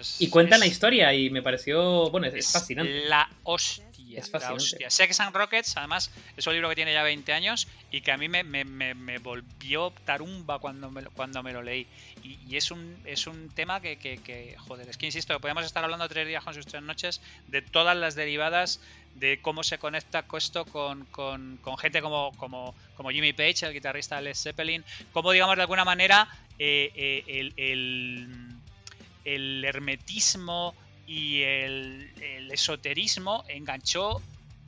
[0.00, 3.04] Es- Y cuentan es- la historia y me pareció, bueno, es, fascinante.
[3.08, 3.84] La hostia.
[4.16, 4.62] Es la fascinante.
[4.62, 4.90] hostia.
[4.90, 8.16] Sex and Rockets, además, es un libro que tiene ya 20 años y que a
[8.16, 11.86] mí me, me- me- me volvió tarumba cuando me, lo- cuando me lo leí.
[12.22, 15.40] Y, y es, un, es un tema que, que- que, joder, es que insisto, que
[15.40, 18.78] podemos estar hablando tres días con sus tres noches de todas las derivadas
[19.16, 23.72] de cómo se conecta esto con, con- con gente como, como, como Jimmy Page, el
[23.72, 26.28] guitarrista de Led Zeppelin, cómo, digamos, de alguna manera
[26.60, 28.28] eh, eh, el, el-
[29.24, 30.74] el hermetismo
[31.06, 32.12] y el,
[32.52, 34.22] esoterismo enganchó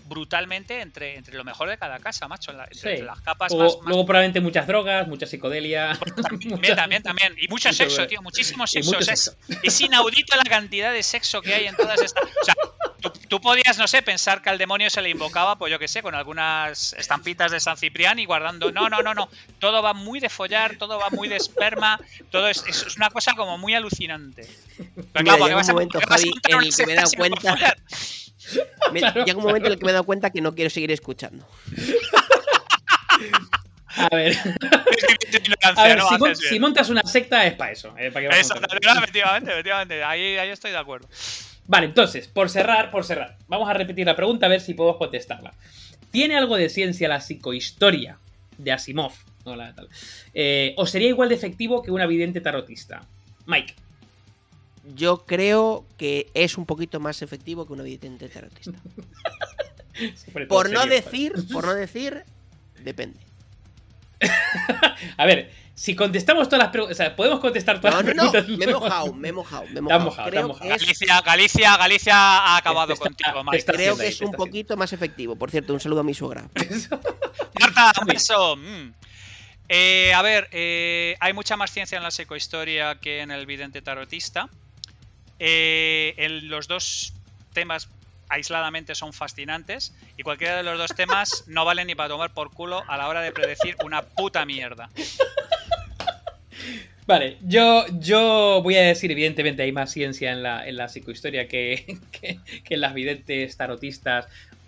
[0.09, 2.89] brutalmente entre, entre lo mejor de cada casa, macho, en la- entre, Sí.
[2.89, 5.99] entre las capas Luego, más, más- luego probablemente muchas drogas, mucha psicodelia.
[6.23, 7.33] también, mucha- también, también.
[7.39, 8.91] Y mucho mucho sexo, tío, muchísimo sexo.
[8.91, 9.37] mucho o sea, sexo.
[9.49, 12.23] Es, es inaudito la cantidad de sexo que hay en todas estas.
[12.24, 12.55] O sea,
[13.01, 15.89] tú, tú podías, no sé, pensar que al demonio se le invocaba, pues yo qué
[15.89, 18.70] sé, con algunas estampitas de San Ciprián y guardando.
[18.73, 19.28] No, no, no, no.
[19.59, 21.99] Todo va muy de follar, todo va muy de esperma,
[22.31, 24.47] todo es, es una cosa como muy alucinante.
[24.77, 27.74] Pero Mira, porque llega un a- momento, Javi, en el que me he dado cuenta-.
[28.93, 30.70] Me- Claro, llega un momento en el que me he dado cuenta que no quiero
[30.70, 31.47] seguir escuchando.
[33.89, 34.35] A ver,
[36.09, 37.94] si, mon- montas una secta es para eso.
[37.98, 38.55] eh, para que Eso,
[38.98, 40.05] efectivamente, efectivamente.
[40.05, 41.09] Ahí, ahí estoy de acuerdo.
[41.66, 44.98] Vale, entonces, por cerrar, por cerrar, vamos a repetir la pregunta a ver si podemos
[44.98, 45.52] contestarla.
[46.10, 48.18] ¿Tiene algo de ciencia la psicohistoria
[48.59, 49.12] de Asimov?
[49.44, 49.89] No, la tal.
[50.35, 53.02] Eh, ¿O sería igual de efectivo que una vidente tarotista?
[53.47, 53.74] Mike.
[54.95, 58.79] Yo creo que es un poquito más efectivo que una vidente tarotista.
[60.49, 62.23] Por no serio, decir, por no decir,
[62.83, 63.19] depende.
[65.17, 66.97] A ver, si contestamos todas las preguntas.
[66.97, 68.59] O sea, podemos contestar todas No, las no, no, preguntas.
[68.59, 70.05] me he mojado, me he mojado, me he mojado.
[70.05, 70.69] mojado, Creo mojado.
[70.69, 74.33] que es, Galicia, Galicia, Galicia ha acabado está- contigo, está creo que ahí, es un
[74.33, 75.37] poquito más efectivo.
[75.37, 76.49] Por cierto, un saludo a mi suegra.
[77.61, 78.57] Marta, un beso.
[78.57, 78.93] Mm.
[79.69, 83.83] Eh, a ver, eh, hay mucha más ciencia en la psicohistoria que en el vidente
[83.83, 84.49] tarotista.
[85.39, 87.13] Eh, los dos
[87.53, 87.89] temas
[88.29, 92.51] aisladamente son fascinantes y cualquiera de los dos temas no vale ni para tomar por
[92.51, 94.91] culo a la hora de predecir una puta mierda.
[97.07, 101.47] Vale, yo, yo voy a decir, evidentemente, hay más ciencia en la, en la psicohistoria
[101.47, 104.27] que, que, que en las videntes tarotistas,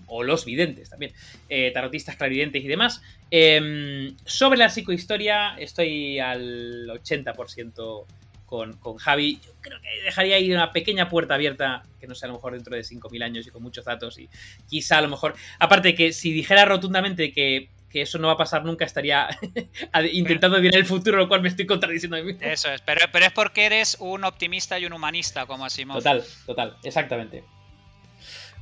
[0.08, 1.12] o los videntes también,
[1.48, 3.02] eh, tarotistas, clarividentes y demás.
[3.30, 8.04] Em, sobre la psicohistoria, estoy al 80%
[8.48, 9.40] con, con Javi.
[9.44, 12.54] Yo creo que dejaría ahí una pequeña puerta abierta, que no sé, a lo mejor
[12.54, 14.28] dentro de 5.000 años y con muchos datos, y
[14.66, 15.34] quizá a lo mejor.
[15.58, 17.68] Aparte, que si dijera rotundamente que.
[17.90, 19.28] que eso no va a pasar nunca, estaría
[20.12, 22.40] intentando adivinar el futuro, lo cual me estoy contradiciendo a mí mismo.
[22.42, 25.98] Eso es, pero, pero es porque eres un optimista y un humanista como Asimov.
[25.98, 27.44] Total, total, exactamente.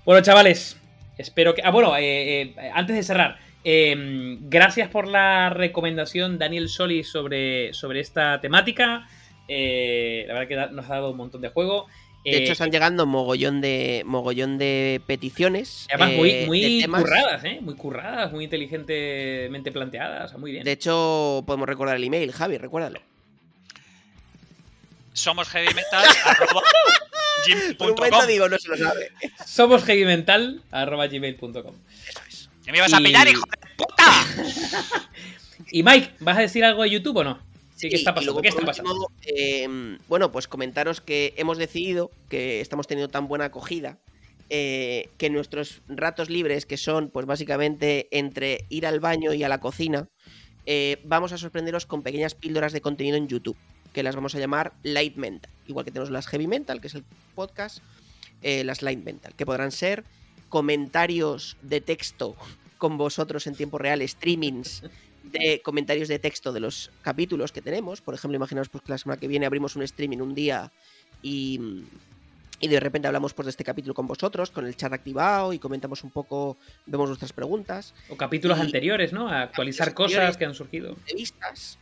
[0.05, 0.81] Bueno, chavales,
[1.17, 1.63] espero que.
[1.65, 7.73] Ah, bueno, eh, eh, antes de cerrar, eh, gracias por la recomendación, Daniel Soli, sobre,
[7.73, 9.09] sobre esta temática.
[9.48, 11.86] Eh, la verdad que da- nos ha dado un montón de juego.
[12.24, 15.86] De Eh, hecho, están llegando mogollón de mogollón de peticiones.
[15.90, 17.59] Además, eh, muy, de muy curradas, ¿eh?
[17.60, 20.36] Muy curradas, muy inteligentemente planteadas.
[20.36, 20.64] muy bien.
[20.64, 23.01] De hecho, podemos recordar el email, Javi, recuérdalo.
[25.12, 26.05] Somos heavy metal.
[26.27, 26.62] arroba
[27.47, 29.10] gmail digo, no se lo sabe.
[29.47, 31.74] Somos heavymental.gmail.com.
[32.09, 32.48] Eso es.
[32.64, 34.27] ¿Que me ibas a pillar, hijo de puta?
[35.70, 37.40] Y Mike, ¿vas a decir algo de YouTube o no?
[37.77, 38.32] Sí, ¿Qué está pasando?
[38.32, 38.93] luego, ¿Qué por está pasando?
[38.93, 43.98] último, eh, bueno, pues comentaros que hemos decidido que estamos teniendo tan buena acogida
[44.48, 49.48] eh, que nuestros ratos libres, que son pues básicamente entre ir al baño y a
[49.48, 50.09] la cocina,
[50.66, 53.57] eh, vamos a sorprenderos con pequeñas píldoras de contenido en YouTube,
[53.93, 55.51] que las vamos a llamar Light Mental.
[55.66, 57.05] Igual que tenemos las Heavy Mental, que es el
[57.35, 57.78] podcast,
[58.43, 60.05] eh, las Light Mental, que podrán ser
[60.48, 62.36] comentarios de texto
[62.78, 64.85] con vosotros en tiempo real, streamings
[65.32, 68.01] de comentarios de texto de los capítulos que tenemos.
[68.01, 70.70] Por ejemplo, imaginaos pues, que la semana que viene abrimos un streaming un día
[71.23, 71.61] y,
[72.61, 75.59] y de repente hablamos pues, de este capítulo con vosotros, con el chat activado y
[75.59, 77.94] comentamos un poco, vemos vuestras preguntas.
[78.09, 79.28] O capítulos Y- anteriores, ¿no?
[79.28, 80.90] A actualizar cosas que han surgido.
[80.90, 81.78] entrevistas,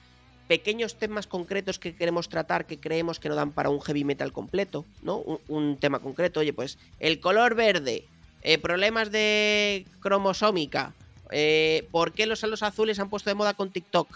[0.49, 4.33] pequeños temas concretos que queremos tratar que creemos que no dan para un heavy metal
[4.33, 5.19] completo, ¿no?
[5.19, 8.05] Un, un tema concreto, oye, pues el color verde,
[8.43, 10.93] eh, problemas de cromosómica,
[11.31, 14.09] eh, ¿por qué los salos azules han puesto de moda con TikTok?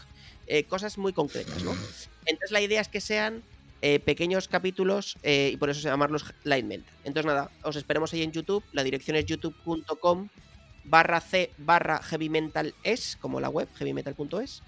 [0.47, 1.75] Eh, cosas muy concretas, ¿no?
[2.25, 3.43] Entonces la idea es que sean
[3.83, 6.95] eh, pequeños capítulos y por eso se llamarlos Light Mental.
[7.05, 10.29] Entonces nada, os esperemos ahí en YouTube, la dirección es youtube.com
[10.85, 14.63] barra c barra heavy metal es, como la web, heavymetal.es.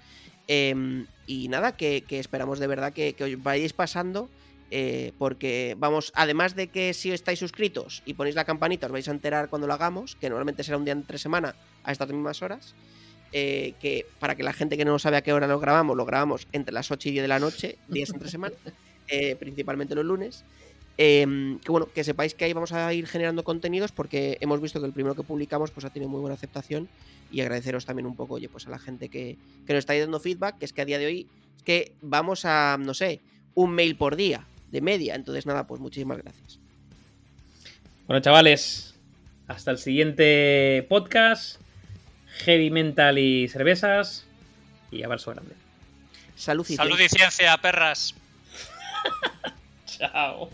[0.47, 4.29] Em, y nada, que, que esperamos de verdad que, que os vayáis pasando.
[4.71, 9.07] Eh, porque vamos, además de que si estáis suscritos y ponéis la campanita, os vais
[9.07, 12.41] a enterar cuando lo hagamos, que normalmente será un día entre semana a estas mismas
[12.41, 12.73] horas.
[13.33, 16.05] eh, que para que la gente que no sabe a qué hora lo grabamos, lo
[16.05, 18.55] grabamos entre las 8 y 10 de la noche, días entre semana,
[19.07, 20.43] eh, principalmente los lunes.
[20.97, 24.79] Em, que bueno, que sepáis que ahí vamos a ir generando contenidos porque hemos visto
[24.81, 26.89] que el primero que publicamos pues ha tenido muy buena aceptación
[27.31, 30.19] y agradeceros también un poco, oye, pues a la gente que, que nos está dando
[30.19, 33.21] feedback, que es que a día de hoy es que vamos a, no sé,
[33.55, 35.15] un mail por día de media.
[35.15, 36.59] Entonces nada, pues muchísimas gracias.
[38.07, 38.95] Bueno, chavales,
[39.47, 41.61] hasta el siguiente podcast.
[42.39, 44.25] Heavy Mental y cervezas.
[44.91, 45.53] Y abrazo grande.
[46.35, 48.15] Salud y Salud y ciencia, perras.
[49.85, 50.49] Chao.